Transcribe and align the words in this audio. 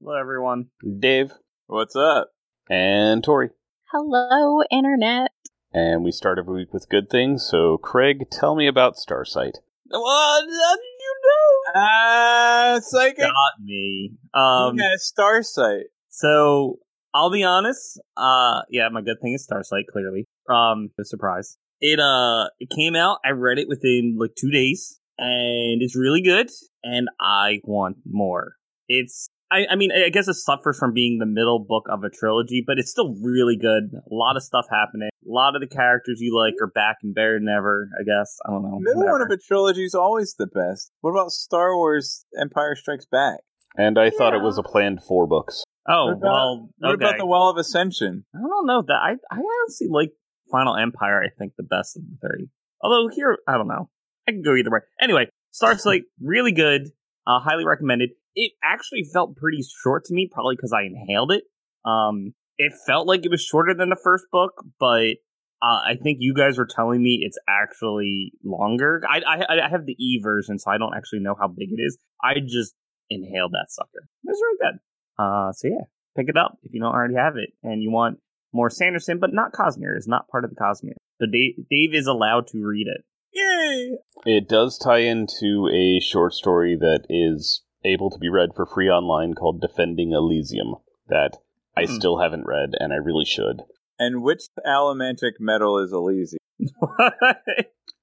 Hello, 0.00 0.14
everyone. 0.18 0.66
Dave, 1.00 1.32
What's 1.66 1.96
up? 1.96 2.30
and 2.70 3.22
Tori. 3.24 3.50
Hello, 3.92 4.62
Internet. 4.70 5.30
And 5.72 6.04
we 6.04 6.12
start 6.12 6.38
every 6.38 6.54
week 6.60 6.72
with 6.72 6.88
good 6.88 7.10
things, 7.10 7.46
so 7.48 7.78
Craig, 7.78 8.30
tell 8.30 8.54
me 8.54 8.66
about 8.66 8.96
Starsight. 8.96 9.58
What? 9.90 10.44
How 10.44 10.76
did 10.76 10.82
you 11.00 11.14
know? 11.24 11.72
Ah, 11.80 12.78
psychic. 12.82 13.18
Got 13.18 13.32
me. 13.62 14.12
Um, 14.34 14.76
yeah, 14.78 14.96
Starsight. 14.98 15.84
so 16.08 16.78
I'll 17.14 17.30
be 17.30 17.44
honest. 17.44 18.00
Uh, 18.16 18.60
yeah, 18.70 18.88
my 18.90 19.00
good 19.02 19.16
thing 19.22 19.32
is 19.34 19.44
Starsight. 19.50 19.86
Clearly, 19.90 20.26
um, 20.48 20.90
no 20.98 21.04
surprise. 21.04 21.56
It 21.80 22.00
uh, 22.00 22.48
it 22.58 22.68
came 22.74 22.94
out. 22.96 23.18
I 23.24 23.30
read 23.30 23.58
it 23.58 23.68
within 23.68 24.16
like 24.18 24.32
two 24.38 24.50
days, 24.50 25.00
and 25.18 25.80
it's 25.82 25.96
really 25.96 26.22
good. 26.22 26.50
And 26.84 27.08
I 27.20 27.60
want 27.64 27.96
more. 28.06 28.54
It's. 28.88 29.28
I, 29.50 29.66
I 29.70 29.76
mean, 29.76 29.90
I 29.92 30.10
guess 30.10 30.28
it 30.28 30.34
suffers 30.34 30.78
from 30.78 30.92
being 30.92 31.18
the 31.18 31.26
middle 31.26 31.58
book 31.58 31.86
of 31.90 32.04
a 32.04 32.10
trilogy, 32.10 32.62
but 32.66 32.78
it's 32.78 32.90
still 32.90 33.14
really 33.22 33.56
good. 33.56 33.84
A 33.94 34.14
lot 34.14 34.36
of 34.36 34.42
stuff 34.42 34.66
happening. 34.70 35.08
A 35.08 35.30
lot 35.30 35.54
of 35.56 35.62
the 35.62 35.66
characters 35.66 36.20
you 36.20 36.36
like 36.36 36.54
are 36.60 36.66
back 36.70 36.98
and 37.02 37.14
better 37.14 37.38
than 37.38 37.48
ever. 37.48 37.88
I 37.98 38.04
guess 38.04 38.36
I 38.46 38.50
don't 38.50 38.62
know. 38.62 38.78
Middle 38.78 39.06
one 39.06 39.22
of 39.22 39.30
a 39.30 39.36
trilogy 39.38 39.84
is 39.84 39.94
always 39.94 40.34
the 40.38 40.46
best. 40.46 40.90
What 41.00 41.12
about 41.12 41.30
Star 41.30 41.74
Wars 41.76 42.24
Empire 42.38 42.74
Strikes 42.76 43.06
Back? 43.06 43.40
And 43.76 43.98
I 43.98 44.10
thought 44.10 44.34
it 44.34 44.42
was 44.42 44.58
a 44.58 44.62
planned 44.62 45.02
four 45.02 45.26
books. 45.26 45.64
Oh 45.88 46.06
What 46.06 46.12
about- 46.12 46.22
well. 46.22 46.68
What 46.78 46.94
about 46.94 47.18
the 47.18 47.26
Well 47.26 47.48
of 47.48 47.56
Ascension? 47.56 48.24
I 48.34 48.38
don't 48.40 48.66
know 48.66 48.82
that 48.86 48.96
I 48.96 49.12
I 49.30 49.38
honestly 49.38 49.88
like 49.90 50.12
Final 50.50 50.76
Empire. 50.76 51.22
I 51.22 51.28
think 51.38 51.52
the 51.56 51.62
best 51.62 51.96
of 51.96 52.02
the 52.02 52.28
three. 52.28 52.48
Although 52.82 53.08
here, 53.14 53.38
I 53.46 53.54
don't 53.54 53.68
know. 53.68 53.88
I 54.28 54.32
can 54.32 54.42
go 54.42 54.54
either 54.54 54.70
way. 54.70 54.80
Anyway, 55.00 55.28
Starsight 55.52 56.02
really 56.22 56.52
good. 56.52 56.90
Uh, 57.26 57.40
highly 57.40 57.64
recommended. 57.64 58.10
It 58.40 58.52
actually 58.62 59.02
felt 59.12 59.36
pretty 59.36 59.64
short 59.82 60.04
to 60.04 60.14
me, 60.14 60.28
probably 60.30 60.54
because 60.54 60.72
I 60.72 60.82
inhaled 60.82 61.32
it. 61.32 61.42
Um, 61.84 62.34
it 62.56 62.72
felt 62.86 63.08
like 63.08 63.24
it 63.24 63.30
was 63.32 63.42
shorter 63.42 63.74
than 63.74 63.88
the 63.88 63.98
first 64.02 64.26
book, 64.30 64.52
but 64.78 65.16
uh, 65.60 65.80
I 65.84 65.96
think 66.00 66.18
you 66.20 66.34
guys 66.34 66.56
were 66.56 66.68
telling 66.70 67.02
me 67.02 67.20
it's 67.22 67.38
actually 67.48 68.32
longer. 68.44 69.02
I, 69.08 69.22
I 69.26 69.64
I 69.64 69.68
have 69.68 69.86
the 69.86 69.96
E 69.98 70.20
version, 70.22 70.58
so 70.60 70.70
I 70.70 70.78
don't 70.78 70.94
actually 70.94 71.18
know 71.18 71.34
how 71.38 71.48
big 71.48 71.70
it 71.72 71.82
is. 71.82 71.98
I 72.22 72.34
just 72.46 72.74
inhaled 73.10 73.52
that 73.52 73.66
sucker. 73.70 74.06
It 74.22 74.28
was 74.28 74.40
really 74.40 74.70
good. 74.70 74.78
Uh, 75.18 75.52
so 75.52 75.66
yeah, 75.66 75.84
pick 76.16 76.28
it 76.28 76.36
up 76.36 76.58
if 76.62 76.72
you 76.72 76.80
don't 76.80 76.94
already 76.94 77.16
have 77.16 77.36
it 77.36 77.50
and 77.64 77.82
you 77.82 77.90
want 77.90 78.18
more 78.52 78.70
Sanderson, 78.70 79.18
but 79.18 79.32
not 79.32 79.52
Cosmere. 79.52 79.96
is 79.96 80.06
not 80.06 80.28
part 80.28 80.44
of 80.44 80.50
the 80.50 80.56
Cosmere. 80.56 80.94
So 81.20 81.26
Dave, 81.30 81.54
Dave 81.68 81.94
is 81.94 82.06
allowed 82.06 82.46
to 82.48 82.64
read 82.64 82.86
it. 82.86 83.04
Yay! 83.32 83.98
It 84.24 84.48
does 84.48 84.78
tie 84.78 85.00
into 85.00 85.68
a 85.72 86.00
short 86.00 86.32
story 86.32 86.76
that 86.80 87.04
is 87.08 87.62
able 87.88 88.10
to 88.10 88.18
be 88.18 88.28
read 88.28 88.50
for 88.54 88.66
free 88.66 88.88
online 88.88 89.34
called 89.34 89.60
Defending 89.60 90.12
Elysium 90.12 90.74
that 91.08 91.38
I 91.76 91.86
Hmm. 91.86 91.94
still 91.94 92.18
haven't 92.18 92.46
read 92.46 92.70
and 92.78 92.92
I 92.92 92.96
really 92.96 93.24
should. 93.24 93.62
And 93.98 94.22
which 94.22 94.42
allomantic 94.66 95.32
metal 95.40 95.78
is 95.78 95.92
Elysium? 95.92 96.38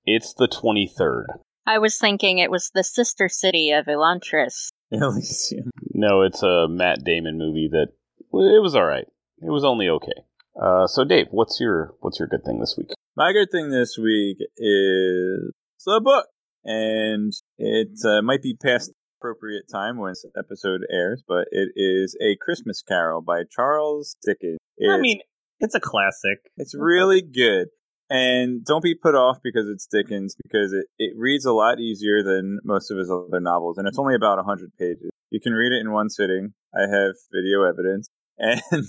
It's 0.08 0.34
the 0.36 0.48
23rd. 0.48 1.26
I 1.66 1.80
was 1.80 1.98
thinking 1.98 2.38
it 2.38 2.52
was 2.52 2.70
the 2.76 2.84
sister 2.84 3.28
city 3.28 3.72
of 3.72 3.88
Elantris. 3.88 4.68
Elysium. 4.92 5.72
No, 5.96 6.22
it's 6.22 6.44
a 6.44 6.68
Matt 6.70 7.04
Damon 7.04 7.40
movie 7.40 7.68
that 7.72 7.88
it 8.20 8.62
was 8.62 8.76
all 8.76 8.86
right. 8.86 9.08
It 9.42 9.50
was 9.50 9.66
only 9.66 9.90
okay. 9.90 10.14
Uh, 10.62 10.86
so 10.86 11.04
Dave, 11.04 11.28
what's 11.32 11.60
your 11.60 11.96
what's 12.02 12.20
your 12.20 12.28
good 12.28 12.44
thing 12.46 12.60
this 12.60 12.76
week? 12.78 12.90
My 13.18 13.34
good 13.34 13.50
thing 13.52 13.72
this 13.72 13.98
week 13.98 14.38
is 14.58 15.52
a 15.88 16.00
book, 16.00 16.28
and 16.64 17.34
it 17.58 18.00
uh, 18.06 18.22
might 18.22 18.44
be 18.44 18.56
past 18.62 18.92
appropriate 19.26 19.64
time 19.72 19.98
when 19.98 20.12
this 20.12 20.26
episode 20.38 20.82
airs, 20.92 21.24
but 21.28 21.48
it 21.52 21.70
is 21.76 22.16
A 22.22 22.36
Christmas 22.40 22.82
Carol 22.82 23.22
by 23.22 23.44
Charles 23.50 24.16
Dickens. 24.24 24.60
I 24.88 24.98
mean, 24.98 25.20
it's 25.60 25.76
a 25.76 25.80
classic. 25.80 26.40
It's 26.58 26.76
really 26.78 27.22
good. 27.22 27.70
And 28.10 28.64
don't 28.64 28.84
be 28.84 28.94
put 28.94 29.16
off 29.16 29.38
because 29.44 29.68
it's 29.68 29.88
Dickens, 29.88 30.36
because 30.44 30.74
it, 30.74 30.86
it 31.00 31.14
reads 31.18 31.46
a 31.46 31.54
lot 31.54 31.80
easier 31.80 32.22
than 32.22 32.60
most 32.64 32.92
of 32.92 32.98
his 32.98 33.10
other 33.10 33.40
novels, 33.40 33.78
and 33.78 33.88
it's 33.88 33.98
only 33.98 34.14
about 34.14 34.38
100 34.38 34.72
pages. 34.78 35.10
You 35.32 35.40
can 35.42 35.54
read 35.54 35.74
it 35.74 35.82
in 35.82 35.92
one 35.92 36.10
sitting. 36.10 36.54
I 36.74 36.82
have 36.82 37.16
video 37.34 37.64
evidence. 37.64 38.08
And, 38.38 38.84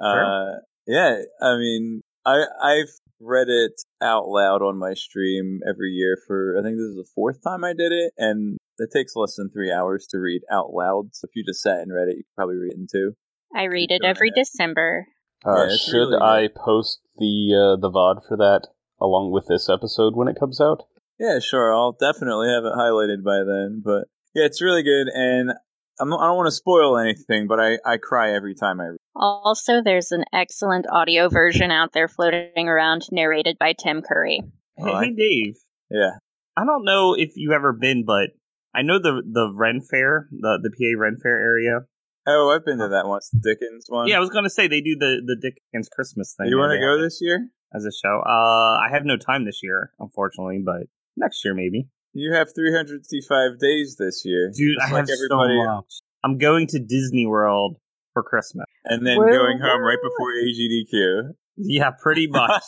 uh, 0.00 0.60
yeah, 0.84 1.18
I 1.40 1.56
mean, 1.56 2.00
I, 2.26 2.42
I've 2.60 2.90
read 3.20 3.48
it 3.48 3.80
out 4.02 4.26
loud 4.26 4.62
on 4.62 4.78
my 4.78 4.94
stream 4.94 5.60
every 5.68 5.90
year 5.90 6.16
for, 6.26 6.56
I 6.58 6.62
think 6.62 6.76
this 6.76 6.86
is 6.86 6.96
the 6.96 7.08
fourth 7.14 7.40
time 7.40 7.62
I 7.62 7.72
did 7.72 7.92
it, 7.92 8.12
and 8.18 8.58
it 8.80 8.90
takes 8.92 9.14
less 9.16 9.36
than 9.36 9.50
three 9.50 9.70
hours 9.72 10.06
to 10.10 10.18
read 10.18 10.42
out 10.50 10.72
loud. 10.72 11.10
So 11.12 11.26
if 11.26 11.36
you 11.36 11.44
just 11.44 11.62
sat 11.62 11.78
and 11.80 11.92
read 11.92 12.08
it, 12.08 12.16
you 12.16 12.24
could 12.24 12.36
probably 12.36 12.56
read 12.56 12.72
it 12.72 12.78
in 12.78 12.86
two. 12.90 13.12
I 13.54 13.64
read 13.64 13.90
it 13.90 14.02
every 14.04 14.28
ahead. 14.28 14.44
December. 14.44 15.06
Uh, 15.46 15.66
Yeah, 15.68 15.76
should 15.76 15.94
really 15.94 16.10
good. 16.18 16.22
I 16.22 16.48
post 16.54 17.00
the 17.18 17.54
uh, 17.54 17.80
the 17.80 17.90
VOD 17.90 18.26
for 18.28 18.36
that 18.36 18.68
along 19.00 19.32
with 19.32 19.46
this 19.48 19.68
episode 19.70 20.14
when 20.14 20.28
it 20.28 20.38
comes 20.38 20.60
out? 20.60 20.82
Yeah, 21.18 21.38
sure. 21.38 21.72
I'll 21.74 21.92
definitely 21.98 22.48
have 22.48 22.64
it 22.64 22.72
highlighted 22.76 23.22
by 23.24 23.38
then. 23.46 23.82
But 23.84 24.04
yeah, 24.34 24.44
it's 24.44 24.60
really 24.62 24.82
good, 24.82 25.08
and 25.12 25.50
I'm, 25.98 26.12
I 26.14 26.26
don't 26.26 26.36
want 26.36 26.46
to 26.46 26.52
spoil 26.52 26.96
anything, 26.98 27.46
but 27.46 27.58
I, 27.60 27.78
I 27.84 27.96
cry 27.98 28.32
every 28.32 28.54
time 28.54 28.80
I 28.80 28.84
read. 28.88 28.98
Also, 29.16 29.82
there's 29.82 30.12
an 30.12 30.24
excellent 30.32 30.86
audio 30.90 31.28
version 31.28 31.70
out 31.70 31.92
there 31.92 32.08
floating 32.08 32.68
around, 32.68 33.06
narrated 33.10 33.56
by 33.58 33.72
Tim 33.72 34.00
Curry. 34.02 34.40
Hey, 34.76 34.84
Oh, 34.84 34.92
I- 34.92 35.04
hey, 35.06 35.12
Dave. 35.14 35.56
Yeah, 35.90 36.10
I 36.56 36.64
don't 36.64 36.84
know 36.84 37.14
if 37.14 37.32
you've 37.36 37.52
ever 37.52 37.72
been, 37.72 38.04
but 38.06 38.30
I 38.74 38.82
know 38.82 38.98
the 38.98 39.22
the 39.24 39.52
Ren 39.54 39.80
Fair, 39.80 40.28
the 40.30 40.58
the 40.62 40.70
PA 40.70 41.00
Ren 41.00 41.16
Fair 41.22 41.38
area. 41.38 41.80
Oh, 42.26 42.54
I've 42.54 42.64
been 42.64 42.78
to 42.78 42.88
that 42.88 43.06
once, 43.06 43.30
the 43.32 43.40
Dickens 43.42 43.86
one. 43.88 44.06
Yeah, 44.08 44.16
I 44.16 44.20
was 44.20 44.30
gonna 44.30 44.50
say 44.50 44.68
they 44.68 44.80
do 44.80 44.96
the 44.96 45.22
the 45.24 45.36
Dickens 45.36 45.88
Christmas 45.88 46.34
thing. 46.36 46.48
you 46.48 46.58
want 46.58 46.72
to 46.72 46.78
go 46.80 47.00
this 47.02 47.18
year? 47.20 47.48
as 47.74 47.84
a 47.84 47.92
show? 47.92 48.20
Uh, 48.26 48.78
I 48.82 48.88
have 48.90 49.04
no 49.04 49.16
time 49.16 49.44
this 49.44 49.60
year, 49.62 49.92
unfortunately, 50.00 50.60
but 50.64 50.88
next 51.16 51.44
year 51.44 51.54
maybe. 51.54 51.88
You 52.12 52.32
have 52.32 52.48
365 52.52 53.60
days 53.60 53.96
this 53.96 54.22
year, 54.24 54.50
Dude, 54.52 54.76
I 54.80 54.86
like 54.90 54.92
have 55.02 55.08
everybody 55.08 55.54
so 55.56 55.74
much. 55.76 55.92
I'm 56.24 56.38
going 56.38 56.66
to 56.68 56.80
Disney 56.80 57.26
World 57.26 57.76
for 58.12 58.24
Christmas. 58.24 58.66
and 58.84 59.06
then 59.06 59.18
Well, 59.18 59.28
going 59.28 59.60
home 59.60 59.82
right 59.82 59.98
before 60.02 60.32
AGDQ. 60.34 61.34
Yeah, 61.58 61.90
pretty 61.90 62.26
much. 62.30 62.62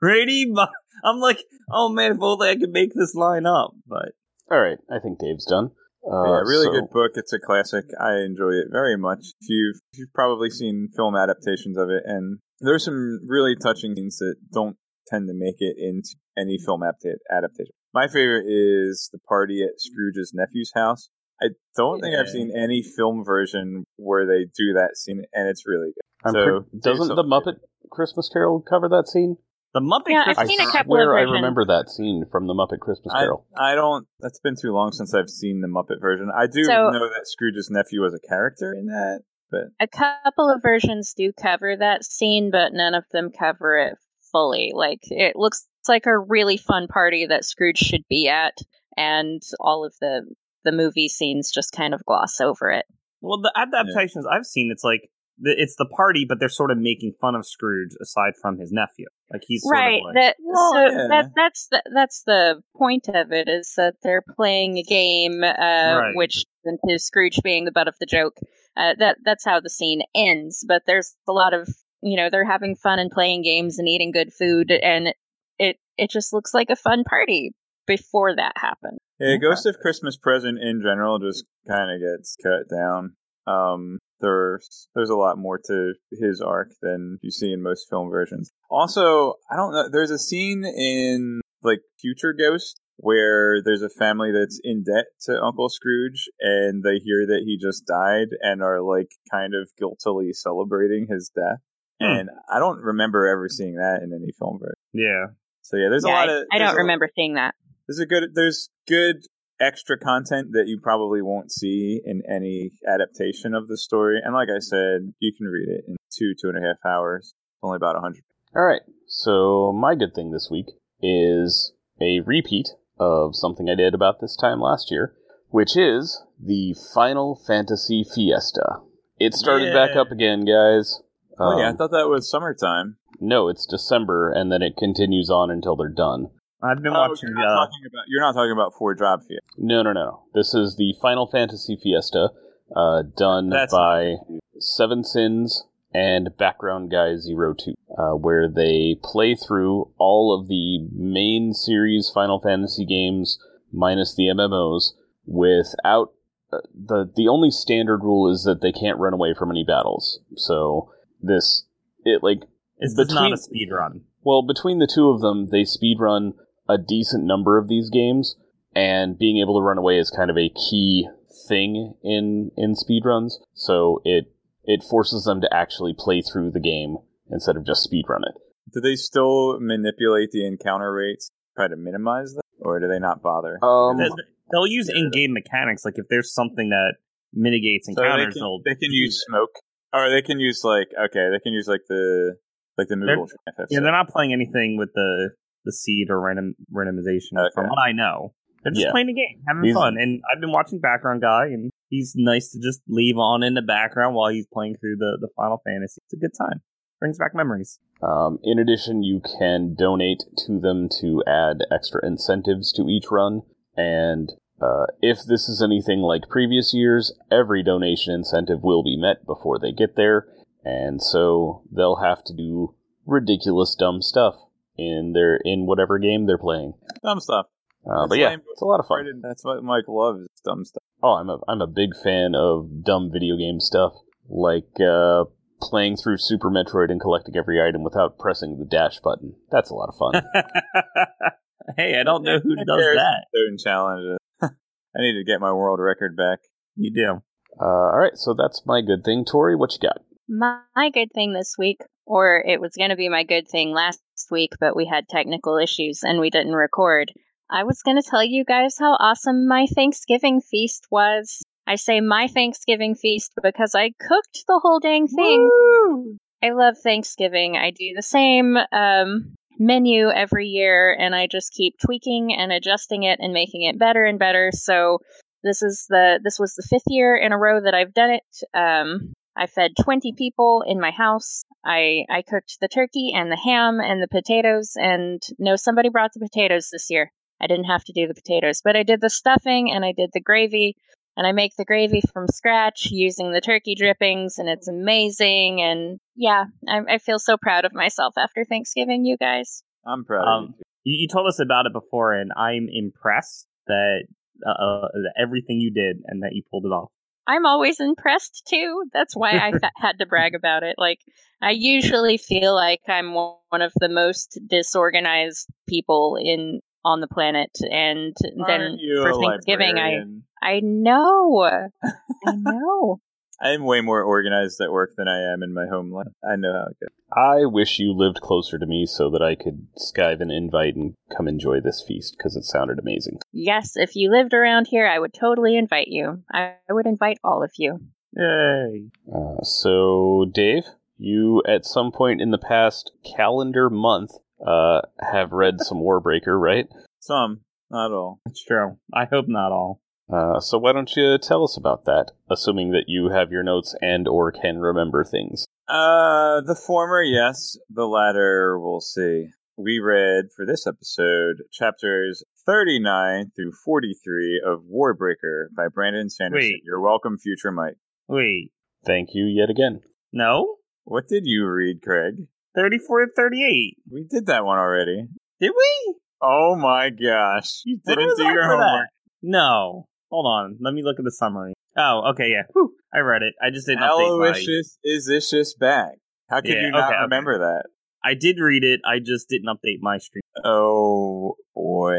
pretty 0.00 0.44
much. 0.50 0.68
I'm 1.02 1.18
like, 1.20 1.42
oh 1.72 1.88
man, 1.88 2.12
if 2.12 2.18
only 2.20 2.50
I 2.50 2.56
could 2.56 2.70
make 2.70 2.90
this 2.94 3.14
line 3.14 3.46
up. 3.46 3.70
But 3.86 4.12
All 4.50 4.60
right, 4.60 4.78
I 4.90 4.98
think 5.00 5.18
Dave's 5.18 5.46
done. 5.46 5.70
Uh, 6.06 6.24
yeah, 6.24 6.40
really 6.40 6.66
so- 6.66 6.72
good 6.72 6.90
book. 6.90 7.12
It's 7.14 7.32
a 7.32 7.38
classic. 7.38 7.84
I 8.00 8.18
enjoy 8.24 8.50
it 8.50 8.68
very 8.70 8.96
much. 8.96 9.24
You've, 9.42 9.76
you've 9.92 10.12
probably 10.14 10.50
seen 10.50 10.88
film 10.96 11.16
adaptations 11.16 11.76
of 11.76 11.90
it, 11.90 12.02
and 12.06 12.38
there's 12.60 12.84
some 12.84 13.20
really 13.26 13.56
touching 13.56 13.94
scenes 13.96 14.18
that 14.18 14.36
don't 14.52 14.76
tend 15.06 15.28
to 15.28 15.34
make 15.34 15.56
it 15.58 15.76
into 15.78 16.16
any 16.36 16.58
film 16.64 16.82
adaptation. 16.82 17.72
My 17.94 18.06
favorite 18.06 18.46
is 18.46 19.08
the 19.12 19.18
party 19.18 19.62
at 19.62 19.80
Scrooge's 19.80 20.32
nephew's 20.34 20.72
house. 20.74 21.08
I 21.40 21.48
don't 21.76 22.00
think 22.00 22.16
I've 22.16 22.28
seen 22.28 22.50
any 22.56 22.82
film 22.82 23.24
version 23.24 23.84
where 23.96 24.26
they 24.26 24.44
do 24.44 24.74
that 24.74 24.96
scene, 24.96 25.22
and 25.32 25.48
it's 25.48 25.66
really 25.66 25.92
good. 25.94 26.02
I'm 26.24 26.32
So, 26.32 26.44
pre- 26.44 26.80
doesn't 26.80 27.08
the 27.08 27.22
something. 27.22 27.30
Muppet 27.30 27.58
Christmas 27.90 28.28
Carol 28.32 28.60
cover 28.60 28.88
that 28.88 29.08
scene? 29.08 29.36
The 29.74 29.80
Muppet 29.80 30.08
Yeah, 30.08 30.20
I've 30.26 30.36
Christmas. 30.36 30.38
I 30.38 30.46
seen 30.46 30.60
a 30.60 30.70
couple 30.72 30.94
swear 30.96 31.16
of 31.18 31.28
I 31.28 31.32
remember 31.32 31.64
that 31.66 31.88
scene 31.90 32.24
from 32.30 32.46
the 32.46 32.54
Muppet 32.54 32.80
Christmas 32.80 33.12
Carol. 33.12 33.46
I 33.56 33.74
don't. 33.74 34.06
That's 34.20 34.40
been 34.40 34.54
too 34.60 34.72
long 34.72 34.92
since 34.92 35.14
I've 35.14 35.28
seen 35.28 35.60
the 35.60 35.68
Muppet 35.68 36.00
version. 36.00 36.30
I 36.34 36.46
do 36.46 36.64
So- 36.64 36.90
know 36.90 37.08
that 37.08 37.26
Scrooge's 37.26 37.68
nephew 37.70 38.00
was 38.02 38.14
a 38.14 38.28
character 38.28 38.72
in 38.72 38.86
that, 38.86 39.22
but 39.50 39.64
A 39.80 39.86
couple 39.88 40.50
of 40.50 40.62
versions 40.62 41.12
do 41.16 41.32
cover 41.32 41.76
that 41.76 42.04
scene, 42.04 42.50
but 42.50 42.72
none 42.72 42.94
of 42.94 43.04
them 43.12 43.30
cover 43.30 43.76
it 43.76 43.94
fully. 44.32 44.72
Like, 44.74 45.00
it 45.04 45.36
looks 45.36 45.66
like 45.88 46.06
a 46.06 46.18
really 46.18 46.56
fun 46.58 46.86
party 46.86 47.24
that 47.26 47.44
Scrooge 47.44 47.78
should 47.78 48.04
be 48.08 48.28
at, 48.28 48.58
and 48.96 49.40
all 49.60 49.84
of 49.84 49.94
the 50.00 50.22
the 50.64 50.72
movie 50.72 51.08
scenes 51.08 51.50
just 51.50 51.72
kind 51.72 51.94
of 51.94 52.04
gloss 52.04 52.40
over 52.40 52.70
it. 52.70 52.84
Well, 53.22 53.40
the 53.40 53.52
adaptations 53.56 54.26
I've 54.26 54.44
seen, 54.44 54.70
it's 54.70 54.84
like 54.84 55.00
the, 55.02 55.08
it's 55.42 55.76
the 55.76 55.86
party, 55.86 56.24
but 56.28 56.38
they're 56.40 56.48
sort 56.48 56.70
of 56.70 56.78
making 56.78 57.12
fun 57.20 57.34
of 57.34 57.46
Scrooge 57.46 57.90
aside 58.00 58.34
from 58.40 58.58
his 58.58 58.72
nephew. 58.72 59.06
Like 59.32 59.42
he's 59.46 59.62
sort 59.62 59.72
right. 59.74 60.00
Of 60.00 60.04
like, 60.04 60.14
that 60.14 60.36
Well, 60.42 60.72
so 60.72 60.80
yeah. 60.86 61.06
that 61.08 61.30
that's 61.36 61.68
the 61.70 61.82
that's 61.94 62.22
the 62.26 62.62
point 62.76 63.08
of 63.08 63.32
it 63.32 63.48
is 63.48 63.72
that 63.76 63.94
they're 64.02 64.24
playing 64.36 64.78
a 64.78 64.82
game, 64.82 65.42
uh, 65.44 65.52
Right. 65.98 66.12
which 66.14 66.44
into 66.64 66.98
Scrooge 66.98 67.40
being 67.42 67.64
the 67.64 67.72
butt 67.72 67.88
of 67.88 67.94
the 68.00 68.06
joke. 68.06 68.36
Uh, 68.76 68.94
that 68.98 69.16
that's 69.24 69.44
how 69.44 69.60
the 69.60 69.70
scene 69.70 70.02
ends. 70.14 70.64
But 70.66 70.82
there's 70.86 71.14
a 71.28 71.32
lot 71.32 71.54
of 71.54 71.68
you 72.02 72.16
know 72.16 72.30
they're 72.30 72.44
having 72.44 72.76
fun 72.76 72.98
and 72.98 73.10
playing 73.10 73.42
games 73.42 73.78
and 73.78 73.88
eating 73.88 74.12
good 74.12 74.32
food, 74.32 74.70
and 74.70 75.14
it 75.58 75.76
it 75.96 76.10
just 76.10 76.32
looks 76.32 76.54
like 76.54 76.70
a 76.70 76.76
fun 76.76 77.04
party 77.04 77.52
before 77.86 78.36
that 78.36 78.52
happened. 78.56 78.98
Yeah, 79.18 79.36
Ghost 79.36 79.66
of 79.66 79.78
Christmas 79.80 80.16
Present 80.16 80.58
in 80.62 80.80
general 80.82 81.18
just 81.18 81.44
kind 81.66 81.90
of 81.90 82.00
gets 82.00 82.36
cut 82.42 82.68
down. 82.70 83.14
Um, 83.46 83.98
there's 84.20 84.88
there's 84.94 85.10
a 85.10 85.16
lot 85.16 85.38
more 85.38 85.58
to 85.66 85.94
his 86.12 86.40
arc 86.40 86.70
than 86.82 87.18
you 87.22 87.30
see 87.30 87.52
in 87.52 87.62
most 87.62 87.88
film 87.88 88.10
versions. 88.10 88.50
Also, 88.70 89.34
I 89.50 89.56
don't 89.56 89.72
know. 89.72 89.88
There's 89.90 90.10
a 90.10 90.18
scene 90.18 90.64
in 90.64 91.40
like 91.62 91.80
Future 92.00 92.32
Ghost 92.32 92.80
where 92.96 93.62
there's 93.62 93.82
a 93.82 93.88
family 93.88 94.32
that's 94.32 94.60
in 94.64 94.82
debt 94.82 95.04
to 95.22 95.40
Uncle 95.40 95.68
Scrooge, 95.68 96.28
and 96.40 96.82
they 96.82 96.98
hear 96.98 97.26
that 97.26 97.42
he 97.44 97.56
just 97.56 97.86
died 97.86 98.28
and 98.40 98.62
are 98.62 98.80
like 98.82 99.08
kind 99.30 99.54
of 99.54 99.70
guiltily 99.78 100.32
celebrating 100.32 101.06
his 101.08 101.30
death. 101.34 101.58
Hmm. 102.00 102.06
And 102.18 102.30
I 102.52 102.58
don't 102.58 102.78
remember 102.80 103.26
ever 103.26 103.48
seeing 103.48 103.74
that 103.76 104.02
in 104.02 104.12
any 104.12 104.32
film 104.38 104.58
version. 104.60 104.74
Yeah. 104.92 105.26
So 105.62 105.76
yeah, 105.76 105.88
there's 105.90 106.04
Yeah, 106.06 106.12
a 106.12 106.14
lot 106.14 106.28
I, 106.28 106.32
of. 106.32 106.44
I 106.52 106.58
there's 106.58 106.70
don't 106.70 106.78
a- 106.78 106.82
remember 106.82 107.08
seeing 107.14 107.34
that. 107.34 107.54
there's 107.86 107.98
a 108.00 108.06
good 108.06 108.34
there's 108.34 108.68
good 108.88 109.16
extra 109.60 109.98
content 109.98 110.48
that 110.52 110.64
you 110.66 110.78
probably 110.82 111.20
won't 111.22 111.50
see 111.52 112.00
in 112.04 112.22
any 112.30 112.70
adaptation 112.86 113.54
of 113.54 113.66
the 113.68 113.76
story 113.76 114.20
and 114.22 114.34
like 114.34 114.48
i 114.54 114.58
said 114.60 115.12
you 115.18 115.32
can 115.36 115.46
read 115.46 115.68
it 115.68 115.84
in 115.88 115.96
two 116.16 116.32
two 116.40 116.48
and 116.48 116.56
a 116.58 116.60
half 116.66 116.76
hours 116.84 117.34
only 117.62 117.76
about 117.76 117.96
a 117.96 118.00
100 118.00 118.22
All 118.54 118.62
right. 118.64 118.82
So 119.08 119.72
my 119.72 119.94
good 119.96 120.14
thing 120.14 120.30
this 120.30 120.48
week 120.50 120.66
is 121.02 121.72
a 122.00 122.20
repeat 122.20 122.68
of 123.00 123.34
something 123.34 123.68
I 123.68 123.74
did 123.74 123.94
about 123.94 124.20
this 124.20 124.36
time 124.36 124.60
last 124.60 124.90
year, 124.90 125.14
which 125.50 125.76
is 125.76 126.22
the 126.40 126.74
Final 126.94 127.40
Fantasy 127.46 128.04
Fiesta. 128.04 128.76
It 129.18 129.34
started 129.34 129.72
back 129.74 129.96
up 129.96 130.10
again, 130.12 130.44
guys. 130.44 131.00
oh 131.38 131.58
yeah 131.58 131.66
i 131.66 131.70
Um, 131.70 131.76
thought 131.76 131.90
that 131.90 132.08
was 132.08 132.30
summertime 132.30 132.96
no, 133.20 133.48
it's 133.48 133.66
December, 133.66 134.30
and 134.30 134.52
then 134.52 134.62
it 134.62 134.76
continues 134.76 135.28
on 135.28 135.50
until 135.50 135.74
they're 135.74 135.88
done. 135.88 136.28
I've 136.62 136.82
been 136.82 136.92
Oh, 136.94 137.08
watching. 137.08 137.28
you're, 137.30 137.38
not 137.38 137.46
Uh, 137.52 137.66
talking 137.66 137.86
about, 137.86 138.04
you're 138.08 138.20
not 138.20 138.32
talking 138.34 138.52
about 138.52 138.74
Four 138.74 138.94
Job 138.94 139.20
Fiesta 139.22 139.44
No, 139.56 139.82
no, 139.82 139.92
no. 139.92 140.22
This 140.34 140.54
is 140.54 140.76
the 140.76 140.94
Final 141.00 141.26
Fantasy 141.28 141.76
Fiesta, 141.76 142.30
uh, 142.74 143.02
done 143.16 143.48
That's 143.50 143.72
by 143.72 144.16
not 144.28 144.40
Seven 144.58 145.04
Sins 145.04 145.64
and 145.94 146.36
Background 146.36 146.90
Guy 146.90 147.16
Zero 147.16 147.54
Two, 147.54 147.74
uh, 147.96 148.10
where 148.16 148.48
they 148.48 148.96
play 149.02 149.34
through 149.36 149.90
all 149.98 150.38
of 150.38 150.48
the 150.48 150.86
main 150.92 151.54
series 151.54 152.10
Final 152.12 152.40
Fantasy 152.40 152.84
games 152.84 153.38
minus 153.72 154.14
the 154.14 154.24
MMOs 154.26 154.92
without 155.26 156.12
uh, 156.52 156.58
the 156.74 157.10
the 157.14 157.28
only 157.28 157.50
standard 157.50 158.02
rule 158.02 158.30
is 158.32 158.42
that 158.44 158.60
they 158.62 158.72
can't 158.72 158.98
run 158.98 159.12
away 159.14 159.32
from 159.38 159.50
any 159.50 159.64
battles. 159.64 160.20
So 160.36 160.90
this 161.22 161.64
it 162.04 162.22
like 162.22 162.40
it's 162.78 162.94
just 162.96 163.12
not 163.12 163.32
a 163.32 163.36
speed 163.36 163.68
run. 163.70 164.02
well, 164.22 164.42
between 164.42 164.78
the 164.78 164.86
two 164.92 165.08
of 165.10 165.20
them, 165.20 165.48
they 165.50 165.62
speedrun 165.62 166.32
a 166.68 166.76
decent 166.78 167.24
number 167.24 167.58
of 167.58 167.68
these 167.68 167.90
games, 167.90 168.36
and 168.74 169.18
being 169.18 169.38
able 169.38 169.58
to 169.58 169.64
run 169.64 169.78
away 169.78 169.98
is 169.98 170.10
kind 170.10 170.30
of 170.30 170.36
a 170.36 170.50
key 170.50 171.08
thing 171.48 171.94
in 172.02 172.50
in 172.56 172.74
speedruns. 172.74 173.34
So 173.54 174.00
it 174.04 174.26
it 174.64 174.82
forces 174.90 175.24
them 175.24 175.40
to 175.40 175.48
actually 175.54 175.94
play 175.98 176.20
through 176.22 176.50
the 176.50 176.60
game 176.60 176.96
instead 177.30 177.56
of 177.56 177.64
just 177.66 177.88
speedrun 177.90 178.20
it. 178.20 178.34
do 178.72 178.80
they 178.80 178.96
still 178.96 179.58
manipulate 179.60 180.30
the 180.30 180.46
encounter 180.46 180.92
rates 180.92 181.30
try 181.56 181.68
to 181.68 181.76
minimize 181.76 182.32
them 182.34 182.42
or 182.60 182.78
do 182.80 182.86
they 182.88 182.98
not 182.98 183.22
bother 183.22 183.58
Um, 183.64 183.96
They- 183.98 184.08
They'll 184.50 184.66
use 184.66 184.88
in-game 184.88 185.34
mechanics, 185.34 185.84
like 185.84 185.98
if 185.98 186.06
there's 186.08 186.32
something 186.32 186.70
that 186.70 186.94
mitigates 187.34 187.86
so 187.86 187.92
they 187.94 188.06
encounters, 188.06 188.32
can, 188.34 188.40
they'll 188.64 188.74
can 188.76 188.92
use 188.92 189.18
that. 189.18 189.30
smoke 189.30 189.50
or 189.92 190.08
they 190.08 190.22
can 190.22 190.40
use 190.40 190.62
like 190.64 190.88
okay 191.06 191.28
they 191.30 191.38
can 191.38 191.52
use 191.52 191.68
like 191.68 191.82
the 191.88 192.36
like 192.78 192.88
the 192.88 192.96
They're- 192.96 193.16
Moogle 193.18 193.28
Yeah, 193.70 193.80
they're 193.80 193.92
not 193.92 194.08
playing 194.08 194.32
anything 194.32 194.76
with 194.78 194.90
the 194.94 195.30
the 195.68 195.72
seed 195.72 196.08
or 196.08 196.18
random 196.20 196.54
randomization. 196.74 197.36
Okay. 197.38 197.52
From 197.54 197.68
what 197.68 197.78
I 197.78 197.92
know, 197.92 198.32
they're 198.64 198.72
just 198.72 198.86
Yeah. 198.86 198.90
playing 198.90 199.08
the 199.08 199.12
game, 199.12 199.42
having 199.46 199.62
These- 199.62 199.74
fun. 199.74 199.96
And 199.98 200.22
I've 200.32 200.40
been 200.40 200.50
watching 200.52 200.80
Background 200.80 201.20
Guy, 201.20 201.46
and 201.46 201.70
he's 201.90 202.14
nice 202.16 202.50
to 202.52 202.58
just 202.58 202.80
leave 202.88 203.18
on 203.18 203.42
in 203.42 203.52
the 203.54 203.62
background 203.62 204.14
while 204.16 204.30
he's 204.30 204.46
playing 204.52 204.76
through 204.80 204.96
the 204.96 205.18
the 205.20 205.28
Final 205.36 205.58
Fantasy. 205.64 206.00
It's 206.06 206.14
a 206.14 206.16
good 206.16 206.32
time. 206.36 206.62
Brings 207.00 207.18
back 207.18 207.34
memories. 207.34 207.78
Um, 208.02 208.38
in 208.42 208.58
addition, 208.58 209.02
you 209.04 209.20
can 209.38 209.74
donate 209.74 210.24
to 210.46 210.58
them 210.58 210.88
to 211.00 211.22
add 211.26 211.58
extra 211.70 212.04
incentives 212.04 212.72
to 212.72 212.88
each 212.88 213.10
run. 213.10 213.42
And 213.76 214.32
uh, 214.60 214.86
if 215.00 215.18
this 215.22 215.48
is 215.48 215.62
anything 215.62 216.00
like 216.00 216.28
previous 216.28 216.74
years, 216.74 217.12
every 217.30 217.62
donation 217.62 218.14
incentive 218.14 218.64
will 218.64 218.82
be 218.82 218.96
met 218.96 219.24
before 219.26 219.58
they 219.60 219.70
get 219.70 219.94
there. 219.94 220.26
And 220.64 221.00
so 221.00 221.62
they'll 221.70 222.02
have 222.02 222.24
to 222.24 222.34
do 222.34 222.74
ridiculous, 223.06 223.76
dumb 223.76 224.02
stuff 224.02 224.34
in 224.78 225.12
their 225.12 225.38
in 225.44 225.66
whatever 225.66 225.98
game 225.98 226.26
they're 226.26 226.38
playing. 226.38 226.74
dumb 227.02 227.20
stuff 227.20 227.46
Uh, 227.84 228.06
but 228.06 228.18
yeah, 228.18 228.36
it's 228.50 228.62
a 228.62 228.64
lot 228.64 228.80
of 228.80 228.86
fun. 228.86 229.04
That's 229.22 229.44
what 229.44 229.62
Mike 229.62 229.88
loves, 229.88 230.26
dumb 230.44 230.64
stuff. 230.64 230.82
Oh, 231.02 231.12
I'm 231.12 231.28
a 231.28 231.38
I'm 231.48 231.60
a 231.60 231.66
big 231.66 231.90
fan 232.02 232.34
of 232.34 232.84
dumb 232.84 233.10
video 233.12 233.36
game 233.36 233.60
stuff, 233.60 233.92
like 234.28 234.80
uh, 234.80 235.24
playing 235.60 235.96
through 235.96 236.18
Super 236.18 236.50
Metroid 236.50 236.90
and 236.90 237.00
collecting 237.00 237.36
every 237.36 237.60
item 237.60 237.82
without 237.82 238.18
pressing 238.18 238.58
the 238.58 238.64
dash 238.64 239.00
button. 239.00 239.34
That's 239.50 239.70
a 239.70 239.74
lot 239.74 239.88
of 239.88 239.96
fun. 239.96 240.22
hey, 241.76 241.98
I 241.98 242.02
don't 242.02 242.22
know 242.22 242.38
who 242.38 242.56
does 242.56 242.66
that. 242.66 243.26
Certain 243.34 243.58
challenges. 243.58 244.18
I 244.42 245.00
need 245.00 245.14
to 245.14 245.24
get 245.24 245.40
my 245.40 245.52
world 245.52 245.80
record 245.80 246.16
back. 246.16 246.40
You 246.76 246.92
do. 246.92 247.22
Uh, 247.60 247.64
all 247.64 247.98
right, 247.98 248.16
so 248.16 248.34
that's 248.34 248.62
my 248.66 248.82
good 248.82 249.04
thing. 249.04 249.24
Tori, 249.24 249.56
what 249.56 249.72
you 249.72 249.80
got? 249.80 250.02
My 250.28 250.90
good 250.92 251.08
thing 251.14 251.32
this 251.32 251.54
week, 251.58 251.80
or 252.06 252.44
it 252.46 252.60
was 252.60 252.72
going 252.76 252.90
to 252.90 252.96
be 252.96 253.08
my 253.08 253.24
good 253.24 253.48
thing 253.48 253.72
last 253.72 254.00
week, 254.30 254.52
but 254.60 254.76
we 254.76 254.86
had 254.86 255.08
technical 255.08 255.56
issues 255.56 256.00
and 256.02 256.20
we 256.20 256.30
didn't 256.30 256.52
record. 256.52 257.12
I 257.50 257.64
was 257.64 257.82
going 257.82 258.00
to 258.00 258.08
tell 258.08 258.22
you 258.22 258.44
guys 258.44 258.76
how 258.78 258.92
awesome 258.92 259.48
my 259.48 259.66
Thanksgiving 259.74 260.40
feast 260.42 260.86
was. 260.90 261.42
I 261.66 261.76
say 261.76 262.00
my 262.00 262.28
Thanksgiving 262.28 262.94
feast 262.94 263.32
because 263.42 263.74
I 263.74 263.92
cooked 263.98 264.44
the 264.46 264.60
whole 264.62 264.80
dang 264.80 265.08
thing. 265.08 266.18
I 266.42 266.50
love 266.50 266.76
Thanksgiving. 266.82 267.56
I 267.56 267.70
do 267.70 267.92
the 267.96 268.02
same 268.02 268.56
um, 268.70 269.34
menu 269.58 270.08
every 270.08 270.46
year, 270.46 270.94
and 270.98 271.14
I 271.14 271.26
just 271.26 271.52
keep 271.52 271.74
tweaking 271.84 272.34
and 272.34 272.52
adjusting 272.52 273.02
it 273.02 273.18
and 273.20 273.32
making 273.32 273.62
it 273.62 273.78
better 273.78 274.04
and 274.04 274.18
better. 274.18 274.50
So 274.52 274.98
this 275.42 275.62
is 275.62 275.86
the 275.88 276.20
this 276.22 276.38
was 276.38 276.54
the 276.54 276.66
fifth 276.68 276.86
year 276.86 277.16
in 277.16 277.32
a 277.32 277.38
row 277.38 277.60
that 277.60 277.74
I've 277.74 277.94
done 277.94 278.10
it. 278.10 278.56
Um, 278.56 279.12
I 279.38 279.46
fed 279.46 279.72
20 279.80 280.14
people 280.18 280.64
in 280.66 280.80
my 280.80 280.90
house. 280.90 281.44
I 281.64 282.04
I 282.10 282.22
cooked 282.22 282.58
the 282.60 282.68
turkey 282.68 283.12
and 283.14 283.30
the 283.30 283.36
ham 283.36 283.80
and 283.80 284.02
the 284.02 284.08
potatoes, 284.08 284.72
and 284.76 285.22
no, 285.38 285.56
somebody 285.56 285.88
brought 285.88 286.12
the 286.12 286.20
potatoes 286.20 286.68
this 286.72 286.86
year. 286.90 287.12
I 287.40 287.46
didn't 287.46 287.66
have 287.66 287.84
to 287.84 287.92
do 287.92 288.08
the 288.08 288.14
potatoes, 288.14 288.60
but 288.64 288.74
I 288.76 288.82
did 288.82 289.00
the 289.00 289.10
stuffing 289.10 289.70
and 289.70 289.84
I 289.84 289.92
did 289.92 290.10
the 290.12 290.20
gravy. 290.20 290.76
And 291.16 291.26
I 291.26 291.32
make 291.32 291.56
the 291.58 291.64
gravy 291.64 292.00
from 292.12 292.28
scratch 292.32 292.90
using 292.92 293.32
the 293.32 293.40
turkey 293.40 293.74
drippings, 293.74 294.38
and 294.38 294.48
it's 294.48 294.68
amazing. 294.68 295.60
And 295.60 295.98
yeah, 296.14 296.44
I, 296.68 296.94
I 296.94 296.98
feel 296.98 297.18
so 297.18 297.36
proud 297.36 297.64
of 297.64 297.72
myself 297.74 298.14
after 298.16 298.44
Thanksgiving, 298.44 299.04
you 299.04 299.16
guys. 299.16 299.64
I'm 299.84 300.04
proud 300.04 300.28
Um, 300.28 300.54
you. 300.58 300.64
You, 300.84 300.98
you 301.02 301.08
told 301.08 301.26
us 301.26 301.40
about 301.40 301.66
it 301.66 301.72
before, 301.72 302.12
and 302.12 302.30
I'm 302.36 302.68
impressed 302.70 303.48
that 303.66 304.04
uh, 304.46 304.50
uh, 304.50 304.88
that 304.94 305.14
everything 305.20 305.58
you 305.58 305.72
did 305.72 306.02
and 306.06 306.22
that 306.22 306.30
you 306.34 306.42
pulled 306.48 306.64
it 306.64 306.68
off. 306.68 306.92
I'm 307.28 307.44
always 307.46 307.78
impressed 307.78 308.42
too. 308.48 308.84
That's 308.92 309.14
why 309.14 309.36
I 309.36 309.52
fa- 309.60 309.70
had 309.76 309.98
to 309.98 310.06
brag 310.06 310.34
about 310.34 310.62
it. 310.62 310.76
Like, 310.78 310.98
I 311.42 311.50
usually 311.50 312.16
feel 312.16 312.54
like 312.54 312.80
I'm 312.88 313.14
one 313.14 313.62
of 313.62 313.72
the 313.76 313.88
most 313.88 314.40
disorganized 314.48 315.46
people 315.68 316.18
in 316.20 316.60
on 316.84 317.00
the 317.00 317.08
planet, 317.08 317.50
and 317.70 318.16
then 318.46 318.60
Aren't 318.60 318.80
you 318.80 319.02
for 319.02 319.12
Thanksgiving, 319.20 319.78
I? 319.78 320.02
I 320.42 320.60
know, 320.60 321.44
I 321.84 322.32
know. 322.32 323.00
I'm 323.40 323.64
way 323.64 323.80
more 323.80 324.02
organized 324.02 324.60
at 324.60 324.72
work 324.72 324.94
than 324.96 325.08
I 325.08 325.32
am 325.32 325.42
in 325.42 325.54
my 325.54 325.66
home 325.66 325.92
life. 325.92 326.08
I 326.28 326.36
know 326.36 326.52
how 326.52 326.66
it 326.70 326.76
goes. 326.80 326.88
I 327.10 327.46
wish 327.46 327.78
you 327.78 327.92
lived 327.96 328.20
closer 328.20 328.58
to 328.58 328.66
me 328.66 328.84
so 328.84 329.10
that 329.10 329.22
I 329.22 329.34
could 329.34 329.68
skive 329.78 330.20
an 330.20 330.30
invite 330.30 330.76
and 330.76 330.94
come 331.16 331.28
enjoy 331.28 331.60
this 331.60 331.82
feast 331.86 332.16
because 332.18 332.36
it 332.36 332.44
sounded 332.44 332.78
amazing. 332.78 333.20
Yes, 333.32 333.72
if 333.76 333.96
you 333.96 334.10
lived 334.10 334.34
around 334.34 334.66
here, 334.66 334.86
I 334.86 334.98
would 334.98 335.14
totally 335.14 335.56
invite 335.56 335.88
you. 335.88 336.22
I, 336.32 336.54
I 336.68 336.72
would 336.72 336.86
invite 336.86 337.18
all 337.24 337.42
of 337.42 337.52
you. 337.56 337.80
Yay! 338.16 338.90
Uh, 339.14 339.42
so, 339.42 340.26
Dave, 340.32 340.64
you 340.98 341.42
at 341.46 341.64
some 341.64 341.92
point 341.92 342.20
in 342.20 342.30
the 342.30 342.38
past 342.38 342.92
calendar 343.16 343.70
month 343.70 344.10
uh, 344.44 344.80
have 345.00 345.32
read 345.32 345.60
some 345.60 345.78
Warbreaker, 345.78 346.38
right? 346.38 346.66
Some, 346.98 347.40
not 347.70 347.92
all. 347.92 348.20
It's 348.26 348.44
true. 348.44 348.78
I 348.92 349.04
hope 349.04 349.26
not 349.28 349.52
all. 349.52 349.80
Uh, 350.10 350.40
so 350.40 350.58
why 350.58 350.72
don't 350.72 350.94
you 350.96 351.18
tell 351.18 351.44
us 351.44 351.56
about 351.56 351.84
that, 351.84 352.12
assuming 352.30 352.70
that 352.70 352.84
you 352.86 353.10
have 353.10 353.30
your 353.30 353.42
notes 353.42 353.74
and 353.82 354.08
or 354.08 354.32
can 354.32 354.58
remember 354.58 355.04
things. 355.04 355.46
Uh, 355.68 356.40
the 356.40 356.54
former, 356.54 357.02
yes. 357.02 357.56
The 357.68 357.86
latter, 357.86 358.58
we'll 358.58 358.80
see. 358.80 359.28
We 359.58 359.80
read 359.80 360.26
for 360.34 360.46
this 360.46 360.66
episode 360.66 361.42
chapters 361.52 362.22
39 362.46 363.32
through 363.36 363.52
43 363.64 364.42
of 364.46 364.62
Warbreaker 364.62 365.48
by 365.54 365.68
Brandon 365.68 366.08
Sanderson. 366.08 366.52
Wait. 366.52 366.62
You're 366.64 366.80
welcome, 366.80 367.18
future 367.18 367.50
Mike. 367.52 367.76
Wait, 368.06 368.52
Thank 368.86 369.10
you 369.12 369.24
yet 369.26 369.50
again. 369.50 369.80
No, 370.12 370.56
What 370.84 371.08
did 371.08 371.24
you 371.26 371.46
read, 371.46 371.82
Craig? 371.82 372.28
34 372.54 373.00
to 373.06 373.12
38. 373.14 373.76
We 373.90 374.04
did 374.08 374.26
that 374.26 374.44
one 374.46 374.58
already. 374.58 375.08
Did 375.40 375.50
we? 375.54 375.94
Oh 376.22 376.54
my 376.56 376.88
gosh. 376.90 377.60
You 377.66 377.78
didn't 377.84 378.16
do 378.16 378.22
your 378.24 378.42
for 378.44 378.56
that? 378.56 378.64
homework. 378.70 378.88
No. 379.22 379.87
Hold 380.10 380.26
on. 380.26 380.56
Let 380.60 380.74
me 380.74 380.82
look 380.82 380.98
at 380.98 381.04
the 381.04 381.10
summary. 381.12 381.54
Oh, 381.76 382.10
okay, 382.12 382.28
yeah. 382.30 382.42
Whew. 382.54 382.74
I 382.92 382.98
read 383.00 383.22
it. 383.22 383.34
I 383.42 383.50
just 383.50 383.66
didn't 383.66 383.82
update 383.82 384.18
my... 384.18 384.28
Aloysius 384.28 384.78
is 384.82 385.06
this 385.06 385.30
just 385.30 385.58
back? 385.58 385.92
How 386.30 386.40
could 386.40 386.50
Yeah, 386.50 386.62
you 386.62 386.70
not 386.70 386.84
okay, 386.84 386.94
okay. 386.94 387.02
remember 387.02 387.38
that? 387.38 387.64
I 388.02 388.14
did 388.14 388.38
read 388.40 388.64
it. 388.64 388.80
I 388.86 388.98
just 388.98 389.28
didn't 389.28 389.48
update 389.48 389.78
my 389.80 389.98
stream. 389.98 390.22
Oh 390.44 391.34
boy. 391.54 391.96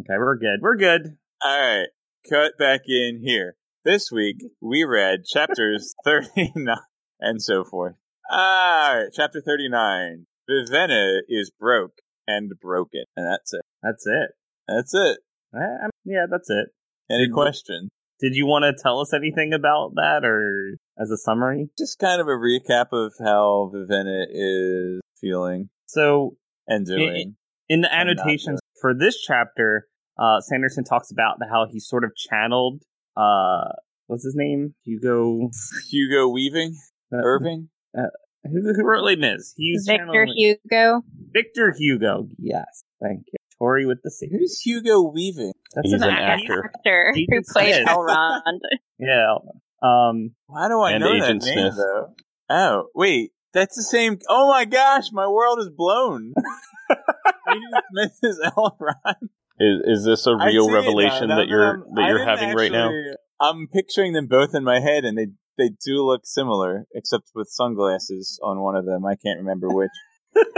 Okay, 0.00 0.16
we're 0.18 0.36
good. 0.38 0.60
We're 0.62 0.76
good. 0.76 1.16
Alright, 1.44 1.88
cut 2.28 2.52
back 2.58 2.82
in 2.86 3.20
here. 3.22 3.56
This 3.84 4.10
week 4.12 4.36
we 4.60 4.84
read 4.84 5.24
chapters 5.26 5.94
39 6.04 6.76
and 7.20 7.42
so 7.42 7.64
forth. 7.64 7.94
Alright, 8.32 9.08
chapter 9.12 9.40
39. 9.40 10.26
Vivenna 10.48 11.18
is 11.28 11.50
broke 11.50 11.98
and 12.26 12.52
broken. 12.60 13.04
And 13.16 13.26
that's 13.30 13.52
it. 13.52 13.62
That's 13.82 14.06
it. 14.06 14.30
That's 14.68 14.94
it. 14.94 15.18
I'm- 15.54 15.90
yeah, 16.04 16.26
that's 16.30 16.48
it. 16.50 16.68
Any 17.10 17.28
Mhm. 17.28 17.32
question? 17.32 17.88
Did 18.20 18.34
you 18.34 18.46
want 18.46 18.64
to 18.64 18.74
tell 18.82 19.00
us 19.00 19.12
anything 19.14 19.52
about 19.54 19.94
that 19.96 20.24
or 20.24 20.76
as 20.98 21.10
a 21.10 21.16
summary? 21.16 21.70
Just 21.78 21.98
kind 21.98 22.20
of 22.20 22.26
a 22.28 22.32
recap 22.32 22.88
of 22.92 23.12
how 23.18 23.70
Vivenna 23.74 24.26
is 24.28 25.00
feeling 25.18 25.70
So, 25.86 26.36
and 26.68 26.86
doing. 26.86 27.36
in 27.68 27.80
the 27.80 27.92
annotations 27.94 28.60
for 28.80 28.92
this 28.94 29.18
chapter, 29.20 29.88
uh, 30.18 30.40
Sanderson 30.40 30.84
talks 30.84 31.10
about 31.10 31.38
how 31.50 31.66
he 31.70 31.80
sort 31.80 32.04
of 32.04 32.14
channeled, 32.14 32.82
uh, 33.16 33.72
what's 34.06 34.24
his 34.24 34.34
name? 34.36 34.74
Hugo. 34.84 35.48
Hugo 35.90 36.28
Weaving? 36.28 36.74
uh, 37.12 37.16
Irving? 37.24 37.70
Who, 37.94 38.72
who 38.74 38.84
wrote 38.84 39.02
Les 39.04 39.16
Mis? 39.16 39.54
He 39.56 39.72
was 39.74 39.84
Victor 39.86 40.06
channeling- 40.06 40.34
Hugo. 40.36 41.02
Victor 41.32 41.72
Hugo. 41.76 42.28
Yes, 42.38 42.84
thank 43.02 43.24
you. 43.32 43.38
Tori 43.60 43.84
with 43.86 43.98
the 44.02 44.10
C. 44.10 44.28
Who's 44.32 44.60
Hugo 44.60 45.02
Weaving? 45.02 45.52
That's 45.74 45.92
He's 45.92 46.00
an 46.02 46.08
act- 46.08 46.42
actor. 46.42 46.70
Actor 46.78 47.12
who 47.14 47.20
Agent 47.20 47.46
played 47.52 47.74
Smith. 47.74 47.88
Elrond. 47.88 48.40
Yeah. 48.98 49.34
Um. 49.82 50.32
Why 50.46 50.68
do 50.68 50.80
I 50.80 50.98
know 50.98 51.12
Agent 51.12 51.42
that 51.42 51.54
name 51.54 51.72
though? 51.76 52.14
Oh, 52.48 52.84
wait. 52.94 53.32
That's 53.52 53.76
the 53.76 53.82
same. 53.82 54.18
Oh 54.28 54.48
my 54.48 54.64
gosh, 54.64 55.06
my 55.12 55.26
world 55.28 55.58
is 55.60 55.70
blown. 55.76 56.32
Agent 57.48 57.84
Smith 57.92 58.18
is 58.22 58.40
Elrond. 58.56 59.28
Is 59.58 59.98
is 60.00 60.04
this 60.04 60.26
a 60.26 60.34
real 60.36 60.64
see 60.66 60.70
it 60.70 60.72
now. 60.72 60.74
revelation 60.74 61.28
Now 61.28 61.36
that 61.36 61.48
you're 61.48 61.66
I'm- 61.66 61.84
that 61.94 62.08
you're 62.08 62.18
didn't 62.18 62.28
having 62.28 62.56
right 62.56 62.72
now? 62.72 62.90
I'm 63.40 63.68
picturing 63.68 64.12
them 64.12 64.26
both 64.26 64.54
in 64.54 64.64
my 64.64 64.80
head, 64.80 65.04
and 65.04 65.16
they 65.18 65.28
they 65.58 65.70
do 65.84 66.04
look 66.06 66.22
similar, 66.24 66.86
except 66.94 67.30
with 67.34 67.48
sunglasses 67.50 68.38
on 68.42 68.60
one 68.60 68.76
of 68.76 68.86
them. 68.86 69.04
I 69.04 69.16
can't 69.16 69.38
remember 69.40 69.68
which. 69.68 69.90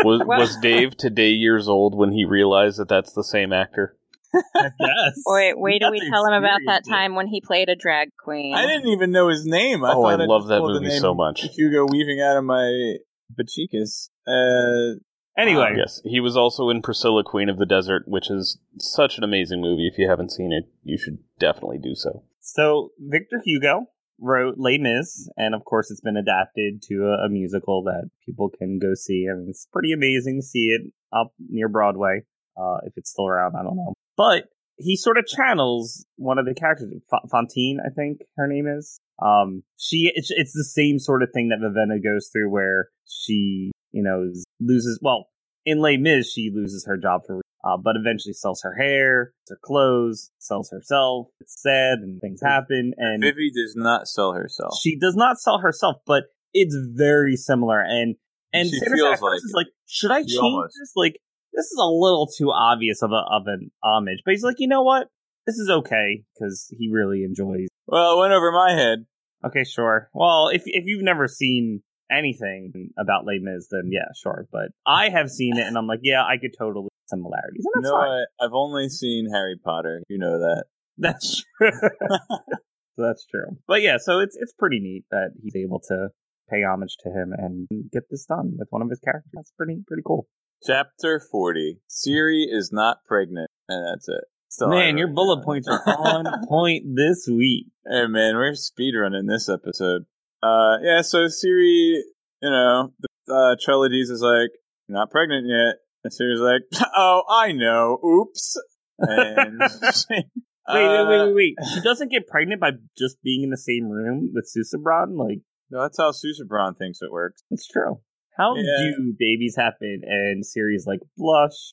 Was 0.05 0.23
was 0.25 0.57
Dave 0.63 0.97
today 0.97 1.31
years 1.31 1.69
old 1.69 1.95
when 1.97 2.13
he 2.13 2.25
realized 2.25 2.79
that 2.79 2.89
that's 2.89 3.13
the 3.13 3.25
same 3.25 3.53
actor? 3.53 3.97
Yes. 4.35 5.23
Wait, 5.27 5.59
wait 5.59 5.81
till 5.81 5.89
got 5.89 5.93
we 5.93 6.09
tell 6.09 6.25
him 6.27 6.33
about 6.33 6.61
that 6.67 6.85
time 6.89 7.15
when 7.15 7.27
he 7.27 7.43
played 7.43 7.69
a 7.69 7.77
drag 7.77 8.09
queen. 8.17 8.55
I 8.55 8.67
didn't 8.67 8.89
even 8.89 9.11
know 9.11 9.29
his 9.29 9.45
name. 9.45 9.85
I 9.85 9.93
Oh, 9.93 10.05
I 10.05 10.15
love 10.17 10.47
that 10.49 10.61
movie 10.61 10.99
so 10.99 11.13
much. 11.15 11.43
Hugo 11.55 11.87
Weaving 11.87 12.21
out 12.23 12.39
of 12.39 12.45
my 12.45 12.97
bachikas. 13.39 14.09
Uh, 14.27 14.99
Anyway, 15.37 15.75
Yes, 15.79 16.01
he 16.05 16.21
was 16.21 16.37
also 16.37 16.69
in 16.69 16.83
Priscilla, 16.83 17.25
Queen 17.25 17.49
of 17.49 17.57
the 17.57 17.65
Desert, 17.65 18.03
which 18.07 18.31
is 18.31 18.59
such 18.79 19.17
an 19.17 19.25
amazing 19.25 19.63
movie. 19.63 19.89
If 19.91 19.99
you 19.99 20.07
haven't 20.09 20.31
seen 20.31 20.53
it, 20.53 20.65
you 20.83 20.99
should 20.99 21.19
definitely 21.39 21.79
do 21.79 21.95
so. 21.95 22.25
so 22.41 22.91
Victor 22.99 23.41
Hugo 23.43 23.87
wrote 24.21 24.55
Les 24.59 24.79
Mis, 24.79 25.29
and 25.37 25.55
of 25.55 25.65
course, 25.65 25.91
it's 25.91 26.01
been 26.01 26.17
adapted 26.17 26.83
to 26.89 27.07
a, 27.07 27.27
a 27.27 27.29
musical 27.29 27.83
that 27.85 28.09
people 28.25 28.51
can 28.51 28.79
go 28.79 28.95
see. 28.95 29.27
and 29.27 29.49
it's 29.49 29.67
pretty 29.73 29.93
amazing 29.93 30.41
to 30.41 30.47
see 30.47 30.67
it 30.69 30.83
up 31.13 31.33
near 31.49 31.69
Broadway. 31.69 32.23
Uh, 32.57 32.79
if 32.85 32.93
it's 32.97 33.11
still 33.11 33.27
around, 33.27 33.55
I 33.57 33.63
don't 33.63 33.77
know. 33.77 33.95
But 34.17 34.45
he 34.77 34.97
sort 34.97 35.19
of 35.19 35.27
channels 35.27 36.05
one 36.17 36.39
of 36.39 36.47
the 36.47 36.55
characters, 36.55 36.93
Fa- 37.09 37.27
Fantine, 37.31 37.79
I 37.85 37.91
think 37.91 38.21
her 38.37 38.47
name 38.47 38.67
is. 38.67 38.99
Um, 39.23 39.63
she 39.79 40.11
it's, 40.15 40.31
it's 40.31 40.53
the 40.53 40.65
same 40.65 40.99
sort 40.99 41.23
of 41.23 41.31
thing 41.33 41.49
that 41.49 41.61
Vivenna 41.61 42.03
goes 42.03 42.29
through, 42.33 42.51
where 42.51 42.89
she, 43.07 43.71
you 43.93 44.03
know, 44.03 44.31
loses. 44.61 44.99
Well, 45.03 45.29
in 45.65 45.81
Les 45.81 45.97
Mis, 45.97 46.31
she 46.31 46.51
loses 46.53 46.85
her 46.87 46.97
job 46.97 47.23
for, 47.27 47.41
uh, 47.65 47.77
but 47.77 47.97
eventually 47.97 48.33
sells 48.33 48.61
her 48.63 48.75
hair, 48.75 49.33
her 49.49 49.59
clothes, 49.63 50.31
sells 50.39 50.71
herself. 50.71 51.29
It's 51.41 51.61
sad, 51.63 51.99
and 52.01 52.21
things 52.21 52.41
happen, 52.43 52.93
and 52.97 53.23
Vivi 53.23 53.51
does 53.51 53.75
not 53.77 54.09
sell 54.09 54.33
herself. 54.33 54.75
she 54.83 54.99
does 54.99 55.17
not 55.17 55.39
sell 55.39 55.59
herself, 55.59 55.97
but 56.07 56.25
it's 56.53 56.77
very 56.95 57.37
similar. 57.37 57.81
And 57.81 58.17
and 58.53 58.69
She 58.69 58.81
feels 58.81 59.21
like 59.21 59.37
is 59.37 59.53
like, 59.55 59.69
should 59.87 60.11
I 60.11 60.21
change 60.21 60.35
almost- 60.41 60.77
this? 60.81 60.93
Like, 60.95 61.19
this 61.53 61.67
is 61.67 61.79
a 61.81 61.87
little 61.87 62.27
too 62.27 62.51
obvious 62.51 63.03
of 63.03 63.11
a 63.13 63.23
of 63.31 63.43
an 63.47 63.71
homage. 63.83 64.23
But 64.25 64.33
he's 64.33 64.43
like, 64.45 64.57
you 64.59 64.69
know 64.69 64.83
what? 64.83 65.09
This 65.47 65.57
is 65.57 65.69
okay 65.71 66.25
because 66.35 66.73
he 66.79 66.89
really 66.91 67.25
enjoys. 67.25 67.69
well, 67.87 68.17
it 68.17 68.21
went 68.21 68.33
over 68.33 68.53
my 68.53 68.73
head. 68.73 69.07
Okay, 69.45 69.65
sure. 69.65 70.09
Well, 70.15 70.49
if 70.49 70.63
if 70.67 70.85
you've 70.87 71.03
never 71.03 71.27
seen 71.27 71.83
anything 72.11 72.91
about 72.99 73.25
Les 73.27 73.39
Mis, 73.41 73.67
then 73.71 73.89
yeah, 73.91 74.07
sure. 74.21 74.47
But 74.53 74.69
I 74.87 75.09
have 75.09 75.31
seen 75.31 75.57
it, 75.59 75.67
and 75.67 75.77
I'm 75.77 75.87
like, 75.87 76.01
yeah, 76.03 76.23
I 76.23 76.37
could 76.37 76.55
totally 76.57 76.89
similarities, 77.13 77.65
and 77.75 77.85
You 77.85 77.91
know 77.91 77.97
fine. 77.99 78.09
what? 78.09 78.29
I've 78.41 78.55
only 78.55 78.89
seen 78.89 79.29
Harry 79.33 79.57
Potter. 79.63 80.03
You 80.09 80.19
know 80.19 80.39
that. 80.39 80.65
That's 80.99 81.45
true. 81.59 81.71
That's 82.97 83.27
true. 83.27 83.57
But 83.67 83.83
yeah, 83.83 83.97
so 84.01 84.19
it's 84.21 84.37
it's 84.41 84.53
pretty 84.59 84.79
neat 84.81 85.05
that 85.11 85.31
he's 85.43 85.57
able 85.57 85.81
to 85.89 86.09
pay 86.51 86.63
homage 86.63 86.97
to 87.05 87.09
him 87.11 87.33
and 87.37 87.69
get 87.93 88.03
this 88.11 88.25
done 88.27 88.53
with 88.59 88.69
one 88.71 88.83
of 88.83 88.91
his 88.91 89.01
characters. 89.01 89.31
That's 89.35 89.53
pretty 89.57 89.83
pretty 89.87 90.03
cool. 90.07 90.27
Chapter 90.65 91.21
40. 91.31 91.79
Siri 91.89 92.47
is 92.51 92.71
not 92.73 92.99
pregnant. 93.07 93.49
And 93.69 93.85
that's 93.87 94.09
it. 94.09 94.25
Still, 94.49 94.69
Man, 94.69 94.99
your 94.99 95.09
bullet 95.09 95.37
down. 95.37 95.45
points 95.45 95.67
are 95.69 95.81
on 95.89 96.47
point 96.49 96.85
this 96.95 97.27
week. 97.27 97.67
Hey, 97.89 98.07
man, 98.07 98.37
we're 98.37 98.53
speedrunning 98.53 99.27
this 99.27 99.49
episode. 99.49 100.03
Uh, 100.43 100.77
yeah, 100.83 101.01
so 101.01 101.27
Siri, 101.29 102.05
you 102.43 102.51
know, 102.51 102.93
the 103.01 103.35
uh, 103.35 103.57
Treledees 103.65 104.11
is 104.11 104.21
like, 104.21 104.51
you're 104.89 104.99
not 104.99 105.11
pregnant 105.11 105.47
yet. 105.49 105.77
And 106.05 106.13
Siri's 106.13 106.41
like, 106.41 106.63
oh, 106.97 107.23
I 107.29 107.53
know. 107.53 107.99
Oops. 108.05 108.57
And 108.99 109.61
Wait, 110.69 110.89
wait, 110.89 111.09
wait, 111.09 111.27
wait, 111.27 111.35
wait. 111.35 111.55
She 111.75 111.81
doesn't 111.81 112.11
get 112.13 112.29
pregnant 112.29 112.61
by 112.61 112.71
just 112.97 113.21
being 113.23 113.43
in 113.43 113.51
the 113.51 113.57
same 113.57 113.89
room 113.89 114.31
with 114.33 114.49
Susebron? 114.49 115.17
Like, 115.19 115.41
No, 115.71 115.83
that's 115.83 115.99
how 115.99 116.13
Susebron 116.13 116.77
thinks 116.79 117.01
it 117.03 117.11
works. 117.11 117.43
it's 117.51 117.67
true. 117.67 118.01
How 118.37 118.55
Yeah. 118.57 118.93
do 118.97 119.13
babies 119.19 119.57
happen? 119.57 120.03
And 120.05 120.47
Siri's 120.47 120.87
like, 120.87 121.01
blush. 121.17 121.73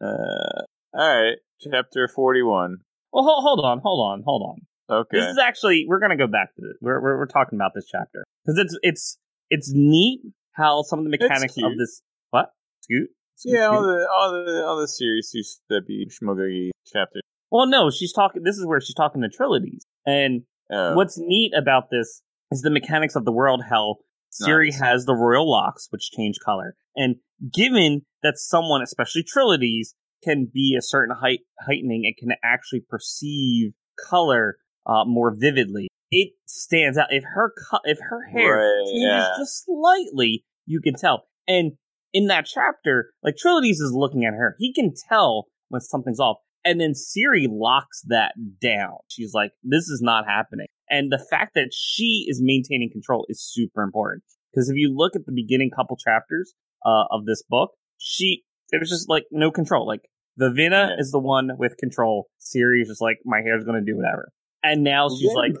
uh, 0.00 0.62
alright, 0.96 1.38
chapter 1.60 2.08
41. 2.08 2.78
Well, 3.12 3.24
hold, 3.24 3.42
hold 3.42 3.64
on, 3.64 3.80
hold 3.82 4.12
on, 4.12 4.22
hold 4.24 4.42
on. 4.42 4.96
Okay. 4.96 5.18
This 5.18 5.26
is 5.30 5.38
actually 5.38 5.84
we're 5.88 6.00
gonna 6.00 6.16
go 6.16 6.26
back 6.26 6.54
to 6.54 6.62
this. 6.62 6.76
We're 6.80 7.00
we're, 7.00 7.18
we're 7.18 7.26
talking 7.26 7.56
about 7.56 7.72
this 7.74 7.86
chapter 7.90 8.24
because 8.44 8.58
it's 8.58 8.78
it's 8.82 9.18
it's 9.48 9.72
neat 9.72 10.20
how 10.52 10.82
some 10.82 10.98
of 11.00 11.04
the 11.04 11.10
mechanics 11.10 11.56
of 11.62 11.76
this 11.78 12.02
scoot. 12.80 13.08
Scoot, 13.36 13.54
yeah, 13.54 13.68
all 13.68 13.82
the, 13.82 14.08
all 14.14 14.44
the, 14.44 14.64
all 14.66 14.80
the 14.80 14.88
series, 14.88 15.34
Susabi, 15.34 16.04
Shmugagi 16.12 16.70
chapter. 16.86 17.20
Well, 17.50 17.66
no, 17.66 17.90
she's 17.90 18.12
talking. 18.12 18.42
This 18.44 18.56
is 18.56 18.66
where 18.66 18.80
she's 18.80 18.94
talking 18.94 19.22
to 19.22 19.28
Treledees, 19.28 19.84
and 20.06 20.42
Uh, 20.72 20.92
what's 20.94 21.16
neat 21.18 21.52
about 21.56 21.84
this 21.90 22.22
is 22.50 22.62
the 22.62 22.70
mechanics 22.70 23.16
of 23.16 23.24
the 23.24 23.32
world. 23.32 23.62
How 23.68 23.96
Siri 24.30 24.70
Nice. 24.70 24.80
has 24.80 25.04
the 25.06 25.14
royal 25.14 25.50
locks, 25.50 25.88
which 25.90 26.10
change 26.10 26.36
color, 26.44 26.76
and 26.94 27.16
given 27.52 28.02
that 28.22 28.34
someone, 28.36 28.82
especially 28.82 29.22
Treledees, 29.24 29.94
can 30.22 30.48
be 30.52 30.76
a 30.78 30.82
certain 30.82 31.16
height 31.16 31.40
heightening 31.66 32.02
and 32.04 32.14
can 32.16 32.36
actually 32.44 32.80
perceive 32.88 33.72
color 34.08 34.58
uh, 34.86 35.04
more 35.06 35.34
vividly, 35.36 35.88
it 36.10 36.32
stands 36.46 36.98
out. 36.98 37.08
If 37.10 37.24
her 37.34 37.52
co- 37.70 37.80
if 37.84 37.98
her 38.10 38.28
hair 38.30 38.58
Right, 38.58 38.84
changes 38.86 39.02
yeah. 39.02 39.28
just 39.38 39.64
slightly, 39.64 40.44
you 40.66 40.80
can 40.80 40.94
tell. 40.94 41.24
And 41.48 41.72
in 42.12 42.26
that 42.26 42.46
chapter, 42.46 43.12
like 43.22 43.36
Treledees 43.36 43.80
is 43.80 43.92
looking 43.94 44.24
at 44.24 44.34
her, 44.34 44.56
he 44.58 44.72
can 44.72 44.92
tell 45.08 45.46
when 45.68 45.80
something's 45.80 46.20
off. 46.20 46.38
And 46.64 46.80
then 46.80 46.94
Siri 46.94 47.46
locks 47.50 48.02
that 48.08 48.34
down. 48.60 48.96
She's 49.08 49.32
like, 49.32 49.52
this 49.62 49.88
is 49.88 50.00
not 50.02 50.26
happening. 50.26 50.66
And 50.90 51.10
the 51.10 51.24
fact 51.30 51.54
that 51.54 51.70
she 51.72 52.26
is 52.28 52.40
maintaining 52.42 52.90
control 52.90 53.24
is 53.28 53.42
super 53.42 53.82
important. 53.82 54.24
Because 54.52 54.68
if 54.68 54.76
you 54.76 54.92
look 54.94 55.16
at 55.16 55.24
the 55.24 55.32
beginning 55.32 55.70
couple 55.74 55.96
chapters 55.96 56.52
uh, 56.84 57.04
of 57.10 57.24
this 57.24 57.42
book, 57.48 57.70
she, 57.96 58.42
there 58.70 58.80
was 58.80 58.90
just 58.90 59.08
like 59.08 59.24
no 59.30 59.50
control. 59.50 59.86
Like, 59.86 60.02
Vivenna 60.38 60.90
Yeah. 60.90 60.96
is 60.98 61.12
the 61.12 61.18
one 61.18 61.50
with 61.58 61.76
control. 61.78 62.26
Siri 62.38 62.82
is 62.82 62.88
just 62.88 63.00
like, 63.00 63.18
my 63.24 63.40
hair's 63.40 63.64
going 63.64 63.82
to 63.82 63.92
do 63.92 63.96
whatever. 63.96 64.30
And 64.62 64.82
now 64.82 65.08
she's 65.08 65.32
like, 65.32 65.52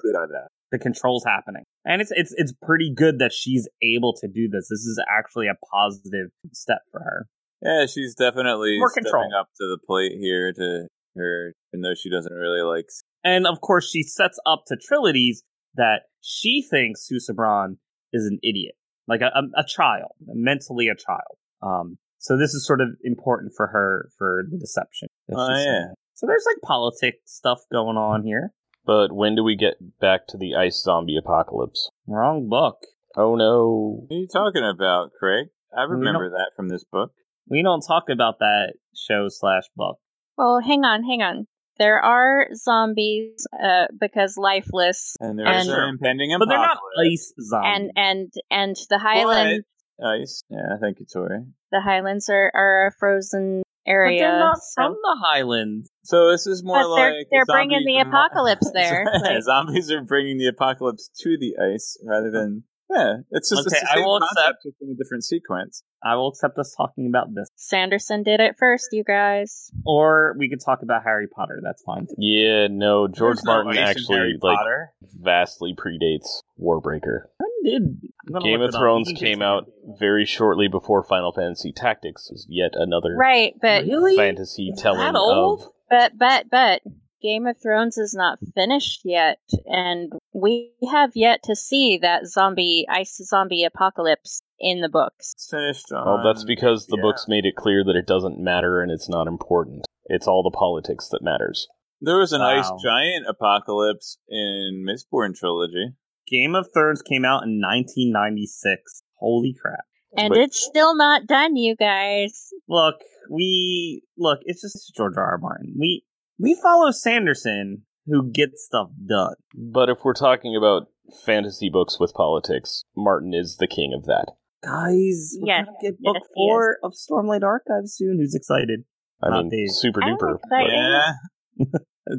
the 0.70 0.78
controls 0.78 1.24
happening. 1.24 1.64
And 1.84 2.00
it's 2.02 2.12
it's 2.14 2.34
it's 2.36 2.52
pretty 2.62 2.92
good 2.94 3.18
that 3.18 3.32
she's 3.32 3.68
able 3.82 4.14
to 4.20 4.28
do 4.28 4.48
this. 4.48 4.68
This 4.68 4.80
is 4.80 5.00
actually 5.08 5.46
a 5.48 5.54
positive 5.72 6.28
step 6.52 6.80
for 6.90 7.00
her. 7.00 7.26
Yeah, 7.62 7.86
she's 7.86 8.14
definitely 8.14 8.78
More 8.78 8.90
stepping 8.90 9.04
control. 9.04 9.30
up 9.38 9.48
to 9.58 9.66
the 9.66 9.78
plate 9.86 10.12
here 10.18 10.52
to 10.52 10.86
her, 11.16 11.54
even 11.72 11.82
though 11.82 11.94
she 11.94 12.10
doesn't 12.10 12.32
really 12.32 12.62
like. 12.62 12.86
And 13.24 13.46
of 13.46 13.60
course 13.60 13.90
she 13.90 14.02
sets 14.02 14.38
up 14.46 14.62
to 14.68 14.76
Treledees 14.76 15.42
that 15.74 16.02
she 16.20 16.62
thinks 16.68 17.08
Susebron 17.10 17.76
is 18.12 18.26
an 18.26 18.38
idiot, 18.42 18.74
like 19.06 19.20
a, 19.20 19.26
a, 19.26 19.60
a 19.60 19.64
child, 19.64 20.12
mentally 20.26 20.88
a 20.88 20.94
child. 20.94 21.36
Um, 21.62 21.98
so 22.18 22.36
this 22.36 22.54
is 22.54 22.66
sort 22.66 22.80
of 22.80 22.88
important 23.02 23.52
for 23.56 23.66
her 23.68 24.08
for 24.16 24.44
the 24.50 24.58
deception. 24.58 25.08
Oh, 25.32 25.48
yeah. 25.48 25.64
saying. 25.64 25.94
So 26.14 26.26
there's 26.26 26.44
like 26.46 26.60
politics 26.62 27.18
stuff 27.24 27.60
going 27.72 27.96
on 27.96 28.24
here. 28.24 28.52
But 28.90 29.12
when 29.12 29.36
do 29.36 29.44
we 29.44 29.54
get 29.54 29.74
back 30.00 30.26
to 30.30 30.36
the 30.36 30.56
ice 30.56 30.82
zombie 30.82 31.16
apocalypse? 31.16 31.90
Wrong 32.08 32.48
book. 32.48 32.78
Oh 33.16 33.36
no. 33.36 34.04
What 34.08 34.16
are 34.16 34.18
you 34.18 34.26
talking 34.26 34.64
about, 34.64 35.10
Craig? 35.16 35.46
I 35.72 35.82
remember 35.84 36.28
that 36.30 36.50
from 36.56 36.68
this 36.68 36.82
book. 36.90 37.12
We 37.48 37.62
don't 37.62 37.82
talk 37.86 38.08
about 38.10 38.40
that 38.40 38.72
show 38.96 39.28
slash 39.28 39.62
book. 39.76 39.98
Well, 40.36 40.58
hang 40.60 40.82
on, 40.84 41.04
hang 41.04 41.22
on. 41.22 41.46
There 41.78 42.00
are 42.00 42.48
zombies 42.52 43.46
uh, 43.62 43.86
because 44.00 44.34
lifeless, 44.36 45.14
And 45.20 45.38
there's 45.38 45.68
And- 45.68 45.70
an 45.78 45.88
impending 45.90 46.34
But 46.36 46.48
they're 46.48 46.58
not 46.58 46.78
apocalypse. 46.78 47.12
ice 47.12 47.32
zombies. 47.48 47.70
and 47.76 47.90
and 47.94 48.32
and 48.50 48.76
the 48.90 48.98
Highlands. 48.98 49.64
Ice. 50.04 50.42
Yeah, 50.50 50.78
thank 50.80 50.98
you, 50.98 51.06
Tori. 51.12 51.44
the 51.70 51.80
Highlands 51.80 52.28
are, 52.28 52.50
are 52.54 52.88
a 52.88 52.92
frozen 52.98 53.62
But 53.86 53.90
area. 53.92 54.18
they're 54.18 54.38
not 54.40 54.56
so- 54.58 54.82
from 54.82 54.92
the 54.94 55.16
Highlands. 55.30 55.88
So 56.02 56.30
this 56.30 56.46
is 56.46 56.62
more 56.64 56.82
But 56.82 56.94
they're- 56.96 57.16
like 57.18 57.26
they're 57.30 57.44
bringing 57.46 57.84
the 57.84 57.98
apocalypse 58.00 58.70
there, 58.74 59.06
like- 59.22 59.42
zombies 59.42 59.90
are 59.90 60.02
bringing 60.02 60.38
the 60.38 60.46
apocalypse 60.46 61.10
to 61.20 61.36
the 61.38 61.56
ice 61.74 61.98
rather 62.04 62.30
than 62.30 62.64
yeah. 62.92 63.18
It's 63.30 63.48
just 63.50 63.68
Okay, 63.68 63.76
it's 63.80 63.92
the 63.94 64.00
I 64.00 64.04
will 64.04 64.18
concept, 64.18 64.38
accept- 64.40 64.62
just 64.64 64.76
in 64.82 64.90
a 64.90 64.94
different 64.96 65.22
sequence. 65.22 65.84
I 66.02 66.16
will 66.16 66.28
accept 66.30 66.58
us 66.58 66.74
talking 66.76 67.06
about 67.06 67.32
this. 67.32 67.46
Sanderson 67.54 68.24
did 68.24 68.40
it 68.40 68.56
first, 68.58 68.88
you 68.90 69.04
guys. 69.04 69.70
Or 69.86 70.34
we 70.38 70.48
could 70.48 70.58
talk 70.64 70.82
about 70.82 71.04
Harry 71.04 71.28
Potter. 71.28 71.60
That's 71.62 71.82
fine. 71.84 72.06
too. 72.06 72.14
Yeah, 72.18 72.66
no, 72.68 73.06
George 73.06 73.36
There's 73.36 73.44
no 73.44 73.52
Martin 73.62 73.78
ice 73.80 73.90
actually 73.90 74.38
like 74.42 74.56
Potter. 74.56 74.90
vastly 75.20 75.72
predates 75.76 76.40
Warbreaker. 76.60 77.26
When 77.38 77.50
did 77.62 78.42
Game 78.42 78.60
of. 78.62 78.72
Thrones 78.74 79.12
came 79.14 79.40
out 79.42 79.70
very 79.98 80.24
shortly 80.24 80.66
before 80.66 81.04
Final 81.04 81.32
Fantasy 81.32 81.72
Tactics 81.72 82.28
was 82.30 82.44
yet 82.48 82.72
another 82.74 83.14
Right, 83.16 83.54
but 83.60 83.84
Really? 83.84 84.16
fantasy 84.16 84.72
telling 84.76 84.98
That 85.00 85.14
old? 85.16 85.60
of 85.62 85.68
but 85.90 86.16
but 86.16 86.46
but 86.50 86.82
Game 87.20 87.46
of 87.46 87.60
Thrones 87.60 87.98
is 87.98 88.14
not 88.14 88.38
finished 88.54 89.02
yet, 89.04 89.40
and 89.66 90.12
we 90.32 90.72
have 90.90 91.10
yet 91.14 91.42
to 91.44 91.54
see 91.54 91.98
that 91.98 92.26
zombie 92.26 92.86
ice 92.88 93.20
zombie 93.22 93.64
apocalypse 93.64 94.42
in 94.58 94.80
the 94.80 94.88
books. 94.88 95.32
It's 95.34 95.50
finished 95.50 95.92
on. 95.92 96.06
Well, 96.06 96.24
that's 96.24 96.44
because 96.44 96.86
the 96.86 96.96
yeah. 96.96 97.02
books 97.02 97.26
made 97.28 97.44
it 97.44 97.56
clear 97.56 97.84
that 97.84 97.96
it 97.96 98.06
doesn't 98.06 98.38
matter 98.38 98.80
and 98.80 98.90
it's 98.90 99.08
not 99.08 99.26
important. 99.26 99.86
It's 100.06 100.26
all 100.26 100.42
the 100.42 100.56
politics 100.56 101.08
that 101.10 101.22
matters. 101.22 101.68
There 102.00 102.18
was 102.18 102.32
an 102.32 102.40
ice 102.40 102.70
giant 102.82 103.26
apocalypse 103.28 104.16
in 104.26 104.86
Mistborn 104.88 105.36
trilogy. 105.36 105.92
Game 106.26 106.54
of 106.54 106.68
Thrones 106.72 107.02
came 107.02 107.26
out 107.26 107.42
in 107.42 107.60
1996. 107.60 109.02
Holy 109.16 109.54
crap. 109.60 109.84
And 110.16 110.30
But- 110.30 110.38
it's 110.38 110.58
still 110.60 110.94
not 110.96 111.26
done, 111.26 111.56
you 111.56 111.76
guys. 111.76 112.50
Look, 112.68 112.96
we 113.30 114.02
look. 114.18 114.40
It's 114.42 114.62
just 114.62 114.92
George 114.96 115.14
R. 115.16 115.24
R. 115.24 115.38
Martin. 115.38 115.74
We 115.78 116.04
we 116.38 116.54
follow 116.54 116.90
Sanderson, 116.90 117.82
who 118.06 118.30
gets 118.30 118.64
stuff 118.64 118.90
done. 119.06 119.34
But 119.54 119.88
if 119.88 119.98
we're 120.04 120.14
talking 120.14 120.56
about 120.56 120.88
fantasy 121.24 121.68
books 121.70 121.98
with 122.00 122.12
politics, 122.14 122.84
Martin 122.96 123.34
is 123.34 123.56
the 123.58 123.66
king 123.68 123.92
of 123.96 124.04
that. 124.06 124.32
Guys, 124.62 125.36
we're 125.40 125.46
Yes, 125.46 125.64
gonna 125.66 125.76
get 125.80 125.94
yes, 126.00 126.12
book 126.12 126.16
he 126.16 126.34
four 126.34 126.78
of 126.82 126.92
Stormlight 126.92 127.42
Archives 127.42 127.94
soon. 127.94 128.18
Who's 128.18 128.34
excited? 128.34 128.84
I 129.22 129.28
Not 129.30 129.44
mean, 129.46 129.50
Dave. 129.50 129.70
super 129.70 130.00
duper. 130.00 130.38
Yeah, 130.50 131.12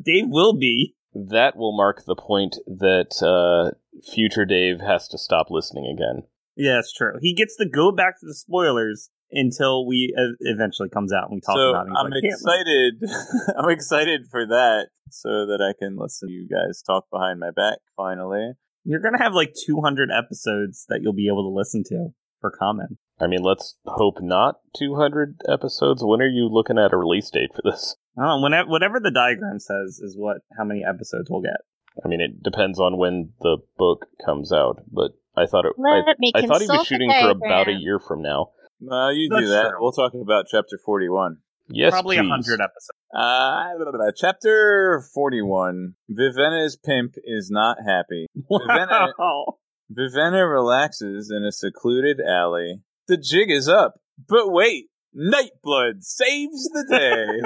Dave 0.06 0.26
will 0.30 0.58
be. 0.58 0.96
That 1.14 1.56
will 1.58 1.76
mark 1.76 2.06
the 2.06 2.16
point 2.16 2.58
that 2.68 3.22
uh, 3.22 3.76
future 4.14 4.46
Dave 4.46 4.80
has 4.80 5.08
to 5.10 5.18
stop 5.18 5.48
listening 5.50 5.88
again. 5.88 6.24
Yeah, 6.56 6.80
it's 6.80 6.94
true. 6.94 7.14
He 7.22 7.34
gets 7.34 7.56
to 7.58 7.66
go 7.68 7.92
back 7.92 8.20
to 8.20 8.26
the 8.26 8.36
spoilers 8.36 9.10
until 9.32 9.88
we 9.88 10.14
uh, 10.18 10.36
eventually 10.42 10.90
comes 10.90 11.14
out 11.14 11.30
and 11.30 11.36
we 11.36 11.42
talk 11.42 11.56
so 11.56 11.70
about 11.70 11.88
it. 11.88 11.94
I'm 11.98 12.12
like, 12.12 12.24
excited. 12.24 13.02
I'm 13.58 13.70
excited 13.70 14.28
for 14.30 14.46
that, 14.46 14.90
so 15.10 15.30
that 15.48 15.62
I 15.62 15.74
can 15.78 15.98
listen 15.98 16.28
to 16.28 16.34
you 16.34 16.48
guys 16.48 16.82
talk 16.82 17.06
behind 17.12 17.40
my 17.40 17.52
back. 17.52 17.80
Finally, 17.96 18.54
You're 18.84 19.00
gonna 19.00 19.22
have 19.22 19.34
like 19.34 19.54
200 19.66 20.10
episodes 20.12 20.86
that 20.90 21.00
you'll 21.02 21.14
be 21.14 21.28
able 21.28 21.50
to 21.50 21.56
listen 21.56 21.84
to 21.88 22.10
for 22.40 22.52
comment. 22.52 22.98
I 23.20 23.28
mean, 23.28 23.44
let's 23.44 23.76
hope 23.86 24.18
not 24.20 24.56
200 24.78 25.42
episodes. 25.48 26.04
When 26.04 26.22
are 26.22 26.28
you 26.28 26.50
looking 26.52 26.80
at 26.80 26.92
a 26.92 26.98
release 26.98 27.30
date 27.30 27.52
for 27.56 27.62
this? 27.64 27.96
I 28.18 28.24
don't 28.24 28.42
know. 28.42 28.44
Whenever, 28.44 28.70
whatever 28.70 29.00
the 29.00 29.12
diagram 29.12 29.60
says 29.60 30.00
is 30.02 30.16
what 30.18 30.38
how 30.58 30.66
many 30.66 30.84
episodes 30.84 31.30
we'll 31.30 31.42
get. 31.42 31.62
I 32.04 32.08
mean, 32.08 32.22
it 32.22 32.42
depends 32.42 32.80
on 32.80 32.98
when 32.98 33.34
the 33.42 33.58
book 33.78 34.08
comes 34.26 34.52
out, 34.52 34.82
but 34.92 35.12
I 35.36 35.46
thought 35.46 35.66
it. 35.66 35.74
Let 35.78 36.04
I, 36.08 36.14
me 36.20 36.32
I 36.36 36.42
thought 36.42 36.62
he 36.62 36.68
was 36.68 36.70
consult 36.70 36.88
shooting 36.88 37.12
for 37.22 37.30
about 37.32 37.68
a 37.68 37.74
year 37.74 38.00
from 38.00 38.22
now. 38.22 38.52
uh, 38.92 39.10
you 39.10 39.30
do 39.30 39.48
that. 39.48 39.70
true. 39.70 39.78
We'll 39.80 39.92
talk 39.94 40.14
about 40.14 40.46
chapter 40.50 40.78
41. 40.86 41.38
Yes, 41.74 41.92
Probably 41.92 42.18
a 42.18 42.22
100 42.22 42.60
episodes. 42.60 42.90
Uh, 43.16 43.76
blah, 43.78 43.86
blah, 43.86 43.92
blah. 43.94 44.12
chapter 44.16 45.02
41. 45.14 45.94
Vivenna's 46.10 46.76
pimp 46.76 47.14
is 47.24 47.50
not 47.50 47.78
happy. 47.86 48.28
Vivenna- 48.52 49.14
Wow. 49.18 49.58
Vivenna 49.90 50.50
relaxes 50.52 51.32
in 51.32 51.46
a 51.46 51.52
secluded 51.52 52.20
alley. 52.20 52.82
The 53.08 53.16
jig 53.18 53.50
is 53.52 53.70
up, 53.70 54.00
but 54.28 54.52
wait, 54.52 54.88
Nightblood 55.16 56.04
saves 56.04 56.68
the 56.70 56.86
day. 56.90 57.42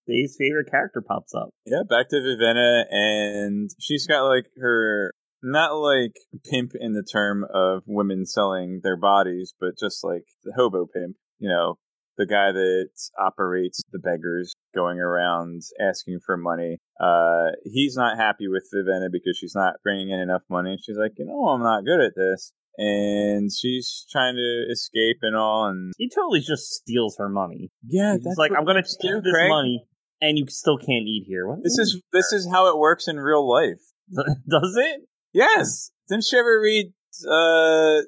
Dave's 0.06 0.36
favorite 0.38 0.70
character 0.70 1.02
pops 1.06 1.34
up. 1.34 1.50
yeah, 1.66 1.82
back 1.88 2.08
to 2.10 2.16
Vivenna, 2.16 2.84
and 2.90 3.70
she's 3.80 4.06
got 4.06 4.22
like 4.28 4.46
her 4.60 5.12
not 5.42 5.72
like 5.74 6.12
pimp 6.50 6.72
in 6.74 6.92
the 6.92 7.02
term 7.10 7.44
of 7.52 7.82
women 7.86 8.24
selling 8.26 8.80
their 8.82 8.96
bodies, 8.96 9.54
but 9.60 9.78
just 9.78 10.02
like 10.04 10.24
the 10.44 10.52
hobo 10.56 10.86
pimp. 10.86 11.16
You 11.38 11.48
know, 11.50 11.74
the 12.16 12.26
guy 12.26 12.52
that 12.52 12.88
operates 13.18 13.82
the 13.92 13.98
beggars 13.98 14.52
going 14.74 14.98
around 15.00 15.62
asking 15.80 16.20
for 16.24 16.36
money. 16.36 16.78
Uh, 17.00 17.48
he's 17.64 17.96
not 17.96 18.16
happy 18.16 18.48
with 18.48 18.64
Vivenna 18.74 19.08
because 19.12 19.36
she's 19.38 19.54
not 19.54 19.74
bringing 19.82 20.10
in 20.10 20.20
enough 20.20 20.42
money. 20.48 20.78
She's 20.82 20.96
like, 20.96 21.12
you 21.18 21.26
know, 21.26 21.48
I'm 21.48 21.62
not 21.62 21.84
good 21.84 22.00
at 22.00 22.12
this. 22.16 22.52
And 22.76 23.50
she's 23.52 24.06
trying 24.10 24.34
to 24.36 24.66
escape 24.72 25.18
and 25.22 25.36
all. 25.36 25.66
And 25.68 25.92
He 25.98 26.08
totally 26.08 26.40
just 26.40 26.70
steals 26.72 27.16
her 27.18 27.28
money. 27.28 27.70
yeah, 27.86 28.16
He's 28.20 28.36
like, 28.38 28.52
I'm 28.56 28.64
gonna 28.64 28.84
steal 28.84 29.20
this 29.22 29.34
money, 29.48 29.84
and 30.20 30.38
you 30.38 30.46
still 30.48 30.78
can't 30.78 31.06
eat 31.06 31.24
here. 31.26 31.46
What 31.46 31.62
This 31.62 31.78
is 31.78 32.00
this 32.12 32.32
is 32.32 32.48
how 32.50 32.68
it 32.68 32.78
works 32.78 33.08
in 33.08 33.18
real 33.18 33.48
life. 33.48 33.80
does 34.48 34.76
it? 34.76 35.08
Yes. 35.32 35.90
Didn't 36.08 36.30
you 36.30 36.38
ever 36.38 36.60
read 36.60 36.92
uh, 37.28 38.02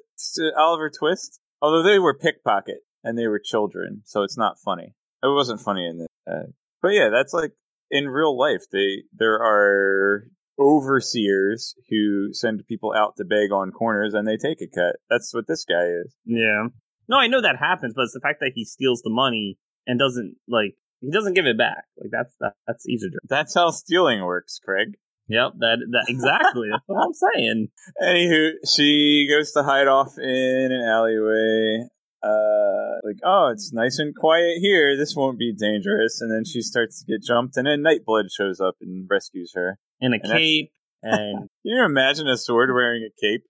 Oliver 0.57 0.89
Twist? 0.89 1.39
Although 1.61 1.83
they 1.83 1.99
were 1.99 2.17
pickpocket 2.17 2.79
and 3.03 3.17
they 3.17 3.27
were 3.27 3.41
children, 3.43 4.01
so 4.05 4.23
it's 4.23 4.37
not 4.37 4.59
funny. 4.63 4.93
It 5.23 5.27
wasn't 5.27 5.61
funny 5.61 5.87
in 5.87 5.99
this. 5.99 6.07
Uh, 6.29 6.51
but 6.81 6.89
yeah, 6.89 7.09
that's 7.09 7.33
like 7.33 7.53
in 7.89 8.07
real 8.07 8.37
life. 8.37 8.61
They 8.71 9.03
there 9.13 9.41
are 9.41 10.27
overseers 10.59 11.75
who 11.89 12.33
send 12.33 12.65
people 12.67 12.93
out 12.93 13.15
to 13.17 13.25
beg 13.25 13.51
on 13.51 13.71
corners 13.71 14.13
and 14.13 14.27
they 14.27 14.37
take 14.37 14.61
a 14.61 14.67
cut. 14.67 14.95
That's 15.09 15.33
what 15.33 15.47
this 15.47 15.65
guy 15.65 15.85
is. 15.85 16.15
Yeah. 16.25 16.67
No, 17.07 17.17
I 17.17 17.27
know 17.27 17.41
that 17.41 17.57
happens, 17.57 17.93
but 17.95 18.03
it's 18.03 18.13
the 18.13 18.19
fact 18.19 18.39
that 18.41 18.51
he 18.55 18.65
steals 18.65 19.01
the 19.01 19.09
money 19.09 19.57
and 19.85 19.99
doesn't 19.99 20.35
like 20.47 20.75
he 21.01 21.11
doesn't 21.11 21.33
give 21.33 21.45
it 21.45 21.57
back. 21.57 21.85
Like 21.97 22.11
that's 22.11 22.33
that, 22.39 22.53
that's 22.65 22.87
easy. 22.87 23.09
That's 23.27 23.53
how 23.53 23.69
stealing 23.71 24.23
works, 24.23 24.59
Craig. 24.63 24.97
Yep, 25.29 25.53
that 25.59 25.77
that 25.91 26.05
exactly. 26.07 26.69
that's 26.71 26.83
what 26.85 27.05
I'm 27.05 27.13
saying. 27.13 27.67
Anywho, 28.01 28.51
she 28.65 29.27
goes 29.29 29.51
to 29.53 29.63
hide 29.63 29.87
off 29.87 30.17
in 30.17 30.71
an 30.71 30.81
alleyway. 30.81 31.87
Uh, 32.23 32.97
like, 33.03 33.17
oh, 33.23 33.49
it's 33.53 33.71
nice 33.71 33.99
and 33.99 34.15
quiet 34.15 34.57
here. 34.59 34.97
This 34.97 35.15
won't 35.15 35.37
be 35.37 35.53
dangerous. 35.53 36.19
And 36.19 36.31
then 36.31 36.45
she 36.45 36.61
starts 36.61 37.03
to 37.03 37.11
get 37.11 37.23
jumped, 37.23 37.57
and 37.57 37.67
then 37.67 37.83
Nightblood 37.83 38.25
shows 38.35 38.59
up 38.59 38.75
and 38.81 39.07
rescues 39.09 39.51
her. 39.55 39.77
In 39.99 40.13
a 40.13 40.19
And 40.21 40.31
cape, 40.31 40.71
and 41.03 41.37
Can 41.63 41.75
you 41.75 41.83
imagine 41.83 42.27
a 42.27 42.37
sword 42.37 42.69
wearing 42.71 43.03
a 43.03 43.11
cape? 43.21 43.43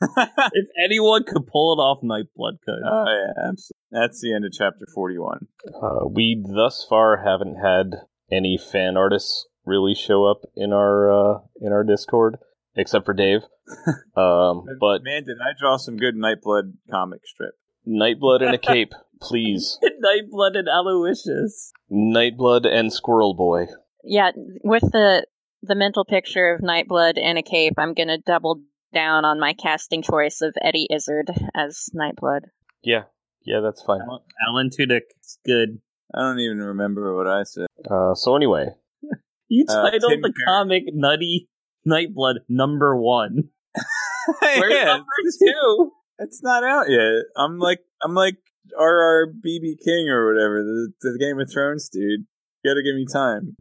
if 0.52 0.66
anyone 0.82 1.24
could 1.24 1.46
pull 1.46 1.72
it 1.74 1.80
off, 1.82 2.00
Nightblood 2.02 2.58
could. 2.64 2.82
Oh 2.84 3.04
yeah, 3.06 3.48
absolutely. 3.48 3.74
That's 3.90 4.20
the 4.20 4.34
end 4.34 4.44
of 4.44 4.52
chapter 4.52 4.86
forty-one. 4.94 5.46
Uh, 5.74 6.06
we 6.08 6.42
thus 6.42 6.86
far 6.88 7.22
haven't 7.24 7.56
had 7.56 8.02
any 8.30 8.58
fan 8.58 8.96
artists 8.96 9.46
really 9.64 9.94
show 9.94 10.24
up 10.26 10.42
in 10.56 10.72
our 10.72 11.10
uh, 11.10 11.38
in 11.60 11.72
our 11.72 11.84
Discord, 11.84 12.36
except 12.76 13.04
for 13.04 13.14
Dave. 13.14 13.40
Um, 14.16 14.66
but 14.78 15.02
man, 15.02 15.24
did 15.24 15.38
I 15.40 15.58
draw 15.58 15.76
some 15.76 15.96
good 15.96 16.14
Nightblood 16.14 16.74
comic 16.88 17.26
strip? 17.26 17.54
Nightblood 17.88 18.42
and 18.42 18.54
a 18.54 18.58
cape, 18.72 18.92
please. 19.20 19.78
Nightblood 19.82 20.56
and 20.56 20.68
Aloysius. 20.68 21.72
Nightblood 21.90 22.64
and 22.66 22.92
Squirrel 22.92 23.34
Boy. 23.34 23.66
Yeah, 24.04 24.30
with 24.62 24.82
the 24.92 25.26
the 25.62 25.74
mental 25.74 26.04
picture 26.04 26.54
of 26.54 26.60
Nightblood 26.60 27.18
and 27.20 27.38
a 27.38 27.42
cape, 27.42 27.72
I'm 27.78 27.94
gonna 27.94 28.18
double 28.18 28.62
down 28.94 29.24
on 29.24 29.38
my 29.40 29.52
casting 29.52 30.02
choice 30.02 30.40
of 30.40 30.54
Eddie 30.62 30.86
Izzard 30.90 31.30
as 31.54 31.88
Nightblood. 31.94 32.42
Yeah, 32.82 33.02
yeah, 33.44 33.60
that's 33.62 33.82
fine. 33.82 34.00
Alan 34.48 34.70
Tudyk. 34.70 35.02
It's 35.18 35.38
good. 35.44 35.80
I 36.14 36.20
don't 36.20 36.38
even 36.38 36.58
remember 36.58 37.14
what 37.16 37.26
I 37.26 37.42
said. 37.42 37.66
Uh, 37.90 38.14
so 38.14 38.36
anyway, 38.36 38.68
You 39.48 39.64
Uh, 39.68 39.90
titled 39.90 40.10
Tim 40.12 40.22
the 40.22 40.28
Curry. 40.32 40.44
comic 40.46 40.82
Nutty 40.94 41.48
Nightblood 41.86 42.36
number 42.48 42.96
one. 42.96 43.50
Where's 44.40 44.72
yeah, 44.72 44.84
number 44.84 45.06
two? 45.38 45.90
it's 46.18 46.42
not 46.42 46.62
out 46.64 46.88
yet. 46.88 47.24
I'm 47.36 47.58
like 47.58 47.80
I'm 48.02 48.14
like 48.14 48.36
RRBB 48.78 49.76
King 49.84 50.08
or 50.08 50.32
whatever, 50.32 50.62
the, 50.62 50.92
the 51.02 51.18
Game 51.18 51.38
of 51.40 51.50
Thrones 51.52 51.88
dude. 51.88 52.26
You 52.62 52.70
gotta 52.70 52.82
give 52.82 52.94
me 52.94 53.04
time. 53.12 53.56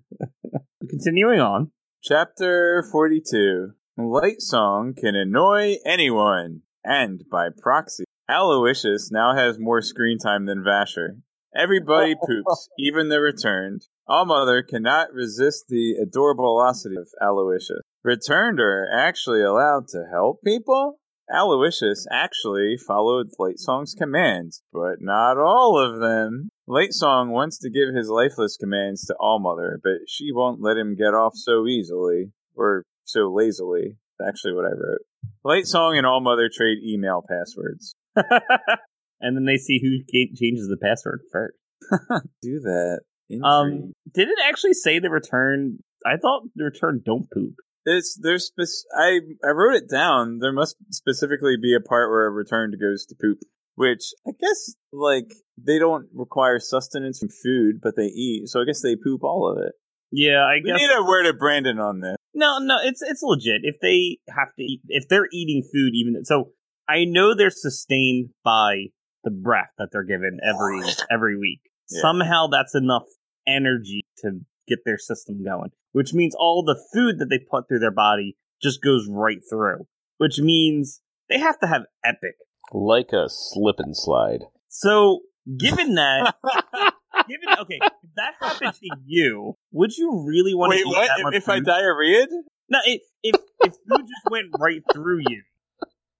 Continuing 0.90 1.40
on. 1.40 1.72
Chapter 2.04 2.84
42. 2.92 3.72
Light 3.96 4.42
Song 4.42 4.96
can 4.96 5.14
annoy 5.14 5.76
anyone, 5.86 6.62
and 6.84 7.24
by 7.30 7.50
proxy. 7.56 8.06
Aloysius 8.28 9.12
now 9.12 9.36
has 9.36 9.60
more 9.60 9.84
screen 9.84 10.18
time 10.18 10.48
than 10.48 10.64
Vasher. 10.64 11.22
Everybody 11.56 12.16
poops, 12.28 12.70
even 12.80 13.10
the 13.10 13.22
returned. 13.22 13.84
All 14.08 14.26
Mother 14.26 14.64
cannot 14.64 15.14
resist 15.14 15.66
the 15.68 15.94
adorable 16.02 16.56
velocity 16.56 16.96
of 16.96 17.08
Aloysius. 17.22 17.82
Returned 18.04 18.60
are 18.60 18.90
actually 18.92 19.44
allowed 19.44 19.88
to 19.90 20.06
help 20.12 20.42
people? 20.44 21.00
Aloysius 21.32 22.08
actually 22.12 22.78
followed 22.78 23.28
Light 23.38 23.60
Song's 23.60 23.94
commands, 23.94 24.64
but 24.74 25.02
not 25.02 25.38
all 25.38 25.78
of 25.78 26.00
them. 26.00 26.50
Light 26.66 26.94
Song 26.94 27.30
wants 27.30 27.60
to 27.60 27.70
give 27.70 27.94
his 27.94 28.10
lifeless 28.10 28.58
commands 28.58 29.06
to 29.06 29.16
All 29.20 29.40
Mother, 29.40 29.80
but 29.84 30.08
she 30.08 30.32
won't 30.32 30.62
let 30.62 30.78
him 30.78 30.96
get 30.96 31.14
off 31.14 31.34
so 31.36 31.68
easily, 31.68 32.32
or 32.56 32.86
so 33.04 33.32
lazily. 33.32 33.98
That's 34.20 34.30
actually 34.30 34.54
what 34.54 34.66
I 34.66 34.70
wrote. 34.70 35.02
Light 35.44 35.66
Song 35.68 35.98
and 35.98 36.06
All 36.06 36.22
Mother 36.22 36.50
trade 36.54 36.78
email 36.86 37.24
passwords. 37.28 37.96
and 38.16 39.36
then 39.38 39.46
they 39.46 39.58
see 39.58 39.80
who 39.82 40.00
changes 40.36 40.68
the 40.68 40.78
password 40.82 41.22
first. 41.32 41.58
Do 42.42 42.60
that. 42.62 43.02
Um, 43.44 43.94
did 44.14 44.28
it 44.30 44.38
actually 44.48 44.74
say 44.74 45.00
the 45.00 45.10
return? 45.10 45.80
I 46.06 46.18
thought 46.18 46.44
the 46.56 46.66
return 46.66 47.02
don't 47.04 47.30
poop. 47.32 47.56
It's 47.86 48.18
there's 48.22 48.52
I 48.98 49.20
I 49.44 49.50
wrote 49.50 49.76
it 49.76 49.90
down. 49.90 50.38
There 50.40 50.54
must 50.54 50.76
specifically 50.92 51.56
be 51.62 51.76
a 51.76 51.82
part 51.82 52.10
where 52.10 52.28
a 52.28 52.30
returned 52.32 52.76
goes 52.80 53.06
to 53.08 53.16
poop, 53.20 53.40
which 53.76 54.14
I 54.28 54.32
guess 54.40 54.76
like 54.94 55.34
they 55.58 55.80
don't 55.80 56.08
require 56.14 56.60
sustenance 56.60 57.20
from 57.20 57.30
food, 57.30 57.80
but 57.82 57.96
they 57.98 58.06
eat. 58.06 58.48
So 58.48 58.62
I 58.62 58.66
guess 58.66 58.82
they 58.82 58.96
poop 58.96 59.24
all 59.24 59.52
of 59.52 59.58
it. 59.66 59.74
Yeah, 60.12 60.44
I 60.44 60.56
We 60.64 60.72
guess. 60.72 60.80
need 60.80 60.90
a 60.96 61.04
word 61.04 61.26
of 61.26 61.40
Brandon 61.40 61.80
on 61.80 62.00
this. 62.00 62.16
No, 62.34 62.58
no, 62.60 62.78
it's 62.82 63.02
it's 63.02 63.22
legit. 63.22 63.62
If 63.64 63.80
they 63.80 64.18
have 64.30 64.54
to 64.56 64.64
eat, 64.64 64.82
if 64.88 65.08
they're 65.08 65.28
eating 65.32 65.62
food, 65.62 65.94
even 65.94 66.26
so, 66.26 66.52
I 66.90 67.06
know 67.06 67.36
they're 67.36 67.50
sustained 67.50 68.30
by 68.44 68.88
the 69.24 69.32
breath 69.32 69.72
that 69.78 69.90
they're 69.92 70.04
given 70.04 70.40
every 70.44 70.82
every 71.12 71.38
week. 71.38 71.62
Yeah. 71.90 72.02
Somehow, 72.02 72.48
that's 72.48 72.76
enough 72.76 73.04
energy 73.48 74.02
to 74.20 74.40
get 74.68 74.80
their 74.86 74.98
system 74.98 75.44
going, 75.44 75.72
which 75.92 76.14
means 76.14 76.36
all 76.36 76.64
the 76.64 76.82
food 76.94 77.20
that 77.20 77.30
they 77.30 77.40
put 77.40 77.68
through 77.68 77.80
their 77.80 77.92
body 77.92 78.36
just 78.62 78.82
goes 78.82 79.08
right 79.10 79.40
through. 79.50 79.88
Which 80.18 80.40
means 80.40 81.02
they 81.30 81.40
have 81.40 81.60
to 81.60 81.68
have 81.68 81.84
epic. 82.06 82.36
Like 82.72 83.12
a 83.14 83.28
slip 83.28 83.78
and 83.80 83.96
slide. 83.96 84.42
So, 84.70 85.22
given 85.58 85.96
that, 85.96 86.36
given 87.28 87.50
okay, 87.62 87.80
if 87.82 88.10
that 88.16 88.34
happened 88.42 88.74
to 88.74 88.90
you, 89.06 89.56
would 89.72 89.96
you 89.98 90.24
really 90.28 90.54
want 90.54 90.74
to 90.74 90.80
eat 90.80 90.86
what? 90.88 91.08
that 91.08 91.20
If, 91.20 91.24
much 91.24 91.36
if 91.36 91.50
I 91.50 91.58
food? 91.58 91.66
diarrheaed? 91.66 92.28
No, 92.70 92.80
if, 92.86 93.02
if 93.24 93.36
if 93.62 93.74
food 93.74 94.02
just 94.02 94.30
went 94.32 94.48
right 94.60 94.82
through 94.94 95.20
you, 95.30 95.44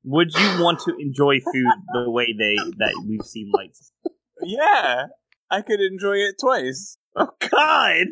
would 0.04 0.34
you 0.34 0.64
want 0.64 0.80
to 0.82 0.94
enjoy 1.00 1.40
food 1.40 1.72
the 1.94 2.10
way 2.12 2.34
they 2.38 2.56
that 2.78 3.04
we've 3.08 3.26
seen 3.26 3.52
lights? 3.54 3.92
Yeah, 4.42 5.06
I 5.50 5.62
could 5.62 5.80
enjoy 5.80 6.16
it 6.18 6.36
twice. 6.40 6.98
Oh 7.16 7.30
God! 7.40 8.08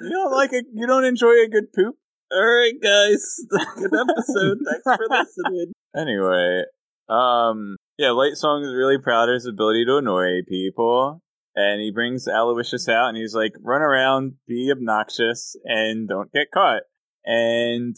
You 0.00 0.10
don't 0.10 0.32
like 0.32 0.52
a 0.52 0.62
you 0.72 0.86
don't 0.86 1.04
enjoy 1.04 1.42
a 1.44 1.48
good 1.48 1.72
poop. 1.74 1.96
All 2.32 2.40
right, 2.42 2.72
guys, 2.82 3.36
good 3.76 3.92
episode. 3.92 4.58
Thanks 4.66 4.82
for 4.84 5.06
listening. 5.10 5.72
Anyway, 5.96 6.62
um, 7.08 7.76
yeah, 8.02 8.10
Light 8.10 8.34
Song 8.36 8.62
is 8.62 8.74
really 8.74 8.98
proud 8.98 9.28
of 9.28 9.34
his 9.34 9.46
ability 9.46 9.84
to 9.86 9.98
annoy 9.98 10.42
people. 10.48 11.22
And 11.54 11.80
he 11.80 11.90
brings 11.90 12.26
Aloysius 12.26 12.88
out 12.88 13.08
and 13.08 13.16
he's 13.16 13.34
like, 13.34 13.52
run 13.62 13.82
around, 13.82 14.34
be 14.48 14.70
obnoxious, 14.72 15.54
and 15.64 16.08
don't 16.08 16.32
get 16.32 16.50
caught. 16.52 16.82
And 17.24 17.94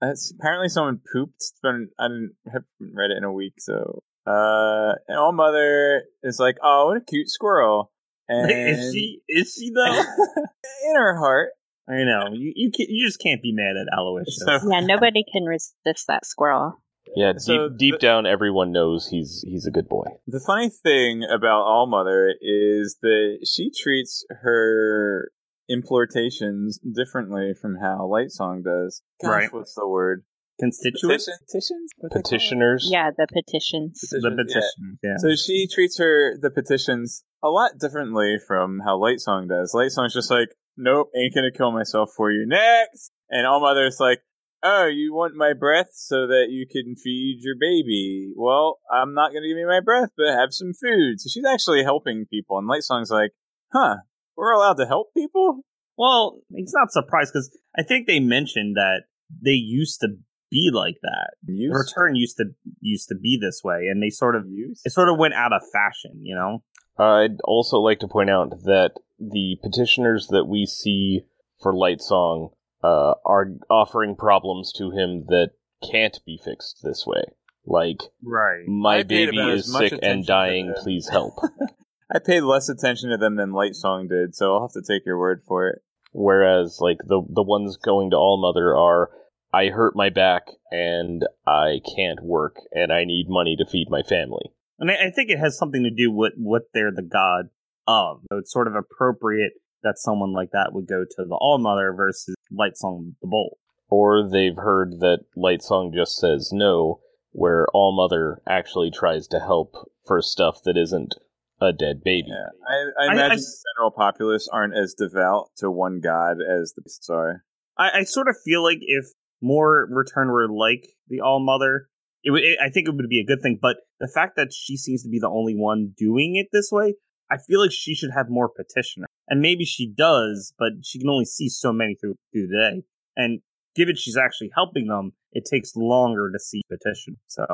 that's 0.00 0.32
apparently 0.38 0.68
someone 0.70 1.00
pooped. 1.12 1.34
It's 1.36 1.52
been, 1.62 1.90
I 1.98 2.04
haven't 2.46 2.66
read 2.80 3.10
it 3.10 3.18
in 3.18 3.24
a 3.24 3.32
week, 3.32 3.54
so. 3.58 4.02
Uh, 4.26 4.94
and 5.06 5.18
All 5.18 5.32
Mother 5.32 6.04
is 6.22 6.38
like, 6.40 6.56
oh, 6.62 6.86
what 6.88 6.96
a 6.96 7.00
cute 7.04 7.28
squirrel. 7.28 7.90
And 8.26 8.50
is 8.50 8.94
she? 8.94 9.20
Is 9.28 9.52
she 9.52 9.70
though? 9.70 10.00
in 10.88 10.96
her 10.96 11.14
heart. 11.18 11.50
I 11.86 12.04
know 12.04 12.28
you. 12.32 12.54
You, 12.56 12.70
can, 12.72 12.86
you 12.88 13.06
just 13.06 13.20
can't 13.20 13.42
be 13.42 13.52
mad 13.52 13.76
at 13.76 13.86
Aloysius. 13.94 14.40
So- 14.46 14.70
Yeah, 14.72 14.80
nobody 14.80 15.22
can 15.30 15.44
resist 15.44 16.06
that 16.08 16.24
squirrel. 16.24 16.80
Yeah, 17.16 17.32
So 17.36 17.68
deep 17.68 17.78
deep 17.78 17.94
the- 17.94 17.98
down, 17.98 18.26
everyone 18.26 18.72
knows 18.72 19.08
he's 19.08 19.44
he's 19.46 19.66
a 19.66 19.70
good 19.70 19.88
boy. 19.88 20.06
The 20.26 20.40
funny 20.44 20.68
thing 20.70 21.22
about 21.24 21.62
All 21.62 21.86
Mother 21.86 22.34
is 22.40 22.96
that 23.02 23.46
she 23.46 23.70
treats 23.70 24.24
her 24.42 25.30
importations 25.68 26.78
differently 26.78 27.52
from 27.60 27.76
how 27.80 28.06
Light 28.06 28.30
Song 28.30 28.62
does. 28.62 29.02
Gosh, 29.22 29.30
Right. 29.30 29.52
What's 29.52 29.74
the 29.74 29.86
word? 29.88 30.24
Constituents. 30.60 31.28
Petitions? 31.48 31.90
What 31.98 32.12
they 32.12 32.14
call 32.14 32.20
it? 32.20 32.24
Petitioners. 32.24 32.88
Yeah, 32.90 33.10
the 33.16 33.26
petitions. 33.32 34.00
The 34.00 34.30
Petitions, 34.30 34.36
yeah. 34.38 34.44
petition. 34.44 34.98
Yeah. 35.02 35.16
So 35.18 35.34
she 35.34 35.66
treats 35.72 35.98
her 35.98 36.38
the 36.40 36.50
petitions 36.50 37.24
a 37.42 37.48
lot 37.48 37.72
differently 37.80 38.36
from 38.46 38.80
how 38.84 38.96
Light 38.98 39.20
Song 39.20 39.48
does. 39.48 39.72
Light 39.74 39.90
Song's 39.90 40.14
just 40.14 40.30
like, 40.30 40.48
nope, 40.76 41.10
ain't 41.16 41.34
gonna 41.34 41.50
kill 41.50 41.72
myself 41.72 42.10
for 42.16 42.30
you. 42.30 42.46
Next, 42.46 43.10
and 43.30 43.46
All 43.46 43.60
Mother's 43.60 43.98
like, 43.98 44.20
oh, 44.64 44.86
you 44.86 45.14
want 45.14 45.34
my 45.36 45.52
breath 45.52 45.90
so 45.92 46.26
that 46.26 46.46
you 46.48 46.66
can 46.66 46.96
feed 46.96 47.38
your 47.42 47.54
baby? 47.60 48.32
Well, 48.34 48.78
I'm 48.90 49.14
not 49.14 49.28
gonna 49.28 49.46
give 49.46 49.58
you 49.58 49.68
my 49.68 49.80
breath, 49.80 50.10
but 50.16 50.28
have 50.28 50.52
some 50.52 50.72
food. 50.72 51.20
So 51.20 51.28
she's 51.32 51.44
actually 51.46 51.84
helping 51.84 52.26
people, 52.28 52.58
and 52.58 52.66
Light 52.66 52.82
Song's 52.82 53.10
like, 53.10 53.32
huh, 53.72 53.96
we're 54.36 54.52
allowed 54.52 54.78
to 54.78 54.86
help 54.86 55.12
people. 55.14 55.60
Well, 55.96 56.40
he's 56.54 56.72
not 56.74 56.90
surprised 56.90 57.32
because 57.32 57.56
I 57.78 57.82
think 57.84 58.06
they 58.06 58.18
mentioned 58.18 58.76
that 58.76 59.02
they 59.30 59.52
used 59.52 60.00
to 60.00 60.08
be 60.50 60.70
like 60.72 60.96
that. 61.02 61.34
Used 61.46 61.72
The 61.72 61.78
return 61.78 62.16
used 62.16 62.36
to 62.38 62.46
used 62.80 63.08
to 63.08 63.14
be 63.14 63.38
this 63.40 63.60
way, 63.62 63.86
and 63.90 64.02
they 64.02 64.10
sort 64.10 64.34
of 64.34 64.44
Used? 64.48 64.82
it 64.84 64.90
sort 64.90 65.08
of 65.08 65.18
went 65.18 65.34
out 65.34 65.52
of 65.52 65.62
fashion. 65.72 66.20
You 66.22 66.34
know. 66.34 66.62
I'd 66.96 67.40
also 67.42 67.78
like 67.78 67.98
to 68.00 68.08
point 68.08 68.30
out 68.30 68.50
that 68.64 68.92
the 69.18 69.56
petitioners 69.62 70.28
that 70.28 70.44
we 70.44 70.64
see 70.64 71.22
for 71.60 71.74
Light 71.74 72.00
Song 72.00 72.50
uh, 72.84 73.14
are 73.24 73.48
offering 73.70 74.14
problems 74.14 74.72
to 74.72 74.90
him 74.90 75.24
that 75.28 75.52
can't 75.90 76.18
be 76.26 76.38
fixed 76.44 76.80
this 76.82 77.04
way. 77.06 77.22
Like, 77.66 78.02
Right. 78.22 78.68
my 78.68 78.98
I 78.98 79.02
baby 79.04 79.38
is 79.38 79.72
sick 79.72 79.98
and 80.02 80.26
dying, 80.26 80.74
please 80.76 81.08
help. 81.08 81.34
I 82.14 82.18
paid 82.18 82.42
less 82.42 82.68
attention 82.68 83.08
to 83.10 83.16
them 83.16 83.36
than 83.36 83.52
Light 83.52 83.74
Song 83.74 84.08
did, 84.08 84.34
so 84.34 84.54
I'll 84.54 84.62
have 84.68 84.72
to 84.72 84.82
take 84.86 85.06
your 85.06 85.18
word 85.18 85.40
for 85.46 85.68
it. 85.68 85.80
Whereas, 86.12 86.78
like, 86.80 86.98
the, 86.98 87.22
the 87.28 87.42
ones 87.42 87.78
going 87.78 88.10
to 88.10 88.16
All 88.16 88.40
Mother 88.40 88.76
are, 88.76 89.10
I 89.52 89.68
hurt 89.68 89.96
my 89.96 90.10
back 90.10 90.42
and 90.70 91.26
I 91.46 91.80
can't 91.96 92.22
work 92.22 92.56
and 92.72 92.92
I 92.92 93.04
need 93.04 93.26
money 93.28 93.56
to 93.56 93.66
feed 93.66 93.88
my 93.88 94.02
family. 94.02 94.52
And 94.78 94.90
I, 94.90 95.06
I 95.06 95.10
think 95.10 95.30
it 95.30 95.38
has 95.38 95.56
something 95.56 95.84
to 95.84 95.90
do 95.90 96.12
with 96.12 96.34
what 96.36 96.64
they're 96.74 96.92
the 96.92 97.02
god 97.02 97.46
of. 97.86 98.20
So 98.30 98.38
it's 98.38 98.52
sort 98.52 98.68
of 98.68 98.74
appropriate 98.74 99.52
that 99.82 99.98
someone 99.98 100.32
like 100.32 100.50
that 100.52 100.72
would 100.72 100.86
go 100.86 101.04
to 101.04 101.24
the 101.24 101.34
All 101.34 101.58
Mother 101.58 101.92
versus 101.92 102.33
Light 102.50 102.76
Song 102.76 103.16
the 103.20 103.28
Bold. 103.28 103.58
Or 103.88 104.28
they've 104.28 104.56
heard 104.56 105.00
that 105.00 105.20
Light 105.36 105.62
Song 105.62 105.92
just 105.94 106.16
says 106.18 106.50
no, 106.52 107.00
where 107.32 107.66
All 107.74 107.94
Mother 107.96 108.40
actually 108.48 108.90
tries 108.90 109.26
to 109.28 109.40
help 109.40 109.74
for 110.06 110.20
stuff 110.22 110.60
that 110.64 110.76
isn't 110.76 111.14
a 111.60 111.72
dead 111.72 112.02
baby. 112.04 112.28
Yeah, 112.28 112.48
I, 112.66 113.04
I 113.04 113.08
I- 113.08 113.12
imagine 113.12 113.32
I- 113.32 113.36
the 113.36 113.56
general 113.76 113.90
populace 113.90 114.48
aren't 114.52 114.76
as 114.76 114.94
devout 114.94 115.50
to 115.58 115.70
one 115.70 116.00
god 116.02 116.38
as 116.40 116.72
the 116.74 116.82
beasts 116.82 117.08
are. 117.10 117.44
I, 117.78 118.00
I 118.00 118.04
sort 118.04 118.28
of 118.28 118.36
feel 118.44 118.62
like 118.62 118.78
if 118.80 119.06
more 119.42 119.86
Return 119.90 120.28
were 120.28 120.48
like 120.48 120.86
the 121.08 121.20
All 121.20 121.40
Mother, 121.44 121.88
it 122.22 122.30
would. 122.30 122.42
It, 122.42 122.58
I 122.64 122.70
think 122.70 122.88
it 122.88 122.94
would 122.94 123.08
be 123.08 123.20
a 123.20 123.24
good 123.26 123.42
thing. 123.42 123.58
But 123.60 123.78
the 124.00 124.08
fact 124.12 124.36
that 124.36 124.52
she 124.52 124.76
seems 124.76 125.02
to 125.02 125.08
be 125.08 125.18
the 125.18 125.28
only 125.28 125.54
one 125.54 125.92
doing 125.96 126.36
it 126.36 126.48
this 126.52 126.70
way, 126.72 126.94
I 127.30 127.36
feel 127.38 127.60
like 127.60 127.72
she 127.72 127.94
should 127.94 128.10
have 128.14 128.26
more 128.28 128.48
petitioner. 128.48 129.06
And 129.28 129.40
maybe 129.40 129.64
she 129.64 129.86
does, 129.86 130.52
but 130.58 130.72
she 130.82 130.98
can 130.98 131.08
only 131.08 131.24
see 131.24 131.48
so 131.48 131.72
many 131.72 131.94
through 131.94 132.16
through 132.32 132.48
the 132.48 132.56
day. 132.56 132.82
And 133.16 133.40
given 133.74 133.96
she's 133.96 134.16
actually 134.16 134.50
helping 134.54 134.86
them, 134.86 135.12
it 135.32 135.44
takes 135.50 135.74
longer 135.76 136.30
to 136.32 136.38
see 136.38 136.62
petition. 136.68 137.16
So 137.26 137.46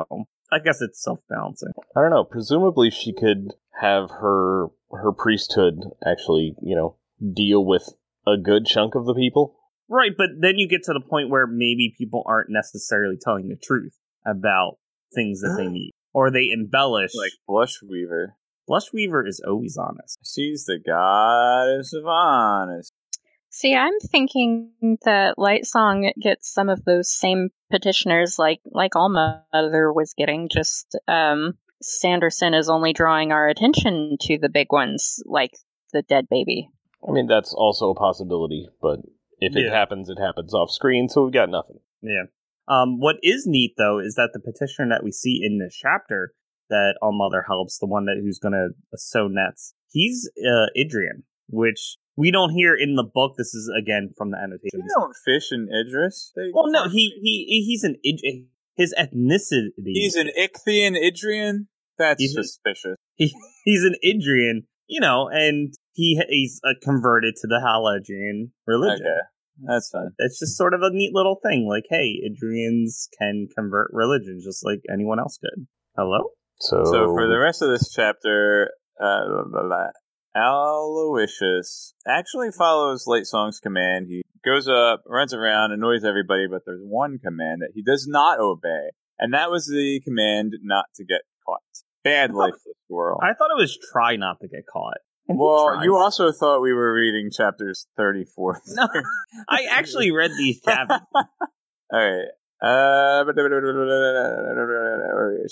I 0.51 0.59
guess 0.59 0.81
it's 0.81 1.01
self 1.01 1.19
balancing. 1.29 1.71
I 1.95 2.01
don't 2.01 2.11
know. 2.11 2.23
Presumably, 2.23 2.91
she 2.91 3.13
could 3.13 3.53
have 3.79 4.09
her 4.09 4.67
her 4.91 5.11
priesthood 5.11 5.85
actually, 6.05 6.55
you 6.61 6.75
know, 6.75 6.97
deal 7.33 7.65
with 7.65 7.89
a 8.27 8.37
good 8.37 8.65
chunk 8.65 8.95
of 8.95 9.05
the 9.05 9.15
people. 9.15 9.55
Right, 9.89 10.11
but 10.17 10.29
then 10.39 10.57
you 10.57 10.69
get 10.69 10.83
to 10.83 10.93
the 10.93 11.01
point 11.01 11.29
where 11.29 11.45
maybe 11.47 11.93
people 11.97 12.23
aren't 12.25 12.49
necessarily 12.49 13.17
telling 13.21 13.49
the 13.49 13.57
truth 13.57 13.97
about 14.25 14.77
things 15.13 15.41
that 15.41 15.55
they 15.57 15.67
need, 15.69 15.91
or 16.13 16.31
they 16.31 16.49
embellish. 16.49 17.11
Like 17.15 17.31
Blushweaver. 18.69 19.23
Blushweaver 19.23 19.27
is 19.27 19.41
always 19.47 19.77
honest. 19.77 20.19
She's 20.23 20.65
the 20.65 20.79
goddess 20.79 21.93
of 21.93 22.05
honest. 22.05 22.93
See, 23.49 23.75
I'm 23.75 23.99
thinking 23.99 24.71
that 25.03 25.37
Light 25.37 25.65
Song 25.65 26.09
gets 26.21 26.53
some 26.53 26.69
of 26.69 26.85
those 26.85 27.11
same 27.13 27.49
petitioners 27.69 28.39
like 28.39 28.61
like 28.65 28.95
Alma 28.95 29.43
Mother 29.53 29.91
was 29.91 30.13
getting, 30.17 30.47
just 30.49 30.97
um 31.07 31.57
Sanderson 31.81 32.53
is 32.53 32.69
only 32.69 32.93
drawing 32.93 33.31
our 33.31 33.47
attention 33.47 34.17
to 34.21 34.37
the 34.37 34.49
big 34.49 34.71
ones, 34.71 35.21
like 35.25 35.51
the 35.91 36.01
dead 36.03 36.27
baby. 36.29 36.69
I 37.07 37.11
mean, 37.11 37.27
that's 37.27 37.53
also 37.53 37.89
a 37.89 37.95
possibility, 37.95 38.69
but 38.81 38.99
if 39.39 39.55
it 39.55 39.65
Yeah. 39.65 39.71
happens, 39.73 40.07
it 40.07 40.19
happens 40.19 40.53
off 40.53 40.69
screen, 40.69 41.09
so 41.09 41.23
we've 41.23 41.33
got 41.33 41.49
nothing. 41.49 41.79
Yeah. 42.01 42.25
Um, 42.67 42.99
what 42.99 43.17
is 43.23 43.45
neat 43.47 43.73
though 43.77 43.99
is 43.99 44.15
that 44.15 44.29
the 44.31 44.39
petitioner 44.39 44.89
that 44.89 45.03
we 45.03 45.11
see 45.11 45.41
in 45.43 45.57
this 45.57 45.75
chapter 45.75 46.33
that 46.71 46.97
All 47.03 47.15
Mother 47.15 47.45
helps, 47.47 47.77
the 47.77 47.85
one 47.85 48.05
that 48.05 48.17
who's 48.19 48.39
gonna 48.39 48.69
sew 48.95 49.27
nets, 49.27 49.75
he's 49.91 50.27
uh, 50.43 50.67
Idrian, 50.75 51.21
which 51.47 51.97
we 52.17 52.31
don't 52.31 52.49
hear 52.51 52.75
in 52.75 52.95
the 52.95 53.03
book. 53.03 53.35
This 53.37 53.53
is 53.53 53.71
again 53.77 54.09
from 54.17 54.31
the 54.31 54.37
You 54.37 54.43
annotations. 54.43 54.91
don't 54.97 55.15
fish 55.23 55.51
in 55.51 55.67
Idris. 55.69 56.31
They- 56.35 56.49
Well, 56.53 56.71
no, 56.71 56.89
he 56.89 57.13
he 57.21 57.63
he's 57.67 57.83
an 57.83 57.97
Id- 58.03 58.47
his 58.75 58.93
ethnicity. 58.97 59.69
He's 59.93 60.15
an 60.15 60.29
Ichthian 60.37 60.95
Idrian? 60.97 61.67
That's 61.97 62.19
He's 62.21 62.33
suspicious. 62.33 62.95
he, 63.15 63.31
he's 63.65 63.83
an 63.83 63.93
Idrian, 64.03 64.63
you 64.87 64.99
know, 64.99 65.29
and 65.31 65.73
he 65.93 66.19
he's 66.29 66.59
uh, 66.65 66.73
converted 66.81 67.35
to 67.41 67.47
the 67.47 67.61
Hallandren 67.63 68.51
religion. 68.65 69.05
Okay. 69.05 69.27
That's 69.63 69.89
fine. 69.91 70.09
It's 70.17 70.39
just 70.39 70.57
sort 70.57 70.73
of 70.73 70.81
a 70.81 70.89
neat 70.89 71.11
little 71.13 71.39
thing. 71.43 71.67
Like, 71.69 71.83
hey, 71.89 72.19
Idrians 72.27 73.07
can 73.19 73.47
convert 73.55 73.91
religions 73.93 74.43
just 74.43 74.65
like 74.65 74.79
anyone 74.91 75.19
else 75.19 75.37
could. 75.37 75.67
Hello? 75.95 76.29
So, 76.61 76.83
So 76.85 77.13
for 77.13 77.27
the 77.27 77.39
rest 77.39 77.61
of 77.61 77.69
this 77.69 77.91
chapter, 77.93 78.69
uh, 79.01 79.25
blah, 79.27 79.43
blah, 79.45 79.67
blah, 79.67 79.87
Aloysius 80.35 81.93
actually 82.07 82.51
follows 82.51 83.05
Light 83.07 83.25
Song's 83.25 83.59
command. 83.59 84.07
He 84.07 84.21
goes 84.45 84.67
up, 84.67 85.03
runs 85.07 85.33
around, 85.33 85.71
annoys 85.71 86.03
everybody, 86.03 86.47
but 86.47 86.61
there's 86.65 86.81
one 86.83 87.19
command 87.19 87.61
that 87.61 87.71
he 87.73 87.81
does 87.81 88.07
not 88.07 88.39
obey, 88.39 88.91
and 89.19 89.33
that 89.33 89.51
was 89.51 89.65
the 89.65 90.01
command 90.03 90.53
not 90.61 90.85
to 90.95 91.03
get 91.05 91.21
caught. 91.45 91.61
Bad 92.03 92.31
lifeless 92.33 92.61
squirrel. 92.85 93.19
I 93.21 93.33
thought 93.33 93.49
it 93.51 93.59
was 93.59 93.77
try 93.91 94.15
not 94.15 94.39
to 94.41 94.47
get 94.47 94.65
caught. 94.71 94.97
Well, 95.27 95.83
you 95.83 95.95
also 95.95 96.31
thought 96.31 96.61
we 96.61 96.73
were 96.73 96.93
reading 96.93 97.29
chapters 97.31 97.87
34. 97.97 98.61
No, 98.75 98.87
I 99.47 99.65
actually 99.69 100.11
read 100.11 100.31
these 100.37 100.61
chapters. 100.65 100.99
All 101.13 101.25
right. 101.91 102.27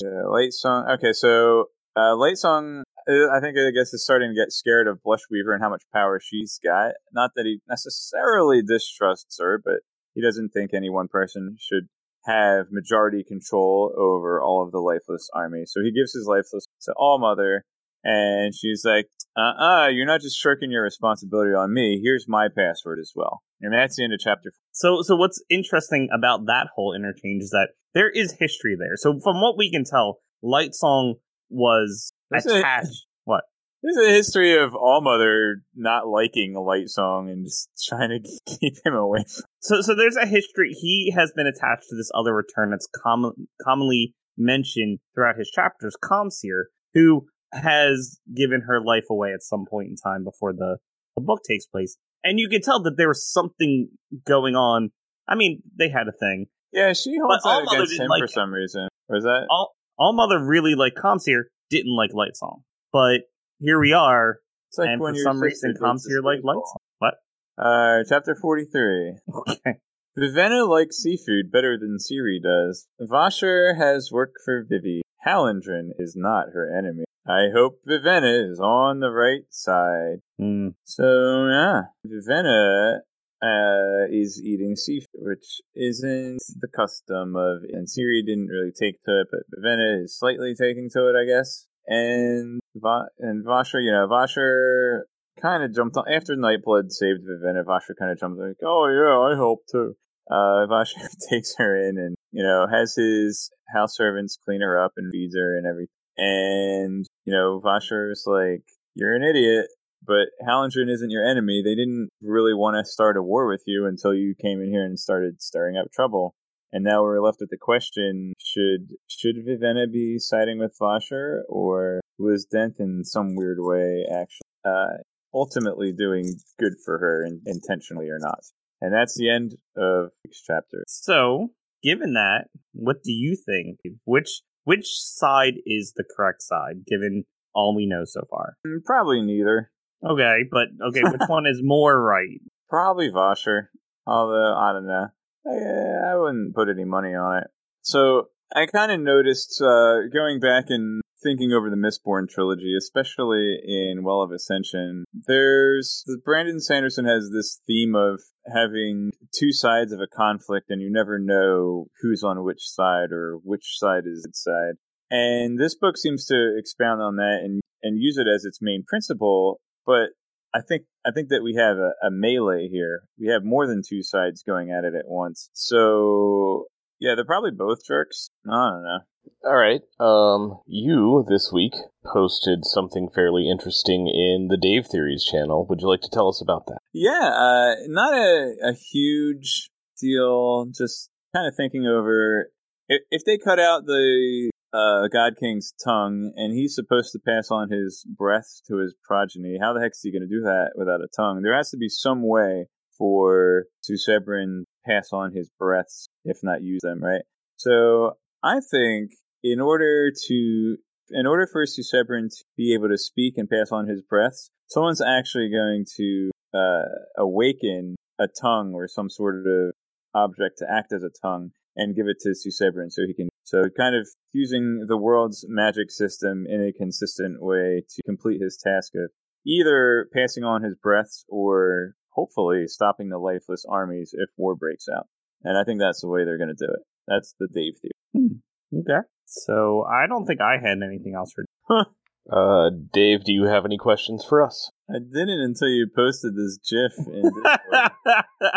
Uh, 0.04 0.32
late 0.32 0.54
song. 0.54 0.88
Okay, 0.92 1.12
so 1.12 1.66
uh, 1.98 2.16
late 2.16 2.38
song. 2.38 2.84
uh, 3.10 3.30
I 3.32 3.40
think 3.40 3.58
I 3.58 3.72
guess 3.72 3.94
is 3.94 4.04
starting 4.04 4.30
to 4.30 4.36
get 4.36 4.52
scared 4.52 4.88
of 4.88 5.00
Blushweaver 5.04 5.54
and 5.54 5.62
how 5.62 5.70
much 5.70 5.84
power 5.92 6.20
she's 6.24 6.60
got. 6.64 6.94
Not 7.12 7.32
that 7.36 7.46
he 7.46 7.62
necessarily 7.68 8.62
distrusts 8.62 9.40
her, 9.40 9.60
but 9.64 9.80
he 10.14 10.22
doesn't 10.22 10.50
think 10.50 10.72
any 10.72 10.92
one 10.92 11.08
person 11.08 11.58
should 11.60 11.88
have 12.26 12.68
majority 12.72 13.24
control 13.24 13.92
over 13.98 14.40
all 14.40 14.64
of 14.64 14.72
the 14.72 14.80
lifeless 14.80 15.30
army. 15.34 15.64
So 15.66 15.82
he 15.82 15.92
gives 15.92 16.14
his 16.14 16.28
lifeless 16.28 16.68
to 16.84 16.94
All 16.96 17.18
Mother, 17.18 17.66
and 18.04 18.54
she's 18.54 18.84
like, 18.86 19.08
"Uh, 19.36 19.54
uh 19.60 19.88
you're 19.88 20.06
not 20.06 20.22
just 20.22 20.38
shirking 20.38 20.70
your 20.70 20.84
responsibility 20.84 21.56
on 21.56 21.74
me. 21.74 22.00
Here's 22.04 22.28
my 22.28 22.50
password 22.56 23.00
as 23.00 23.14
well." 23.16 23.42
And 23.62 23.74
that's 23.74 23.98
the 23.98 24.04
end 24.04 24.14
of 24.14 24.20
chapter 24.20 24.52
Four. 24.52 24.66
So, 24.72 25.02
so 25.02 25.16
what's 25.16 25.44
interesting 25.50 26.10
about 26.16 26.46
that 26.48 26.68
whole 26.76 26.94
interchange 26.94 27.44
is 27.44 27.50
that 27.50 27.70
there 27.94 28.10
is 28.10 28.36
history 28.40 28.76
there. 28.78 28.96
So, 28.96 29.20
from 29.20 29.42
what 29.42 29.58
we 29.58 29.72
can 29.72 29.84
tell, 29.84 30.20
Light 30.42 30.74
Song 30.74 31.16
was 31.50 32.14
a- 32.34 32.38
attached. 32.38 33.06
What? 33.26 33.44
There's 33.82 33.98
a 33.98 34.12
history 34.12 34.58
of 34.58 34.76
All 34.76 35.02
Mother 35.02 35.62
not 35.76 36.08
liking 36.08 36.56
a 36.56 36.62
light 36.62 36.90
song 36.90 37.30
and 37.30 37.46
just 37.46 37.70
trying 37.88 38.10
to 38.10 38.58
keep 38.60 38.74
him 38.86 38.94
away 38.94 39.20
from 39.20 39.46
So, 39.62 39.82
so 39.82 39.96
there's 39.96 40.18
a 40.18 40.26
history. 40.26 40.72
He 40.72 41.14
has 41.16 41.32
been 41.36 41.48
attached 41.48 41.88
to 41.90 41.96
this 41.96 42.12
other 42.14 42.34
return 42.34 42.72
that's 42.72 42.88
common, 43.04 43.48
commonly 43.64 44.14
mentioned 44.38 45.00
throughout 45.14 45.38
his 45.38 45.50
chapters, 45.50 45.96
Calmseer, 46.02 46.68
who 46.94 47.28
has 47.54 48.20
given 48.36 48.62
her 48.68 48.82
life 48.82 49.06
away 49.10 49.32
at 49.34 49.44
some 49.44 49.66
point 49.70 49.90
in 49.90 49.96
time 49.96 50.24
before 50.24 50.54
the, 50.54 50.78
the 51.16 51.22
book 51.22 51.42
takes 51.48 51.66
place. 51.66 51.98
And 52.24 52.40
you 52.40 52.50
can 52.50 52.62
tell 52.62 52.82
that 52.84 52.98
there 52.98 53.08
was 53.08 53.26
something 53.26 53.90
going 54.26 54.56
on. 54.56 54.92
I 55.28 55.36
mean, 55.36 55.62
they 55.78 55.90
had 55.90 56.08
a 56.08 56.12
thing. 56.12 56.48
Yeah, 56.72 56.94
she 56.94 57.18
holds 57.18 57.46
All 57.46 57.66
that 57.66 57.74
against 57.74 58.00
him 58.00 58.08
like 58.08 58.22
for 58.22 58.28
some 58.28 58.54
reason. 58.54 58.88
Was 59.08 59.24
that? 59.24 59.48
All, 59.50 59.74
All 59.98 60.14
Mother 60.14 60.44
really 60.44 60.76
liked 60.76 60.98
Calmseer, 60.98 61.50
didn't 61.70 61.96
like 61.96 62.14
Light 62.14 62.36
Song. 62.36 62.64
But 62.92 63.22
here 63.60 63.80
we 63.80 63.94
are, 63.94 64.38
like 64.78 64.90
and 64.90 65.00
for 65.00 65.16
some 65.16 65.40
reason, 65.40 65.74
Calmseer 65.80 66.22
liked 66.22 66.44
Light. 66.44 66.56
Song. 66.56 66.78
What? 67.00 67.14
Uh, 67.58 68.04
chapter 68.08 68.36
43. 68.36 69.18
Okay. 69.36 69.80
Vivenna 70.18 70.68
likes 70.68 70.98
seafood 70.98 71.52
better 71.52 71.78
than 71.78 72.00
Siri 72.00 72.42
does. 72.44 72.88
Vasher 73.02 73.78
has 73.78 74.12
work 74.12 74.36
for 74.44 74.66
Vivi. 74.68 75.02
Hallandren 75.26 75.90
is 75.98 76.16
not 76.16 76.48
her 76.54 76.76
enemy. 76.78 77.04
I 77.30 77.50
hope 77.54 77.82
Vivenna 77.88 78.52
is 78.52 78.60
on 78.60 79.02
the 79.02 79.12
right 79.12 79.44
side. 79.52 80.22
Hmm. 80.40 80.70
So 80.86 81.46
yeah, 81.48 81.82
Vivenna 82.04 83.02
uh, 83.44 84.10
is 84.10 84.42
eating 84.44 84.76
seafood, 84.76 85.08
which 85.14 85.62
isn't 85.76 86.42
the 86.60 86.68
custom 86.76 87.36
of. 87.36 87.62
And 87.72 87.88
Siri 87.88 88.24
didn't 88.26 88.48
really 88.48 88.72
take 88.72 89.00
to 89.04 89.22
it, 89.22 89.28
but 89.32 89.42
Vivenna 89.56 90.04
is 90.04 90.18
slightly 90.18 90.56
taking 90.60 90.90
to 90.94 91.10
it, 91.10 91.16
I 91.16 91.26
guess. 91.26 91.68
And 91.86 92.60
Va- 92.76 93.10
and 93.20 93.46
Vasher, 93.46 93.80
you 93.84 93.92
know, 93.92 94.08
Vasher 94.08 95.02
kind 95.40 95.64
of 95.64 95.74
jumped 95.74 95.98
on 95.98 96.12
after 96.12 96.36
Nightblood 96.36 96.92
saved 96.92 97.22
Vivenna. 97.22 97.64
Vasher 97.64 97.94
kind 97.98 98.12
of 98.12 98.20
jumped 98.20 98.40
like, 98.40 98.58
"Oh 98.64 98.88
yeah, 98.88 99.34
I 99.34 99.38
help 99.38 99.60
too." 99.72 99.96
Uh, 100.32 100.66
Vasher 100.66 101.08
takes 101.30 101.54
her 101.58 101.78
in 101.78 102.00
and 102.00 102.16
you 102.32 102.42
know 102.42 102.66
has 102.68 102.96
his 102.96 103.52
house 103.72 103.96
servants 103.96 104.40
clean 104.44 104.62
her 104.62 104.84
up 104.84 104.94
and 104.98 105.12
feeds 105.12 105.36
her 105.36 105.58
and 105.58 105.68
everything. 105.68 105.94
And 106.18 107.08
you 107.30 107.36
know, 107.36 107.62
Vasher's 107.64 108.24
like, 108.26 108.64
"You're 108.96 109.16
an 109.16 109.22
idiot." 109.22 109.68
But 110.04 110.30
Hallandren 110.42 110.90
isn't 110.90 111.12
your 111.12 111.24
enemy. 111.24 111.62
They 111.64 111.76
didn't 111.76 112.10
really 112.24 112.54
want 112.56 112.78
to 112.78 112.90
start 112.90 113.18
a 113.18 113.22
war 113.22 113.48
with 113.48 113.64
you 113.68 113.86
until 113.86 114.14
you 114.14 114.34
came 114.34 114.62
in 114.62 114.72
here 114.72 114.84
and 114.84 114.98
started 114.98 115.42
stirring 115.42 115.78
up 115.78 115.92
trouble. 115.92 116.34
And 116.72 116.84
now 116.84 117.04
we're 117.04 117.22
left 117.22 117.38
with 117.40 117.52
the 117.52 117.58
question: 117.58 118.34
Should 118.40 118.96
should 119.08 119.36
Vivenna 119.46 119.92
be 119.92 120.18
siding 120.18 120.58
with 120.58 120.76
Vasher, 120.82 121.42
or 121.48 122.02
was 122.18 122.48
Denth 122.52 122.80
in 122.80 123.04
some 123.06 123.36
weird 123.36 123.60
way 123.60 124.06
actually 124.10 124.50
uh, 124.66 125.04
ultimately 125.32 125.94
doing 125.94 126.34
good 126.58 126.74
for 126.84 126.98
her, 126.98 127.24
in, 127.24 127.42
intentionally 127.46 128.10
or 128.10 128.18
not? 128.20 128.40
And 128.82 128.92
that's 128.92 129.16
the 129.16 129.30
end 129.30 129.56
of 129.78 130.14
each 130.26 130.42
chapter. 130.48 130.84
So, 130.88 131.50
given 131.84 132.14
that, 132.14 132.46
what 132.74 133.04
do 133.04 133.12
you 133.12 133.36
think? 133.36 133.78
Which 134.06 134.42
which 134.64 134.88
side 134.88 135.56
is 135.66 135.94
the 135.96 136.04
correct 136.16 136.42
side, 136.42 136.86
given 136.86 137.26
all 137.54 137.76
we 137.76 137.86
know 137.86 138.04
so 138.06 138.24
far? 138.30 138.58
Mm, 138.66 138.84
Probably 138.84 139.22
neither. 139.22 139.72
Okay, 140.04 140.44
but 140.50 140.68
okay, 140.90 141.02
which 141.04 141.22
one 141.28 141.46
is 141.46 141.62
more 141.64 142.02
right? 142.02 142.40
Probably 142.70 143.10
Vasher. 143.10 143.68
Although, 144.06 144.56
I 144.56 144.74
don't 144.74 144.88
know. 144.88 145.08
I, 145.46 146.12
I 146.12 146.16
wouldn't 146.16 146.56
put 146.56 146.70
any 146.70 146.86
money 146.86 147.14
on 147.16 147.38
it. 147.40 147.48
So, 147.82 148.30
I 148.56 148.66
kind 148.66 148.92
of 148.92 149.00
noticed, 149.00 149.62
uh, 149.62 150.08
going 150.12 150.40
back 150.40 150.66
and 150.70 151.02
thinking 151.24 151.52
over 151.52 151.70
the 151.70 151.76
Mistborn 151.76 152.28
trilogy, 152.30 152.76
especially 152.78 153.58
in 153.64 154.04
Well 154.04 154.22
of 154.22 154.32
Ascension, 154.32 155.06
there's, 155.14 156.04
Brandon 156.24 156.60
Sanderson 156.60 157.06
has 157.06 157.30
this 157.32 157.60
theme 157.68 157.96
of 157.96 158.22
having 158.54 159.12
two 159.34 159.52
sides 159.52 159.92
of 159.92 160.00
a 160.00 160.08
conflict 160.08 160.70
and 160.70 160.82
you 160.82 160.92
never 160.92 161.20
know 161.20 161.88
who's 162.02 162.24
on 162.24 162.44
which 162.44 162.62
side 162.62 163.12
or 163.12 163.38
which 163.44 163.78
side 163.78 164.04
is 164.06 164.26
its 164.28 164.44
side. 164.44 164.76
And 165.12 165.58
this 165.58 165.76
book 165.76 165.98
seems 165.98 166.26
to 166.28 166.56
expound 166.58 167.02
on 167.02 167.16
that 167.16 167.40
and, 167.44 167.62
and 167.82 168.02
use 168.02 168.18
it 168.18 168.28
as 168.28 168.46
its 168.46 168.60
main 168.62 168.84
principle, 168.88 169.60
but 169.86 170.10
I 170.54 170.62
think 170.68 170.84
I 171.06 171.12
think 171.12 171.30
that 171.30 171.44
we 171.44 171.56
have 171.56 171.78
a, 171.78 171.92
a 172.08 172.12
melee 172.12 172.70
here. 172.72 173.04
We 173.20 173.28
have 173.28 173.44
more 173.44 173.68
than 173.68 173.82
two 173.88 174.02
sides 174.02 174.44
going 174.44 174.72
at 174.72 174.84
it 174.84 174.96
at 174.96 175.08
once. 175.08 175.50
So 175.54 176.66
yeah, 177.00 177.16
they're 177.16 177.26
probably 177.26 177.52
both 177.52 177.86
jerks. 177.86 178.30
I 178.48 178.70
don't 178.72 178.84
know. 178.84 179.00
All 179.44 179.56
right. 179.56 179.82
Um, 180.00 180.60
you 180.66 181.26
this 181.28 181.52
week 181.54 181.74
posted 182.06 182.66
something 182.66 183.10
fairly 183.14 183.50
interesting 183.50 184.08
in 184.08 184.48
the 184.50 184.58
Dave 184.58 184.88
Theories 184.88 185.24
channel. 185.24 185.66
Would 185.70 185.82
you 185.82 185.88
like 185.88 186.02
to 186.02 186.10
tell 186.10 186.30
us 186.30 186.42
about 186.42 186.66
that? 186.68 186.80
Yeah, 186.94 187.12
uh, 187.12 187.76
not 187.88 188.14
a, 188.14 188.54
a 188.70 188.74
huge 188.74 189.70
deal. 190.00 190.66
Just 190.76 191.10
kind 191.34 191.48
of 191.48 191.54
thinking 191.56 191.86
over 191.86 192.50
if, 192.88 193.02
if 193.12 193.26
they 193.26 193.38
cut 193.38 193.60
out 193.60 193.86
the 193.86 194.50
uh, 194.74 195.08
God 195.08 195.34
King's 195.40 195.74
tongue 195.84 196.34
and 196.36 196.54
he's 196.54 196.76
supposed 196.76 197.12
to 197.14 197.20
pass 197.20 197.50
on 197.52 197.72
his 197.72 198.06
breath 198.06 198.62
to 198.68 198.78
his 198.78 198.96
progeny, 199.04 199.58
how 199.62 199.74
the 199.74 199.80
heck 199.80 199.92
is 199.92 200.02
he 200.02 200.12
going 200.12 200.22
to 200.22 200.28
do 200.28 200.42
that 200.42 200.72
without 200.76 201.02
a 201.02 201.08
tongue? 201.16 201.42
There 201.42 201.56
has 201.56 201.70
to 201.72 201.78
be 201.78 201.90
some 201.90 202.28
way 202.28 202.68
for 202.98 203.66
Susebron 203.90 204.66
pass 204.86 205.10
on 205.14 205.34
his 205.34 205.50
breaths, 205.58 206.08
if 206.26 206.40
not 206.44 206.62
use 206.62 206.82
them, 206.82 207.02
right? 207.02 207.22
So 207.56 208.18
I 208.44 208.60
think 208.72 209.12
in 209.44 209.60
order 209.60 210.12
to 210.28 210.78
in 211.12 211.26
order 211.26 211.48
for 211.52 211.66
Susebron 211.66 212.30
to 212.30 212.44
be 212.56 212.74
able 212.74 212.90
to 212.90 212.98
speak 212.98 213.34
and 213.38 213.50
pass 213.50 213.72
on 213.72 213.88
his 213.88 214.02
breaths, 214.02 214.50
someone's 214.68 215.02
actually 215.02 215.50
going 215.50 215.86
to 215.98 216.32
uh, 216.54 216.86
awaken 217.18 217.96
a 218.20 218.28
tongue 218.42 218.74
or 218.74 218.88
some 218.88 219.10
sort 219.10 219.48
of 219.48 219.72
object 220.14 220.60
to 220.60 220.68
act 220.70 220.94
as 220.94 221.04
a 221.04 221.10
tongue 221.22 221.52
and 221.76 221.96
give 221.96 222.08
it 222.08 222.18
to 222.22 222.30
Susebron 222.30 222.92
so 222.92 223.04
he 223.08 223.14
can. 223.14 223.30
So 223.44 223.64
kind 223.76 223.96
of 223.96 224.08
using 224.32 224.86
the 224.88 224.98
world's 224.98 225.46
magic 225.48 225.90
system 225.90 226.46
in 226.48 226.62
a 226.62 226.72
consistent 226.72 227.42
way 227.42 227.84
to 227.90 228.02
complete 228.06 228.42
his 228.42 228.58
task 228.58 228.94
of 228.96 229.10
either 229.46 230.08
passing 230.14 230.44
on 230.44 230.62
his 230.62 230.76
breaths 230.76 231.26
or 231.28 231.94
hopefully 232.10 232.68
stopping 232.68 233.10
the 233.10 233.18
lifeless 233.18 233.66
armies 233.68 234.12
if 234.14 234.30
war 234.38 234.56
breaks 234.56 234.86
out. 234.88 235.08
And 235.44 235.58
I 235.58 235.64
think 235.64 235.80
that's 235.80 236.02
the 236.02 236.10
way 236.10 236.26
they're 236.26 236.38
going 236.38 236.56
to 236.56 236.66
do 236.68 236.72
it. 236.72 236.82
That's 237.08 237.34
the 237.40 237.48
Dave 237.48 237.74
theory. 237.82 237.92
Okay. 238.16 239.08
So 239.26 239.86
I 239.90 240.08
don't 240.08 240.26
think 240.26 240.42
I 240.42 240.58
had 240.62 240.78
anything 240.84 241.14
else 241.16 241.34
for. 241.34 241.86
Uh, 242.32 242.70
Dave, 242.94 243.24
do 243.24 243.34
you 243.34 243.46
have 243.46 243.66
any 243.66 243.78
questions 243.80 244.24
for 244.24 244.44
us? 244.44 244.70
I 244.88 245.00
didn't 245.00 245.40
until 245.42 245.68
you 245.70 245.88
posted 245.96 246.36
this 246.36 246.60
GIF. 246.70 247.08
In 247.08 247.24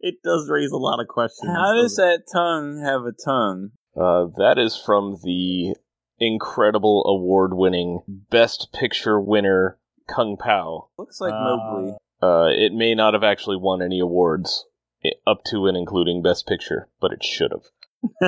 it 0.00 0.14
does 0.24 0.48
raise 0.50 0.70
a 0.70 0.78
lot 0.78 0.98
of 0.98 1.08
questions. 1.08 1.50
How 1.54 1.74
does 1.74 1.96
that 1.96 2.22
tongue 2.32 2.80
have 2.82 3.02
a 3.02 3.12
tongue? 3.12 3.72
Uh, 3.94 4.28
that 4.38 4.56
is 4.58 4.76
from 4.76 5.18
the 5.22 5.74
incredible 6.18 7.04
award-winning 7.06 8.00
Best 8.30 8.68
Picture 8.72 9.20
winner 9.20 9.78
Kung 10.08 10.38
Pow. 10.38 10.88
Looks 10.96 11.20
like 11.20 11.34
Uh, 11.34 11.44
Mowgli. 11.56 11.92
Uh, 12.22 12.48
it 12.50 12.72
may 12.72 12.94
not 12.94 13.12
have 13.12 13.24
actually 13.24 13.56
won 13.58 13.82
any 13.82 14.00
awards, 14.00 14.64
up 15.26 15.44
to 15.46 15.66
and 15.66 15.76
including 15.76 16.22
Best 16.22 16.46
Picture, 16.46 16.88
but 17.00 17.12
it 17.12 17.22
should 17.22 17.50
have. 17.50 17.64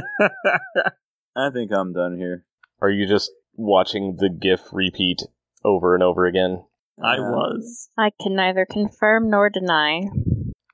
I 1.36 1.50
think 1.52 1.70
I'm 1.72 1.92
done 1.92 2.16
here. 2.16 2.44
Are 2.80 2.90
you 2.90 3.06
just 3.06 3.30
watching 3.54 4.16
the 4.18 4.28
GIF 4.28 4.60
repeat 4.72 5.22
over 5.64 5.94
and 5.94 6.02
over 6.02 6.26
again? 6.26 6.64
I 7.02 7.16
Yeah. 7.16 7.30
was. 7.30 7.88
I 7.98 8.10
can 8.20 8.34
neither 8.34 8.66
confirm 8.66 9.30
nor 9.30 9.48
deny. 9.50 10.02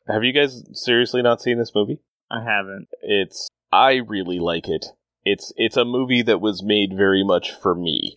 Have 0.09 0.25
you 0.25 0.33
guys 0.33 0.63
seriously 0.73 1.23
not 1.23 1.41
seen 1.41 1.59
this 1.59 1.73
movie? 1.75 1.99
I 2.31 2.43
haven't. 2.43 2.89
It's 3.03 3.49
I 3.73 3.97
really 4.07 4.39
like 4.39 4.69
it. 4.69 4.87
It's 5.25 5.53
it's 5.57 5.77
a 5.77 5.85
movie 5.85 6.23
that 6.23 6.41
was 6.41 6.63
made 6.65 6.97
very 6.97 7.25
much 7.25 7.53
for 7.53 7.75
me. 7.75 8.17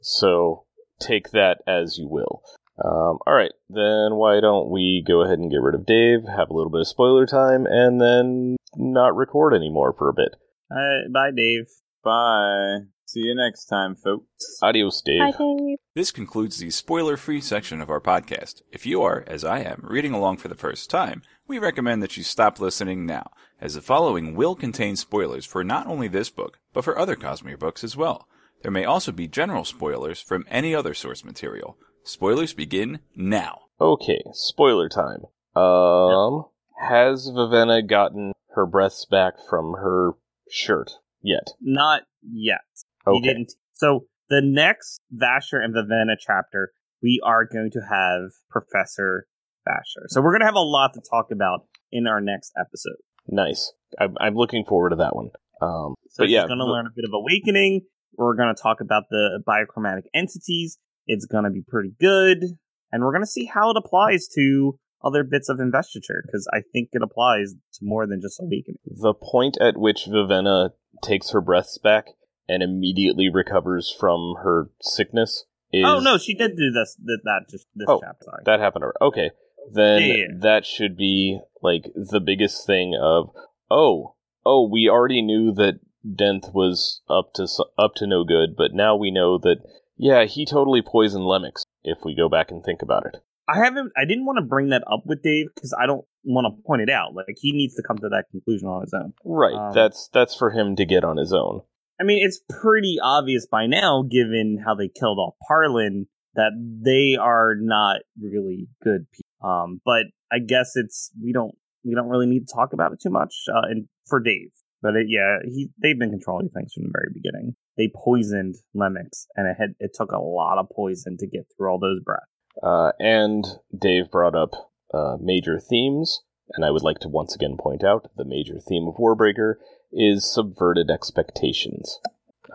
So 0.00 0.64
take 1.00 1.30
that 1.30 1.58
as 1.66 1.98
you 1.98 2.08
will. 2.08 2.42
Um, 2.82 3.18
all 3.26 3.34
right, 3.34 3.52
then 3.68 4.16
why 4.16 4.40
don't 4.40 4.70
we 4.70 5.04
go 5.06 5.22
ahead 5.22 5.38
and 5.38 5.50
get 5.50 5.60
rid 5.60 5.74
of 5.74 5.86
Dave, 5.86 6.20
have 6.26 6.50
a 6.50 6.54
little 6.54 6.70
bit 6.72 6.80
of 6.80 6.88
spoiler 6.88 7.24
time, 7.26 7.66
and 7.66 8.00
then 8.00 8.56
not 8.76 9.16
record 9.16 9.54
anymore 9.54 9.94
for 9.96 10.08
a 10.08 10.14
bit. 10.14 10.34
Uh, 10.70 11.08
bye, 11.12 11.30
Dave. 11.34 11.66
Bye. 12.02 12.86
See 13.06 13.20
you 13.20 13.34
next 13.34 13.66
time, 13.66 13.94
folks. 13.94 14.58
Adios, 14.62 15.02
Dave. 15.02 15.20
Hi, 15.20 15.30
Dave. 15.30 15.78
This 15.94 16.10
concludes 16.10 16.58
the 16.58 16.70
spoiler 16.70 17.16
free 17.16 17.40
section 17.40 17.80
of 17.80 17.90
our 17.90 18.00
podcast. 18.00 18.62
If 18.72 18.86
you 18.86 19.02
are, 19.02 19.24
as 19.26 19.44
I 19.44 19.60
am, 19.60 19.84
reading 19.84 20.12
along 20.12 20.38
for 20.38 20.48
the 20.48 20.54
first 20.54 20.90
time, 20.90 21.22
we 21.46 21.58
recommend 21.58 22.02
that 22.02 22.16
you 22.16 22.22
stop 22.22 22.58
listening 22.58 23.06
now, 23.06 23.30
as 23.60 23.74
the 23.74 23.82
following 23.82 24.34
will 24.34 24.54
contain 24.54 24.96
spoilers 24.96 25.44
for 25.44 25.62
not 25.62 25.86
only 25.86 26.08
this 26.08 26.30
book, 26.30 26.58
but 26.72 26.84
for 26.84 26.98
other 26.98 27.14
Cosmere 27.14 27.58
books 27.58 27.84
as 27.84 27.96
well. 27.96 28.26
There 28.62 28.72
may 28.72 28.84
also 28.84 29.12
be 29.12 29.28
general 29.28 29.64
spoilers 29.64 30.20
from 30.20 30.46
any 30.50 30.74
other 30.74 30.94
source 30.94 31.22
material. 31.24 31.76
Spoilers 32.02 32.54
begin 32.54 33.00
now. 33.14 33.60
Okay, 33.80 34.22
spoiler 34.32 34.88
time. 34.88 35.24
Um, 35.54 36.46
has 36.80 37.28
Vivenna 37.28 37.86
gotten 37.86 38.32
her 38.54 38.66
breaths 38.66 39.06
back 39.10 39.34
from 39.48 39.74
her 39.74 40.12
shirt 40.50 40.92
yet? 41.22 41.48
Not 41.60 42.02
yet. 42.22 42.60
He 43.06 43.20
didn't. 43.20 43.52
So 43.72 44.06
the 44.30 44.40
next 44.42 45.00
Vasher 45.14 45.62
and 45.62 45.74
Vivenna 45.74 46.14
chapter, 46.18 46.72
we 47.02 47.20
are 47.24 47.44
going 47.44 47.70
to 47.72 47.80
have 47.80 48.30
Professor 48.50 49.26
Vasher. 49.68 50.04
So 50.08 50.20
we're 50.22 50.32
going 50.32 50.40
to 50.40 50.46
have 50.46 50.54
a 50.54 50.60
lot 50.60 50.94
to 50.94 51.02
talk 51.10 51.30
about 51.30 51.66
in 51.92 52.06
our 52.06 52.20
next 52.20 52.52
episode. 52.58 52.96
Nice. 53.28 53.72
I'm, 53.98 54.16
I'm 54.20 54.34
looking 54.34 54.64
forward 54.64 54.90
to 54.90 54.96
that 54.96 55.14
one. 55.14 55.30
Um, 55.60 55.94
So 56.08 56.22
but 56.24 56.28
yeah, 56.28 56.46
going 56.46 56.58
to 56.58 56.64
learn 56.64 56.86
a 56.86 56.94
bit 56.94 57.04
of 57.04 57.12
awakening. 57.14 57.82
We're 58.16 58.34
going 58.34 58.54
to 58.54 58.60
talk 58.60 58.80
about 58.80 59.04
the 59.10 59.42
biochromatic 59.46 60.04
entities. 60.14 60.78
It's 61.06 61.26
going 61.26 61.44
to 61.44 61.50
be 61.50 61.62
pretty 61.66 61.92
good. 62.00 62.44
And 62.92 63.02
we're 63.02 63.12
going 63.12 63.24
to 63.24 63.30
see 63.30 63.46
how 63.46 63.70
it 63.70 63.76
applies 63.76 64.28
to 64.36 64.78
other 65.04 65.22
bits 65.22 65.48
of 65.48 65.60
investiture, 65.60 66.22
because 66.26 66.48
I 66.52 66.62
think 66.72 66.88
it 66.92 67.02
applies 67.02 67.52
to 67.74 67.80
more 67.82 68.06
than 68.06 68.20
just 68.22 68.40
awakening. 68.40 68.78
the 68.86 69.14
point 69.14 69.56
at 69.60 69.76
which 69.76 70.06
Vivenna 70.06 70.70
takes 71.02 71.30
her 71.30 71.40
breaths 71.40 71.78
back 71.78 72.06
and 72.48 72.62
immediately 72.62 73.28
recovers 73.28 73.94
from 73.98 74.34
her 74.42 74.70
sickness 74.80 75.44
is 75.72 75.84
oh, 75.86 76.00
no, 76.00 76.18
she 76.18 76.34
did 76.34 76.56
do 76.56 76.70
this, 76.70 76.96
that, 77.04 77.20
that 77.24 77.40
just 77.50 77.66
this 77.74 77.86
Oh, 77.88 78.00
chapter. 78.02 78.24
Sorry. 78.24 78.42
that 78.46 78.60
happened. 78.60 78.84
Okay, 79.00 79.30
then 79.72 80.02
yeah. 80.02 80.24
that 80.40 80.64
should 80.66 80.96
be 80.96 81.40
like 81.62 81.84
the 81.94 82.20
biggest 82.20 82.66
thing 82.66 82.94
of 83.00 83.30
oh 83.70 84.14
oh 84.44 84.68
we 84.70 84.88
already 84.88 85.22
knew 85.22 85.52
that 85.54 85.80
Denth 86.06 86.52
was 86.54 87.00
up 87.08 87.32
to 87.34 87.46
up 87.78 87.94
to 87.96 88.06
no 88.06 88.24
good, 88.24 88.56
but 88.56 88.72
now 88.74 88.94
we 88.94 89.10
know 89.10 89.38
that 89.38 89.56
yeah 89.96 90.24
he 90.24 90.44
totally 90.46 90.82
poisoned 90.82 91.24
Lemix. 91.24 91.62
If 91.82 91.98
we 92.04 92.14
go 92.14 92.28
back 92.28 92.50
and 92.50 92.62
think 92.62 92.82
about 92.82 93.06
it, 93.06 93.16
I 93.48 93.58
haven't. 93.58 93.92
I 93.96 94.04
didn't 94.06 94.24
want 94.24 94.38
to 94.38 94.44
bring 94.44 94.70
that 94.70 94.84
up 94.90 95.02
with 95.04 95.22
Dave 95.22 95.46
because 95.54 95.74
I 95.78 95.86
don't 95.86 96.04
want 96.24 96.46
to 96.46 96.62
point 96.66 96.82
it 96.82 96.90
out. 96.90 97.14
Like 97.14 97.36
he 97.36 97.52
needs 97.52 97.74
to 97.74 97.82
come 97.82 97.98
to 97.98 98.08
that 98.08 98.24
conclusion 98.30 98.68
on 98.68 98.82
his 98.82 98.94
own. 98.94 99.12
right? 99.24 99.54
Um, 99.54 99.72
that's 99.74 100.08
that's 100.12 100.34
for 100.36 100.50
him 100.50 100.76
to 100.76 100.84
get 100.84 101.04
on 101.04 101.16
his 101.16 101.32
own. 101.32 101.60
I 102.00 102.04
mean, 102.04 102.24
it's 102.24 102.40
pretty 102.60 102.98
obvious 103.02 103.46
by 103.46 103.66
now, 103.66 104.02
given 104.02 104.58
how 104.64 104.74
they 104.74 104.88
killed 104.88 105.18
off 105.18 105.34
Parlin, 105.48 106.06
that 106.34 106.52
they 106.84 107.16
are 107.16 107.54
not 107.56 107.98
really 108.20 108.68
good 108.82 109.06
people. 109.12 109.50
Um, 109.50 109.80
but 109.84 110.06
I 110.32 110.38
guess 110.38 110.72
it's 110.74 111.10
we 111.22 111.32
don't 111.32 111.54
we 111.84 111.94
don't 111.94 112.08
really 112.08 112.26
need 112.26 112.48
to 112.48 112.54
talk 112.54 112.72
about 112.72 112.92
it 112.92 113.00
too 113.02 113.10
much. 113.10 113.34
Uh, 113.48 113.68
and 113.68 113.86
for 114.08 114.20
Dave, 114.20 114.50
but 114.82 114.96
it, 114.96 115.06
yeah, 115.08 115.38
he 115.44 115.68
they've 115.82 115.98
been 115.98 116.10
controlling 116.10 116.48
things 116.48 116.72
from 116.72 116.84
the 116.84 116.92
very 116.92 117.10
beginning. 117.12 117.54
They 117.76 117.90
poisoned 117.94 118.56
Lemix, 118.74 119.26
and 119.36 119.46
it 119.46 119.56
had 119.58 119.74
it 119.78 119.92
took 119.94 120.12
a 120.12 120.18
lot 120.18 120.58
of 120.58 120.66
poison 120.74 121.16
to 121.18 121.26
get 121.26 121.46
through 121.56 121.70
all 121.70 121.78
those 121.78 122.00
breaths. 122.00 122.24
Uh, 122.62 122.92
and 122.98 123.44
Dave 123.76 124.10
brought 124.10 124.34
up 124.34 124.70
uh, 124.92 125.16
major 125.20 125.58
themes, 125.58 126.22
and 126.54 126.64
I 126.64 126.70
would 126.70 126.82
like 126.82 126.98
to 127.00 127.08
once 127.08 127.34
again 127.34 127.56
point 127.58 127.82
out 127.82 128.10
the 128.16 128.24
major 128.24 128.58
theme 128.60 128.86
of 128.86 128.96
Warbreaker 128.96 129.54
is 129.92 130.32
subverted 130.32 130.90
expectations, 130.90 131.98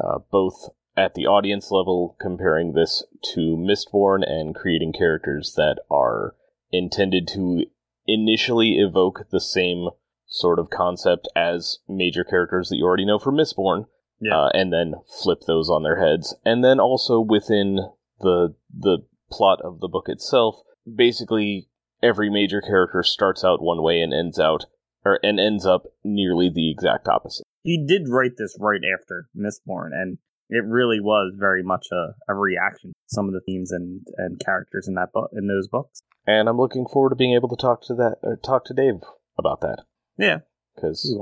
uh, 0.01 0.19
both 0.31 0.69
at 0.95 1.15
the 1.15 1.27
audience 1.27 1.71
level, 1.71 2.15
comparing 2.19 2.73
this 2.73 3.03
to 3.33 3.55
Mistborn 3.57 4.21
and 4.25 4.53
creating 4.55 4.93
characters 4.93 5.53
that 5.55 5.79
are 5.89 6.35
intended 6.71 7.27
to 7.29 7.65
initially 8.05 8.77
evoke 8.79 9.27
the 9.31 9.39
same 9.39 9.89
sort 10.27 10.59
of 10.59 10.69
concept 10.69 11.27
as 11.35 11.79
major 11.88 12.23
characters 12.23 12.69
that 12.69 12.75
you 12.77 12.85
already 12.85 13.05
know 13.05 13.19
from 13.19 13.35
Mistborn, 13.35 13.85
Yeah. 14.21 14.38
uh, 14.45 14.49
and 14.53 14.71
then 14.71 14.95
flip 15.23 15.41
those 15.47 15.69
on 15.69 15.83
their 15.83 15.99
heads, 15.99 16.35
and 16.45 16.63
then 16.63 16.79
also 16.79 17.19
within 17.19 17.79
the 18.19 18.55
the 18.77 18.99
plot 19.31 19.59
of 19.63 19.79
the 19.79 19.87
book 19.87 20.05
itself, 20.07 20.55
basically 20.93 21.69
every 22.01 22.29
major 22.29 22.61
character 22.61 23.03
starts 23.03 23.43
out 23.43 23.61
one 23.61 23.81
way 23.83 24.01
and 24.01 24.13
ends 24.13 24.39
out 24.39 24.65
or 25.05 25.19
and 25.23 25.39
ends 25.39 25.65
up 25.65 25.83
nearly 26.03 26.49
the 26.53 26.71
exact 26.71 27.07
opposite. 27.07 27.45
he 27.63 27.85
did 27.85 28.09
write 28.09 28.33
this 28.37 28.55
right 28.59 28.81
after 28.93 29.29
Mistborn, 29.35 29.91
and 29.93 30.17
it 30.49 30.63
really 30.65 30.99
was 30.99 31.33
very 31.37 31.63
much 31.63 31.87
a, 31.91 32.15
a 32.27 32.33
reaction 32.33 32.89
to 32.89 32.95
some 33.07 33.27
of 33.27 33.33
the 33.33 33.41
themes 33.45 33.71
and, 33.71 34.01
and 34.17 34.39
characters 34.43 34.87
in 34.87 34.95
that 34.95 35.11
book 35.13 35.29
in 35.33 35.47
those 35.47 35.67
books. 35.67 36.01
And 36.25 36.49
I'm 36.49 36.57
looking 36.57 36.85
forward 36.85 37.11
to 37.11 37.15
being 37.15 37.33
able 37.33 37.49
to 37.49 37.55
talk 37.55 37.81
to 37.83 37.95
that 37.95 38.39
talk 38.43 38.65
to 38.65 38.73
Dave 38.73 39.01
about 39.37 39.61
that 39.61 39.83
Yeah, 40.17 40.39
because. 40.75 41.15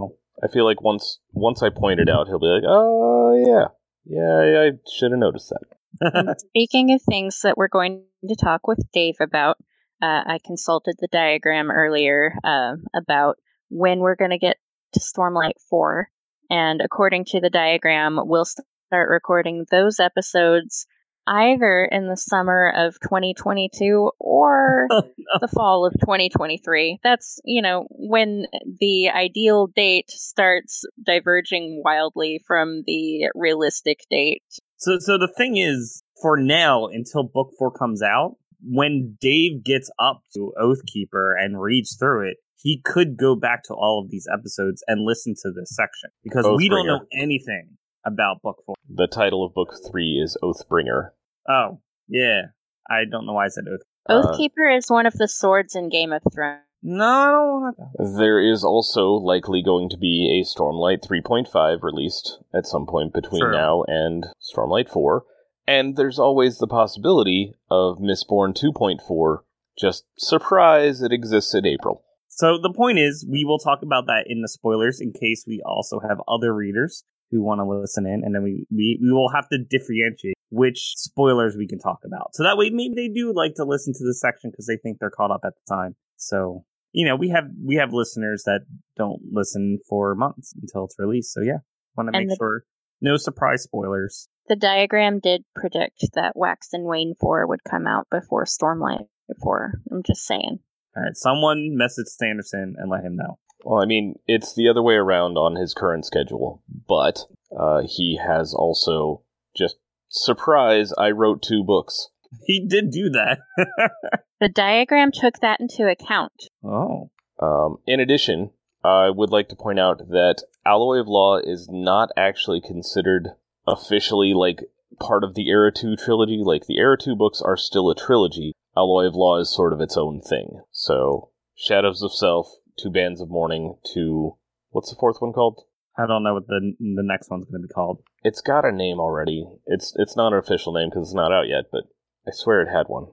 I 0.43 0.47
feel 0.47 0.65
like 0.65 0.83
once 0.83 1.19
once 1.31 1.63
I 1.63 1.69
point 1.69 1.99
it 1.99 2.09
out, 2.09 2.27
he'll 2.27 2.39
be 2.39 2.45
like, 2.45 2.63
"Oh 2.67 3.33
yeah, 3.43 3.69
yeah 4.05 4.61
I 4.61 4.71
should 4.87 5.11
have 5.11 5.19
noticed 5.19 5.49
that." 5.49 5.76
Speaking 6.37 6.93
of 6.93 7.01
things 7.01 7.39
that 7.43 7.57
we're 7.57 7.67
going 7.67 8.03
to 8.27 8.35
talk 8.35 8.67
with 8.67 8.79
Dave 8.93 9.15
about, 9.19 9.57
uh, 10.01 10.23
I 10.25 10.39
consulted 10.45 10.95
the 10.99 11.07
diagram 11.11 11.71
earlier 11.71 12.33
uh, 12.43 12.73
about 12.95 13.37
when 13.69 13.99
we're 13.99 14.15
going 14.15 14.31
to 14.31 14.37
get 14.37 14.57
to 14.93 14.99
Stormlight 14.99 15.59
4. 15.69 16.09
And 16.49 16.81
according 16.81 17.25
to 17.25 17.41
the 17.41 17.49
diagram, 17.49 18.19
we'll 18.19 18.45
start 18.45 19.09
recording 19.09 19.65
those 19.69 19.99
episodes 19.99 20.87
either 21.27 21.83
in 21.83 22.07
the 22.07 22.15
summer 22.15 22.71
of 22.75 22.99
2022 23.01 24.11
or 24.19 24.87
the 25.41 25.47
fall 25.47 25.85
of 25.85 25.93
2023. 25.99 26.99
That's, 27.03 27.39
you 27.43 27.61
know, 27.61 27.85
when 27.89 28.45
the 28.79 29.09
ideal 29.09 29.67
date 29.67 30.09
starts 30.09 30.85
diverging 31.03 31.81
wildly 31.83 32.41
from 32.47 32.83
the 32.87 33.29
realistic 33.35 33.99
date. 34.09 34.43
So, 34.77 34.97
so 34.99 35.17
the 35.17 35.27
thing 35.27 35.57
is, 35.57 36.03
for 36.21 36.37
now, 36.37 36.87
until 36.87 37.23
book 37.23 37.51
four 37.57 37.71
comes 37.71 38.01
out, 38.01 38.37
when 38.63 39.17
Dave 39.19 39.63
gets 39.63 39.89
up 39.99 40.21
to 40.35 40.53
Oathkeeper 40.59 41.33
and 41.37 41.61
reads 41.61 41.95
through 41.97 42.29
it, 42.29 42.37
he 42.55 42.81
could 42.83 43.17
go 43.17 43.35
back 43.35 43.63
to 43.63 43.73
all 43.73 44.01
of 44.03 44.09
these 44.09 44.27
episodes 44.31 44.83
and 44.87 45.05
listen 45.05 45.35
to 45.43 45.51
this 45.51 45.75
section 45.75 46.09
because 46.23 46.45
we 46.57 46.69
don't 46.69 46.87
know 46.87 47.01
anything 47.13 47.77
about 48.05 48.41
book 48.41 48.57
four. 48.65 48.75
The 48.89 49.07
title 49.07 49.45
of 49.45 49.53
book 49.53 49.75
three 49.89 50.19
is 50.23 50.37
Oathbringer. 50.43 51.09
Oh, 51.47 51.79
yeah. 52.07 52.41
I 52.89 53.03
don't 53.09 53.25
know 53.25 53.33
why 53.33 53.45
I 53.45 53.49
said 53.49 53.65
Oath. 53.71 53.81
Uh, 54.09 54.23
Oathkeeper 54.23 54.75
is 54.75 54.89
one 54.89 55.05
of 55.05 55.13
the 55.13 55.27
swords 55.27 55.75
in 55.75 55.89
Game 55.89 56.13
of 56.13 56.21
Thrones. 56.33 56.61
No, 56.89 57.03
I 57.03 57.31
don't 57.31 57.61
want 57.61 57.77
that. 57.77 58.17
There 58.17 58.39
is 58.39 58.63
also 58.63 59.09
likely 59.09 59.61
going 59.61 59.89
to 59.89 59.97
be 59.97 60.39
a 60.39 60.47
Stormlight 60.47 61.05
3.5 61.05 61.83
released 61.83 62.39
at 62.55 62.65
some 62.65 62.85
point 62.85 63.13
between 63.13 63.51
now 63.51 63.83
and 63.87 64.25
Stormlight 64.41 64.89
4. 64.89 65.25
And 65.67 65.97
there's 65.97 66.17
always 66.17 66.59
the 66.59 66.67
possibility 66.67 67.51
of 67.69 67.97
Mistborn 67.97 68.55
2.4. 68.55 69.39
Just 69.77 70.05
surprise, 70.17 71.01
it 71.01 71.11
exists 71.11 71.53
in 71.53 71.65
April. 71.65 72.05
So 72.29 72.57
the 72.57 72.73
point 72.73 72.99
is, 72.99 73.27
we 73.29 73.43
will 73.43 73.59
talk 73.59 73.79
about 73.83 74.05
that 74.05 74.23
in 74.27 74.41
the 74.41 74.47
spoilers 74.47 75.01
in 75.01 75.11
case 75.11 75.43
we 75.45 75.61
also 75.65 75.99
have 75.99 76.21
other 76.25 76.55
readers 76.55 77.03
who 77.31 77.43
want 77.43 77.59
to 77.59 77.65
listen 77.65 78.05
in, 78.05 78.23
and 78.23 78.33
then 78.33 78.43
we, 78.43 78.65
we, 78.71 78.97
we 79.01 79.11
will 79.11 79.33
have 79.35 79.49
to 79.49 79.57
differentiate 79.57 80.35
which 80.51 80.93
spoilers 80.95 81.57
we 81.57 81.67
can 81.67 81.79
talk 81.79 81.99
about. 82.05 82.33
So 82.33 82.43
that 82.43 82.55
way, 82.55 82.69
maybe 82.69 82.93
they 82.95 83.09
do 83.09 83.33
like 83.35 83.55
to 83.55 83.65
listen 83.65 83.91
to 83.91 84.05
this 84.05 84.21
section 84.21 84.51
because 84.51 84.67
they 84.67 84.77
think 84.77 84.99
they're 84.99 85.09
caught 85.09 85.31
up 85.31 85.41
at 85.43 85.51
the 85.55 85.75
time. 85.75 85.97
So 86.15 86.63
you 86.97 87.05
know, 87.05 87.15
we 87.15 87.29
have 87.29 87.43
we 87.63 87.75
have 87.75 87.93
listeners 87.93 88.41
that 88.47 88.61
don't 88.95 89.21
listen 89.31 89.77
for 89.87 90.15
months 90.15 90.51
until 90.59 90.85
it's 90.85 90.95
released. 90.97 91.31
So 91.31 91.41
yeah, 91.41 91.59
want 91.95 92.07
to 92.11 92.19
make 92.19 92.27
the- 92.27 92.35
sure 92.35 92.63
no 92.99 93.17
surprise 93.17 93.61
spoilers. 93.61 94.27
The 94.47 94.55
diagram 94.55 95.19
did 95.19 95.43
predict 95.55 96.05
that 96.15 96.35
Wax 96.35 96.69
and 96.73 96.85
Wayne 96.85 97.13
4 97.19 97.45
would 97.47 97.63
come 97.69 97.85
out 97.85 98.07
before 98.09 98.45
Stormlight 98.45 99.05
4. 99.43 99.81
I'm 99.91 100.01
just 100.01 100.25
saying. 100.25 100.59
All 100.95 101.03
right, 101.03 101.15
someone 101.15 101.75
message 101.77 102.07
Sanderson 102.07 102.75
and 102.77 102.89
let 102.89 103.03
him 103.03 103.15
know. 103.15 103.37
Well, 103.63 103.83
I 103.83 103.85
mean, 103.85 104.15
it's 104.25 104.55
the 104.55 104.67
other 104.67 104.81
way 104.81 104.95
around 104.95 105.37
on 105.37 105.55
his 105.55 105.75
current 105.75 106.05
schedule, 106.05 106.63
but 106.87 107.25
uh, 107.55 107.81
he 107.85 108.19
has 108.25 108.53
also 108.55 109.21
just 109.55 109.75
surprise. 110.09 110.93
I 110.97 111.11
wrote 111.11 111.43
two 111.43 111.63
books. 111.63 112.07
He 112.45 112.65
did 112.67 112.91
do 112.91 113.09
that. 113.11 113.39
The 114.39 114.49
diagram 114.49 115.09
took 115.11 115.39
that 115.39 115.59
into 115.59 115.89
account. 115.89 116.31
oh, 116.63 117.09
Um, 117.41 117.77
in 117.87 117.99
addition, 117.99 118.51
I 118.83 119.09
would 119.09 119.31
like 119.31 119.49
to 119.49 119.55
point 119.55 119.79
out 119.79 120.09
that 120.09 120.43
Alloy 120.63 120.99
of 120.99 121.07
Law 121.07 121.39
is 121.39 121.67
not 121.71 122.09
actually 122.15 122.61
considered 122.61 123.29
officially 123.65 124.33
like 124.35 124.59
part 124.99 125.23
of 125.23 125.33
the 125.33 125.49
Era 125.49 125.71
2 125.71 125.95
trilogy. 125.95 126.41
Like 126.43 126.67
the 126.67 126.77
Era 126.77 126.97
2 126.99 127.15
books 127.15 127.41
are 127.41 127.57
still 127.57 127.89
a 127.89 127.95
trilogy. 127.95 128.53
Alloy 128.77 129.07
of 129.07 129.15
Law 129.15 129.39
is 129.39 129.51
sort 129.51 129.73
of 129.73 129.81
its 129.81 129.97
own 129.97 130.21
thing. 130.21 130.61
So, 130.71 131.31
Shadows 131.55 132.03
of 132.03 132.13
Self, 132.13 132.47
Two 132.79 132.91
Bands 132.91 133.19
of 133.19 133.31
Mourning, 133.31 133.77
to 133.95 134.37
what's 134.69 134.91
the 134.91 134.97
fourth 134.99 135.17
one 135.19 135.33
called? 135.33 135.63
I 135.97 136.05
don't 136.05 136.21
know 136.23 136.35
what 136.35 136.45
the 136.45 136.73
the 136.79 137.01
next 137.03 137.31
one's 137.31 137.45
going 137.45 137.63
to 137.63 137.67
be 137.67 137.73
called. 137.73 138.03
It's 138.21 138.41
got 138.41 138.65
a 138.65 138.71
name 138.71 138.99
already. 138.99 139.47
It's 139.65 139.93
it's 139.95 140.15
not 140.15 140.31
an 140.31 140.37
official 140.37 140.73
name 140.73 140.89
because 140.91 141.07
it's 141.07 141.15
not 141.15 141.31
out 141.31 141.47
yet, 141.49 141.65
but 141.71 141.85
I 142.27 142.31
swear 142.33 142.61
it 142.61 142.69
had 142.71 142.87
one. 142.87 143.07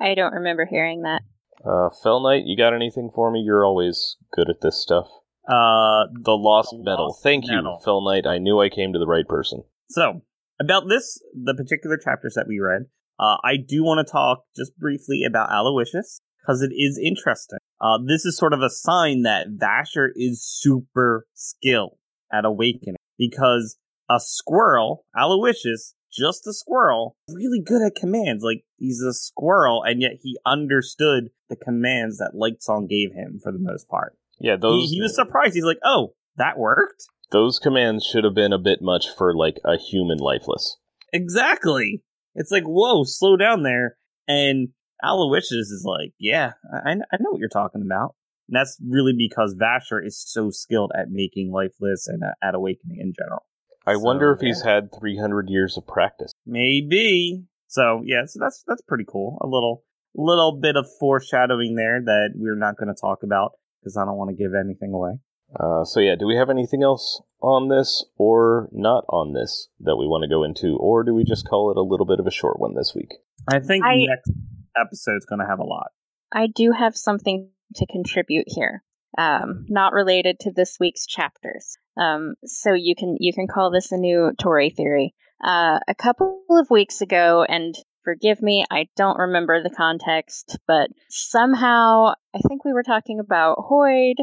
I 0.00 0.14
don't 0.14 0.34
remember 0.34 0.66
hearing 0.66 1.02
that. 1.02 1.22
Uh, 1.64 1.90
Fell 2.02 2.22
Knight, 2.22 2.44
you 2.46 2.56
got 2.56 2.74
anything 2.74 3.10
for 3.14 3.30
me? 3.30 3.40
You're 3.40 3.64
always 3.64 4.16
good 4.32 4.48
at 4.50 4.60
this 4.60 4.80
stuff. 4.80 5.06
Uh, 5.48 6.06
The 6.22 6.32
Lost 6.36 6.70
The 6.70 6.82
Metal. 6.84 7.08
Lost 7.08 7.22
Thank 7.22 7.46
Metal. 7.46 7.78
you, 7.78 7.84
Fell 7.84 8.02
Knight. 8.04 8.26
I 8.26 8.38
knew 8.38 8.60
I 8.60 8.68
came 8.68 8.92
to 8.92 8.98
the 8.98 9.06
right 9.06 9.26
person. 9.26 9.62
So, 9.88 10.22
about 10.60 10.88
this, 10.88 11.20
the 11.34 11.54
particular 11.54 11.96
chapters 11.96 12.34
that 12.34 12.46
we 12.46 12.60
read, 12.60 12.82
uh, 13.18 13.36
I 13.44 13.56
do 13.56 13.82
want 13.82 14.06
to 14.06 14.10
talk 14.10 14.44
just 14.56 14.76
briefly 14.78 15.22
about 15.26 15.50
Aloysius, 15.50 16.20
because 16.40 16.62
it 16.62 16.72
is 16.74 17.00
interesting. 17.02 17.58
Uh, 17.80 17.98
this 18.06 18.24
is 18.24 18.36
sort 18.36 18.52
of 18.52 18.62
a 18.62 18.70
sign 18.70 19.22
that 19.22 19.48
Vasher 19.56 20.08
is 20.14 20.42
super 20.44 21.26
skilled 21.34 21.98
at 22.32 22.44
awakening, 22.44 22.96
because 23.18 23.76
a 24.08 24.18
squirrel, 24.20 25.04
Aloysius, 25.16 25.94
just 26.12 26.46
a 26.46 26.52
squirrel, 26.52 27.16
really 27.28 27.60
good 27.60 27.82
at 27.82 27.94
commands. 27.94 28.42
Like, 28.42 28.64
he's 28.76 29.00
a 29.02 29.12
squirrel, 29.12 29.82
and 29.82 30.00
yet 30.00 30.12
he 30.22 30.36
understood 30.44 31.30
the 31.48 31.56
commands 31.56 32.18
that 32.18 32.32
Lightsong 32.34 32.88
gave 32.88 33.12
him 33.12 33.40
for 33.42 33.52
the 33.52 33.58
most 33.58 33.88
part. 33.88 34.16
Yeah, 34.38 34.56
those 34.56 34.90
he 34.90 35.00
was 35.00 35.14
surprised. 35.14 35.54
He's 35.54 35.64
like, 35.64 35.80
oh, 35.84 36.14
that 36.36 36.58
worked? 36.58 37.04
those 37.30 37.58
commands 37.58 38.04
should 38.04 38.24
have 38.24 38.34
been 38.34 38.52
a 38.52 38.58
bit 38.58 38.80
much 38.82 39.06
for 39.16 39.34
like 39.34 39.58
a 39.64 39.76
human 39.76 40.18
lifeless. 40.18 40.76
Exactly. 41.12 42.02
It's 42.34 42.50
like, 42.50 42.64
whoa, 42.64 43.04
slow 43.04 43.36
down 43.36 43.62
there. 43.62 43.96
And 44.28 44.68
Aloysius 45.02 45.70
is 45.70 45.84
like, 45.84 46.12
yeah, 46.18 46.52
I, 46.72 46.92
I 46.92 47.16
know 47.20 47.30
what 47.30 47.40
you're 47.40 47.48
talking 47.48 47.82
about. 47.84 48.14
And 48.48 48.56
that's 48.56 48.78
really 48.86 49.14
because 49.16 49.54
Vasher 49.54 50.04
is 50.04 50.20
so 50.20 50.50
skilled 50.50 50.92
at 50.96 51.10
making 51.10 51.52
lifeless 51.52 52.06
and 52.06 52.22
uh, 52.22 52.34
at 52.42 52.54
awakening 52.54 52.98
in 53.00 53.12
general. 53.16 53.44
I 53.90 53.94
So, 53.94 54.00
wonder 54.00 54.32
if 54.32 54.42
yeah. 54.42 54.48
he's 54.48 54.62
had 54.62 54.90
300 54.98 55.48
years 55.48 55.76
of 55.76 55.86
practice. 55.86 56.32
Maybe. 56.46 57.44
So 57.68 58.02
yeah, 58.04 58.22
so 58.26 58.38
that's 58.40 58.64
that's 58.66 58.82
pretty 58.82 59.04
cool. 59.06 59.38
A 59.40 59.46
little 59.46 59.84
little 60.14 60.58
bit 60.60 60.76
of 60.76 60.86
foreshadowing 60.98 61.76
there 61.76 62.00
that 62.04 62.30
we're 62.34 62.56
not 62.56 62.76
going 62.76 62.92
to 62.92 63.00
talk 63.00 63.22
about 63.22 63.52
because 63.80 63.96
I 63.96 64.04
don't 64.04 64.16
want 64.16 64.30
to 64.30 64.36
give 64.36 64.52
anything 64.54 64.92
away. 64.92 65.12
Uh, 65.58 65.84
so 65.84 66.00
yeah, 66.00 66.14
do 66.18 66.26
we 66.26 66.36
have 66.36 66.50
anything 66.50 66.82
else 66.82 67.20
on 67.42 67.68
this 67.68 68.04
or 68.16 68.68
not 68.72 69.04
on 69.08 69.32
this 69.32 69.68
that 69.80 69.96
we 69.96 70.06
want 70.06 70.22
to 70.22 70.28
go 70.28 70.44
into, 70.44 70.76
or 70.78 71.02
do 71.04 71.14
we 71.14 71.24
just 71.24 71.48
call 71.48 71.70
it 71.70 71.76
a 71.76 71.82
little 71.82 72.06
bit 72.06 72.20
of 72.20 72.26
a 72.26 72.30
short 72.30 72.58
one 72.60 72.74
this 72.74 72.92
week? 72.94 73.10
I 73.48 73.60
think 73.60 73.84
I- 73.84 74.06
next 74.06 74.30
episode's 74.76 75.26
going 75.26 75.40
to 75.40 75.46
have 75.46 75.58
a 75.58 75.64
lot. 75.64 75.88
I 76.32 76.46
do 76.46 76.72
have 76.72 76.96
something 76.96 77.50
to 77.76 77.86
contribute 77.86 78.46
here, 78.48 78.84
um, 79.18 79.66
not 79.68 79.92
related 79.92 80.38
to 80.40 80.52
this 80.52 80.76
week's 80.78 81.06
chapters. 81.06 81.76
Um, 82.00 82.34
so 82.44 82.72
you 82.72 82.94
can 82.96 83.16
you 83.20 83.32
can 83.32 83.46
call 83.46 83.70
this 83.70 83.92
a 83.92 83.96
new 83.96 84.32
Tori 84.40 84.70
theory. 84.70 85.14
Uh, 85.42 85.78
a 85.86 85.94
couple 85.94 86.42
of 86.50 86.68
weeks 86.70 87.00
ago, 87.00 87.44
and 87.48 87.74
forgive 88.04 88.42
me, 88.42 88.64
I 88.70 88.88
don't 88.96 89.18
remember 89.18 89.62
the 89.62 89.70
context, 89.70 90.58
but 90.66 90.90
somehow 91.08 92.12
I 92.34 92.38
think 92.46 92.64
we 92.64 92.72
were 92.72 92.82
talking 92.82 93.20
about 93.20 93.58
Hoid, 93.58 94.16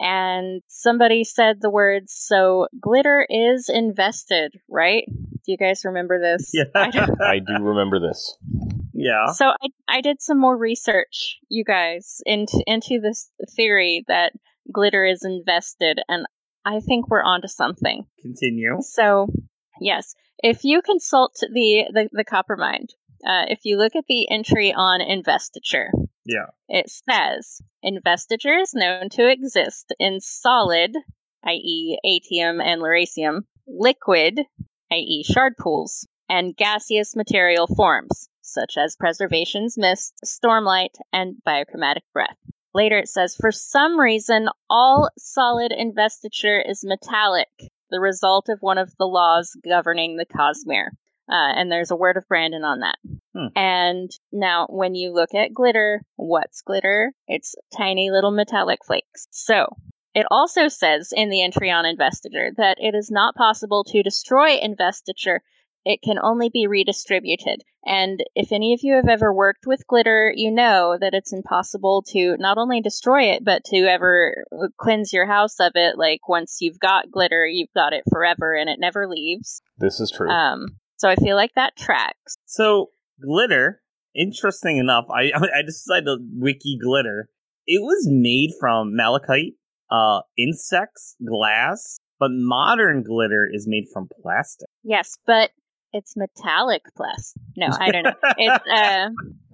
and 0.00 0.62
somebody 0.68 1.24
said 1.24 1.56
the 1.60 1.70
words. 1.70 2.14
So 2.16 2.68
glitter 2.80 3.26
is 3.28 3.68
invested, 3.68 4.54
right? 4.68 5.04
Do 5.08 5.52
you 5.52 5.56
guys 5.56 5.82
remember 5.84 6.20
this? 6.20 6.50
I 6.74 6.90
I 7.24 7.38
do 7.38 7.62
remember 7.62 8.00
this. 8.00 8.36
yeah. 8.92 9.32
so 9.32 9.46
I 9.46 9.68
I 9.88 10.00
did 10.00 10.22
some 10.22 10.40
more 10.40 10.56
research, 10.56 11.38
you 11.48 11.64
guys, 11.64 12.20
into 12.24 12.62
into 12.66 13.00
this 13.00 13.30
theory 13.56 14.04
that 14.08 14.32
glitter 14.72 15.04
is 15.04 15.24
invested, 15.24 16.00
and 16.08 16.26
I 16.64 16.80
think 16.80 17.08
we're 17.08 17.22
onto 17.22 17.48
something. 17.48 18.04
Continue. 18.20 18.78
So, 18.80 19.28
yes, 19.80 20.14
if 20.38 20.64
you 20.64 20.82
consult 20.82 21.34
the 21.40 21.84
the, 21.92 22.08
the 22.12 22.24
Coppermind, 22.24 22.88
uh, 23.26 23.46
if 23.48 23.60
you 23.64 23.76
look 23.78 23.94
at 23.96 24.04
the 24.08 24.30
entry 24.30 24.72
on 24.72 25.00
investiture, 25.00 25.90
Yeah. 26.24 26.46
it 26.68 26.90
says 26.90 27.60
investiture 27.82 28.56
is 28.58 28.72
known 28.74 29.08
to 29.10 29.30
exist 29.30 29.94
in 29.98 30.20
solid, 30.20 30.92
i.e., 31.44 31.98
atium 32.04 32.60
and 32.60 32.80
lerasium, 32.82 33.42
liquid, 33.66 34.40
i.e., 34.92 35.24
shard 35.24 35.54
pools, 35.58 36.06
and 36.28 36.56
gaseous 36.56 37.14
material 37.16 37.66
forms, 37.66 38.28
such 38.40 38.76
as 38.78 38.96
preservations, 38.96 39.76
mist, 39.78 40.14
stormlight, 40.24 40.94
and 41.12 41.36
biochromatic 41.46 42.02
breath. 42.12 42.36
Later 42.74 42.98
it 42.98 43.08
says, 43.08 43.36
for 43.36 43.52
some 43.52 43.98
reason, 43.98 44.48
all 44.68 45.08
solid 45.16 45.72
investiture 45.72 46.60
is 46.60 46.84
metallic, 46.84 47.48
the 47.90 48.00
result 48.00 48.48
of 48.48 48.58
one 48.60 48.78
of 48.78 48.92
the 48.98 49.06
laws 49.06 49.56
governing 49.64 50.16
the 50.16 50.26
Cosmere. 50.26 50.88
Uh, 51.30 51.56
and 51.56 51.72
there's 51.72 51.90
a 51.90 51.96
word 51.96 52.16
of 52.16 52.28
Brandon 52.28 52.64
on 52.64 52.80
that. 52.80 52.96
Hmm. 53.34 53.46
And 53.56 54.10
now, 54.30 54.66
when 54.68 54.94
you 54.94 55.12
look 55.12 55.34
at 55.34 55.54
glitter, 55.54 56.02
what's 56.16 56.60
glitter? 56.60 57.12
It's 57.26 57.54
tiny 57.74 58.10
little 58.10 58.30
metallic 58.30 58.84
flakes. 58.84 59.26
So, 59.30 59.68
it 60.14 60.26
also 60.30 60.68
says 60.68 61.12
in 61.14 61.30
the 61.30 61.42
entry 61.42 61.70
on 61.70 61.86
investiture 61.86 62.50
that 62.56 62.76
it 62.78 62.94
is 62.94 63.10
not 63.10 63.34
possible 63.34 63.84
to 63.84 64.02
destroy 64.02 64.58
investiture. 64.58 65.42
It 65.84 66.00
can 66.02 66.18
only 66.18 66.48
be 66.48 66.66
redistributed. 66.66 67.62
And 67.84 68.20
if 68.34 68.52
any 68.52 68.72
of 68.72 68.80
you 68.82 68.94
have 68.94 69.08
ever 69.08 69.32
worked 69.32 69.66
with 69.66 69.86
glitter, 69.86 70.32
you 70.34 70.50
know 70.50 70.96
that 70.98 71.12
it's 71.12 71.32
impossible 71.32 72.02
to 72.08 72.36
not 72.38 72.56
only 72.56 72.80
destroy 72.80 73.24
it, 73.24 73.44
but 73.44 73.64
to 73.66 73.76
ever 73.80 74.44
cleanse 74.78 75.12
your 75.12 75.26
house 75.26 75.60
of 75.60 75.72
it. 75.74 75.98
Like 75.98 76.26
once 76.26 76.58
you've 76.60 76.78
got 76.78 77.10
glitter, 77.10 77.46
you've 77.46 77.72
got 77.74 77.92
it 77.92 78.04
forever 78.10 78.54
and 78.54 78.70
it 78.70 78.80
never 78.80 79.06
leaves. 79.06 79.60
This 79.76 80.00
is 80.00 80.10
true. 80.10 80.30
Um, 80.30 80.78
so 80.96 81.10
I 81.10 81.16
feel 81.16 81.36
like 81.36 81.54
that 81.54 81.76
tracks. 81.76 82.36
So 82.46 82.90
glitter, 83.22 83.82
interesting 84.14 84.78
enough, 84.78 85.04
I 85.10 85.32
I 85.34 85.62
decided 85.62 86.06
to 86.06 86.18
wiki 86.34 86.78
glitter. 86.82 87.28
It 87.66 87.82
was 87.82 88.06
made 88.08 88.50
from 88.58 88.94
malachite, 88.96 89.54
uh, 89.90 90.20
insects, 90.38 91.16
glass, 91.26 91.98
but 92.18 92.30
modern 92.30 93.02
glitter 93.02 93.48
is 93.50 93.66
made 93.68 93.84
from 93.92 94.08
plastic. 94.22 94.68
Yes, 94.82 95.16
but 95.26 95.50
it's 95.94 96.14
metallic 96.16 96.82
plus. 96.94 97.32
No, 97.56 97.68
I 97.70 97.90
don't 97.90 98.02
know. 98.04 98.12
It's 98.38 98.64
uh 98.70 99.08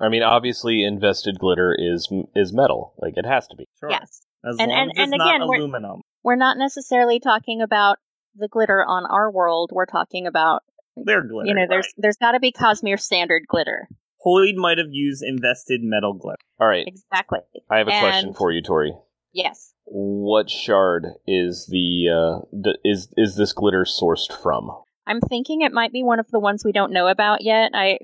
I 0.04 0.08
mean, 0.08 0.22
obviously, 0.24 0.82
invested 0.82 1.38
glitter 1.38 1.76
is 1.78 2.08
is 2.34 2.52
metal. 2.52 2.94
Like 2.98 3.14
it 3.16 3.26
has 3.26 3.46
to 3.48 3.56
be. 3.56 3.66
Sure. 3.78 3.90
yes. 3.90 4.22
As 4.44 4.56
And- 4.58 4.70
long 4.72 4.80
and- 4.80 4.90
as 4.90 4.96
it's 4.96 5.12
and 5.12 5.18
not 5.18 5.28
again, 5.36 5.48
we're- 5.48 5.58
aluminum. 5.60 6.00
We're 6.24 6.36
not 6.36 6.58
necessarily 6.58 7.18
talking 7.20 7.62
about 7.62 7.96
the 8.34 8.48
glitter 8.48 8.84
on 8.84 9.04
our 9.06 9.30
world. 9.30 9.70
We're 9.72 9.86
talking 9.86 10.26
about 10.26 10.62
They're 10.96 11.22
glitter. 11.26 11.48
you 11.48 11.54
know, 11.54 11.66
there's 11.68 11.92
there's 11.96 12.16
got 12.16 12.32
to 12.32 12.40
be 12.40 12.52
Cosmere 12.52 12.98
standard 13.00 13.42
glitter. 13.48 13.88
Hoid 14.26 14.56
might 14.56 14.76
have 14.78 14.88
used 14.90 15.22
invested 15.22 15.80
metal 15.82 16.12
glitter. 16.12 16.36
All 16.60 16.68
right, 16.68 16.84
Exactly. 16.86 17.38
I 17.70 17.78
have 17.78 17.88
a 17.88 17.98
question 18.00 18.34
for 18.34 18.52
you, 18.52 18.60
Tori. 18.60 18.92
Yes. 19.32 19.72
What 19.86 20.50
shard 20.50 21.06
is 21.26 21.66
the 21.70 22.08
uh, 22.10 22.44
d- 22.64 22.76
is 22.84 23.08
is 23.16 23.36
this 23.36 23.52
glitter 23.54 23.84
sourced 23.84 24.30
from? 24.42 24.70
I'm 25.10 25.20
thinking 25.20 25.62
it 25.62 25.72
might 25.72 25.92
be 25.92 26.04
one 26.04 26.20
of 26.20 26.28
the 26.30 26.38
ones 26.38 26.62
we 26.64 26.70
don't 26.72 26.92
know 26.92 27.08
about 27.08 27.42
yet. 27.42 27.72
I, 27.74 27.98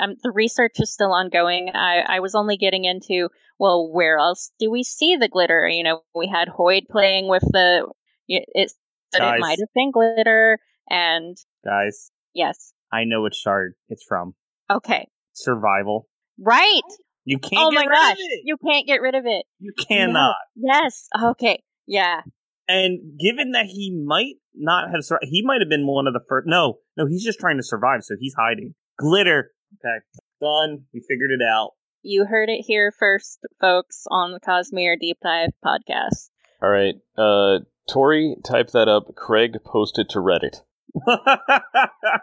I'm, 0.00 0.14
the 0.22 0.30
research 0.32 0.76
is 0.78 0.90
still 0.92 1.12
ongoing. 1.12 1.70
I, 1.74 2.02
I 2.08 2.20
was 2.20 2.34
only 2.34 2.56
getting 2.56 2.84
into 2.84 3.28
well, 3.58 3.90
where 3.92 4.18
else 4.18 4.52
do 4.58 4.70
we 4.70 4.82
see 4.82 5.16
the 5.16 5.28
glitter? 5.28 5.68
You 5.68 5.84
know, 5.84 6.00
we 6.14 6.28
had 6.28 6.48
Hoid 6.48 6.88
playing 6.90 7.28
with 7.28 7.42
the. 7.42 7.86
It 8.28 8.72
Guys. 9.16 9.36
it 9.36 9.40
might 9.40 9.58
have 9.60 9.68
been 9.74 9.92
glitter, 9.92 10.58
and 10.90 11.36
Guys, 11.64 12.10
yes, 12.34 12.72
I 12.92 13.04
know 13.04 13.22
which 13.22 13.34
shard 13.36 13.74
it's 13.88 14.04
from. 14.06 14.34
okay, 14.70 15.08
Survival. 15.32 16.08
right. 16.38 16.80
You 17.24 17.38
can't 17.38 17.54
oh 17.62 17.70
get 17.70 17.76
my 17.76 17.82
rid 17.86 17.94
gosh, 17.94 18.12
of 18.12 18.18
it. 18.18 18.40
you 18.44 18.56
can't 18.64 18.86
get 18.86 19.00
rid 19.00 19.14
of 19.14 19.24
it. 19.26 19.44
You 19.58 19.72
cannot. 19.88 20.36
Yes. 20.54 21.08
Okay. 21.20 21.62
Yeah. 21.86 22.22
And 22.68 23.18
given 23.20 23.52
that 23.52 23.66
he 23.66 23.90
might 24.04 24.34
not 24.54 24.90
have 24.90 25.04
survived, 25.04 25.28
he 25.30 25.42
might 25.44 25.60
have 25.60 25.68
been 25.68 25.86
one 25.86 26.06
of 26.06 26.12
the 26.14 26.20
first. 26.28 26.46
No, 26.48 26.78
no, 26.96 27.06
he's 27.06 27.24
just 27.24 27.38
trying 27.38 27.56
to 27.58 27.62
survive, 27.62 28.02
so 28.02 28.14
he's 28.18 28.34
hiding. 28.38 28.74
Glitter. 28.98 29.52
Okay, 29.84 30.04
done. 30.40 30.84
We 30.92 31.00
figured 31.08 31.30
it 31.30 31.44
out. 31.44 31.70
You 32.02 32.24
heard 32.24 32.48
it 32.48 32.62
here 32.66 32.92
first, 32.98 33.38
folks, 33.60 34.04
on 34.10 34.32
the 34.32 34.40
Cosmere 34.40 34.98
Deep 34.98 35.18
Dive 35.22 35.50
podcast. 35.64 36.30
All 36.62 36.70
right, 36.70 36.94
uh, 37.18 37.60
Tori, 37.88 38.36
type 38.44 38.70
that 38.72 38.88
up. 38.88 39.14
Craig, 39.16 39.58
post 39.64 39.98
it 39.98 40.08
to 40.10 40.18
Reddit. 40.18 40.60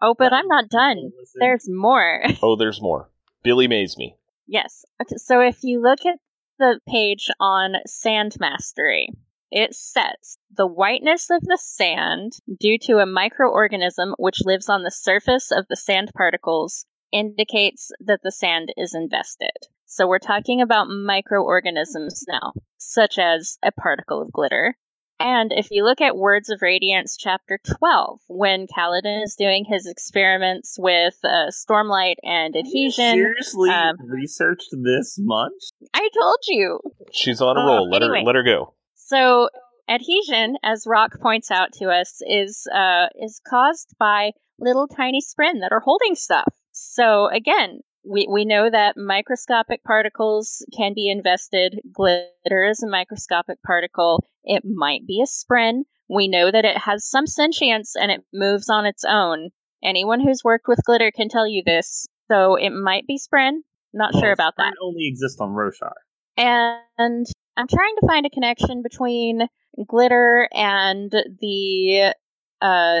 Oh, 0.00 0.14
but 0.18 0.32
I'm 0.32 0.48
not 0.48 0.68
done. 0.68 1.12
There's 1.38 1.68
more. 1.68 2.22
Oh, 2.42 2.56
there's 2.56 2.80
more. 2.82 3.08
Billy 3.44 3.68
Mays 3.68 3.96
me. 3.96 4.16
yes. 4.48 4.84
Okay, 5.00 5.16
so 5.16 5.40
if 5.40 5.58
you 5.62 5.80
look 5.80 6.00
at 6.04 6.18
the 6.58 6.80
page 6.88 7.28
on 7.38 7.74
Sand 7.86 8.34
Mastery, 8.40 9.10
it 9.50 9.74
says 9.74 10.38
the 10.54 10.66
whiteness 10.66 11.30
of 11.30 11.40
the 11.42 11.58
sand, 11.60 12.32
due 12.60 12.78
to 12.82 12.98
a 12.98 13.06
microorganism 13.06 14.14
which 14.18 14.44
lives 14.44 14.68
on 14.68 14.82
the 14.82 14.90
surface 14.90 15.50
of 15.50 15.66
the 15.68 15.76
sand 15.76 16.10
particles, 16.16 16.84
indicates 17.12 17.90
that 18.00 18.20
the 18.22 18.30
sand 18.32 18.72
is 18.76 18.94
invested. 18.94 19.50
So 19.86 20.06
we're 20.06 20.18
talking 20.18 20.60
about 20.60 20.88
microorganisms 20.88 22.24
now, 22.28 22.52
such 22.76 23.18
as 23.18 23.58
a 23.62 23.72
particle 23.72 24.20
of 24.20 24.32
glitter. 24.32 24.76
And 25.20 25.52
if 25.52 25.72
you 25.72 25.82
look 25.84 26.00
at 26.00 26.16
Words 26.16 26.48
of 26.48 26.62
Radiance, 26.62 27.16
chapter 27.18 27.58
12, 27.80 28.20
when 28.28 28.66
Kaladin 28.68 29.24
is 29.24 29.34
doing 29.36 29.64
his 29.68 29.84
experiments 29.86 30.76
with 30.78 31.14
uh, 31.24 31.50
Stormlight 31.50 32.16
and 32.22 32.54
You 32.54 32.60
Adhesion, 32.60 33.14
seriously 33.14 33.70
um, 33.70 33.96
researched 34.06 34.68
this 34.72 35.16
much? 35.18 35.50
I 35.92 36.08
told 36.16 36.36
you. 36.46 36.78
She's 37.12 37.40
on 37.40 37.56
a 37.56 37.60
Uh, 37.60 37.66
roll. 37.66 37.90
Let 37.90 38.02
anyway. 38.02 38.20
her 38.20 38.24
let 38.26 38.34
her 38.36 38.44
go. 38.44 38.74
So 39.08 39.48
adhesion, 39.88 40.56
as 40.62 40.84
Rock 40.86 41.18
points 41.20 41.50
out 41.50 41.72
to 41.74 41.86
us, 41.86 42.20
is 42.28 42.66
uh, 42.74 43.06
is 43.18 43.40
caused 43.48 43.94
by 43.98 44.32
little 44.58 44.86
tiny 44.86 45.20
spren 45.22 45.60
that 45.60 45.72
are 45.72 45.80
holding 45.80 46.14
stuff. 46.14 46.52
So 46.72 47.28
again, 47.28 47.80
we, 48.04 48.28
we 48.30 48.44
know 48.44 48.68
that 48.70 48.98
microscopic 48.98 49.82
particles 49.82 50.62
can 50.76 50.92
be 50.94 51.08
invested. 51.10 51.80
Glitter 51.90 52.64
is 52.68 52.82
a 52.82 52.88
microscopic 52.88 53.62
particle. 53.62 54.24
It 54.44 54.62
might 54.66 55.06
be 55.06 55.22
a 55.22 55.26
spren. 55.26 55.84
We 56.10 56.28
know 56.28 56.50
that 56.50 56.66
it 56.66 56.76
has 56.76 57.08
some 57.08 57.26
sentience 57.26 57.94
and 57.98 58.10
it 58.10 58.24
moves 58.34 58.68
on 58.68 58.84
its 58.84 59.04
own. 59.08 59.50
Anyone 59.82 60.20
who's 60.20 60.44
worked 60.44 60.68
with 60.68 60.84
glitter 60.84 61.10
can 61.10 61.28
tell 61.30 61.46
you 61.48 61.62
this. 61.64 62.06
So 62.30 62.56
it 62.56 62.70
might 62.70 63.06
be 63.06 63.18
spren. 63.18 63.60
Not 63.94 64.12
sure 64.12 64.22
Well, 64.24 64.32
about 64.32 64.54
that. 64.58 64.74
Only 64.82 65.06
exists 65.06 65.40
on 65.40 65.50
Roshar. 65.50 65.92
And 66.36 67.26
I'm 67.58 67.66
trying 67.66 67.94
to 68.00 68.06
find 68.06 68.24
a 68.24 68.30
connection 68.30 68.82
between 68.82 69.48
glitter 69.86 70.48
and 70.54 71.10
the 71.10 72.14
uh, 72.62 73.00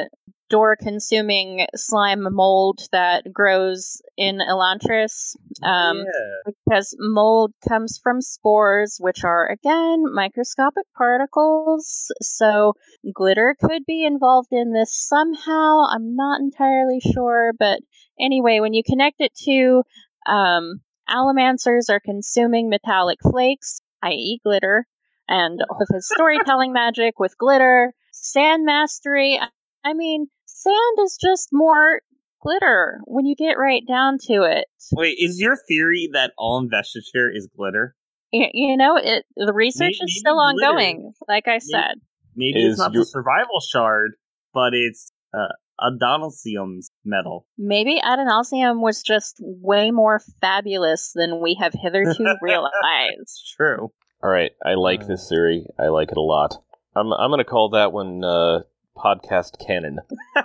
door 0.50 0.76
consuming 0.76 1.66
slime 1.76 2.26
mold 2.34 2.80
that 2.90 3.32
grows 3.32 4.02
in 4.16 4.38
Elantris. 4.38 5.36
Um, 5.62 5.98
yeah. 5.98 6.52
Because 6.66 6.96
mold 6.98 7.52
comes 7.68 8.00
from 8.02 8.20
spores, 8.20 8.96
which 8.98 9.22
are, 9.22 9.48
again, 9.48 10.02
microscopic 10.12 10.86
particles. 10.96 12.10
So 12.20 12.72
glitter 13.14 13.54
could 13.60 13.84
be 13.86 14.04
involved 14.04 14.48
in 14.50 14.72
this 14.72 14.92
somehow. 14.92 15.84
I'm 15.88 16.16
not 16.16 16.40
entirely 16.40 17.00
sure. 17.00 17.52
But 17.56 17.78
anyway, 18.18 18.58
when 18.58 18.74
you 18.74 18.82
connect 18.84 19.20
it 19.20 19.34
to 19.44 19.82
um, 20.26 20.80
Allomancers 21.08 21.88
are 21.90 22.00
consuming 22.00 22.68
metallic 22.68 23.18
flakes, 23.22 23.80
i.e., 24.02 24.40
glitter, 24.44 24.86
and 25.28 25.60
with 25.78 25.88
his 25.92 26.08
storytelling 26.08 26.72
magic 26.72 27.18
with 27.18 27.36
glitter, 27.38 27.92
sand 28.12 28.64
mastery. 28.64 29.38
I- 29.40 29.48
I 29.84 29.94
mean, 29.94 30.26
sand 30.46 30.98
is 31.00 31.16
just 31.22 31.48
more 31.52 32.02
glitter 32.42 33.00
when 33.04 33.26
you 33.26 33.34
get 33.36 33.58
right 33.58 33.82
down 33.86 34.18
to 34.26 34.42
it. 34.42 34.66
Wait, 34.92 35.16
is 35.18 35.40
your 35.40 35.56
theory 35.68 36.08
that 36.12 36.32
all 36.36 36.58
investiture 36.58 37.30
is 37.32 37.46
glitter? 37.56 37.94
Y- 38.32 38.50
You 38.52 38.76
know, 38.76 38.96
it 38.96 39.24
the 39.36 39.52
research 39.52 39.94
Maybe 40.00 40.04
is 40.12 40.18
still 40.18 40.34
glitter. 40.34 40.68
ongoing. 40.68 41.12
Like 41.28 41.48
I 41.48 41.58
said, 41.58 42.00
Maybe 42.36 42.60
Is 42.64 42.72
it's 42.72 42.78
not 42.78 42.92
your- 42.92 43.02
the 43.02 43.06
survival 43.06 43.60
shard, 43.60 44.12
but 44.52 44.74
it's 44.74 45.10
uh, 45.32 45.48
Adonalsium's 45.80 46.90
metal. 47.04 47.46
maybe 47.56 48.00
Adonalsium 48.04 48.80
was 48.80 49.02
just 49.02 49.36
way 49.40 49.90
more 49.90 50.20
fabulous 50.40 51.12
than 51.14 51.40
we 51.40 51.54
have 51.60 51.72
hitherto 51.72 52.36
realized. 52.42 53.52
True. 53.56 53.90
All 54.22 54.30
right, 54.30 54.50
I 54.64 54.74
like 54.74 55.02
Uh. 55.02 55.06
this 55.06 55.28
theory. 55.28 55.66
I 55.78 55.88
like 55.88 56.10
it 56.10 56.16
a 56.16 56.20
lot. 56.22 56.56
I'm 56.96 57.12
I'm 57.12 57.30
gonna 57.30 57.44
call 57.44 57.70
that 57.70 57.92
one 57.92 58.24
uh, 58.24 58.60
podcast 58.96 59.64
canon. 59.64 59.98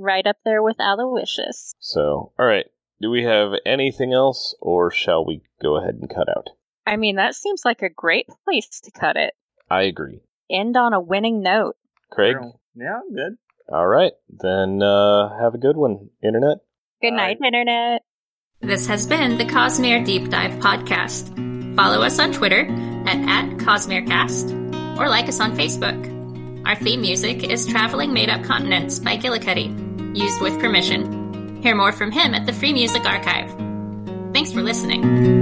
Right 0.00 0.26
up 0.28 0.36
there 0.44 0.62
with 0.62 0.76
Aloysius. 0.78 1.72
So, 1.80 2.32
all 2.38 2.46
right. 2.46 2.66
Do 3.00 3.10
we 3.10 3.24
have 3.24 3.52
anything 3.66 4.12
else, 4.12 4.54
or 4.60 4.92
shall 4.92 5.24
we 5.26 5.42
go 5.60 5.76
ahead 5.76 5.96
and 6.00 6.08
cut 6.08 6.28
out? 6.28 6.50
I 6.86 6.96
mean, 6.96 7.16
that 7.16 7.34
seems 7.34 7.62
like 7.64 7.82
a 7.82 7.88
great 7.88 8.26
place 8.44 8.80
to 8.84 8.92
cut 8.92 9.16
it. 9.16 9.34
I 9.68 9.82
agree. 9.82 10.20
End 10.50 10.76
on 10.76 10.92
a 10.92 11.00
winning 11.00 11.42
note. 11.42 11.74
Craig. 12.12 12.36
Yeah, 12.76 13.00
I'm 13.00 13.12
good. 13.14 13.38
All 13.70 13.86
right. 13.86 14.12
Then 14.30 14.82
uh, 14.82 15.38
have 15.40 15.54
a 15.54 15.58
good 15.58 15.76
one, 15.76 16.10
Internet. 16.22 16.58
Good 17.02 17.12
night, 17.12 17.38
Internet. 17.44 18.02
This 18.60 18.86
has 18.88 19.06
been 19.06 19.38
the 19.38 19.44
Cosmere 19.44 20.04
Deep 20.04 20.30
Dive 20.30 20.52
Podcast. 20.60 21.76
Follow 21.76 22.02
us 22.02 22.18
on 22.18 22.32
Twitter 22.32 22.66
at, 23.06 23.18
at 23.18 23.58
CosmereCast 23.58 24.98
or 24.98 25.08
like 25.08 25.28
us 25.28 25.38
on 25.38 25.56
Facebook. 25.56 26.16
Our 26.66 26.74
theme 26.74 27.00
music 27.00 27.44
is 27.44 27.66
Traveling 27.66 28.12
Made 28.12 28.30
Up 28.30 28.42
Continents 28.42 28.98
by 28.98 29.16
Gillicuddy, 29.16 30.16
used 30.16 30.40
with 30.40 30.58
permission. 30.58 31.62
Hear 31.62 31.76
more 31.76 31.92
from 31.92 32.10
him 32.10 32.34
at 32.34 32.46
the 32.46 32.52
Free 32.52 32.72
Music 32.72 33.04
Archive. 33.04 33.50
Thanks 34.32 34.52
for 34.52 34.62
listening. 34.62 35.38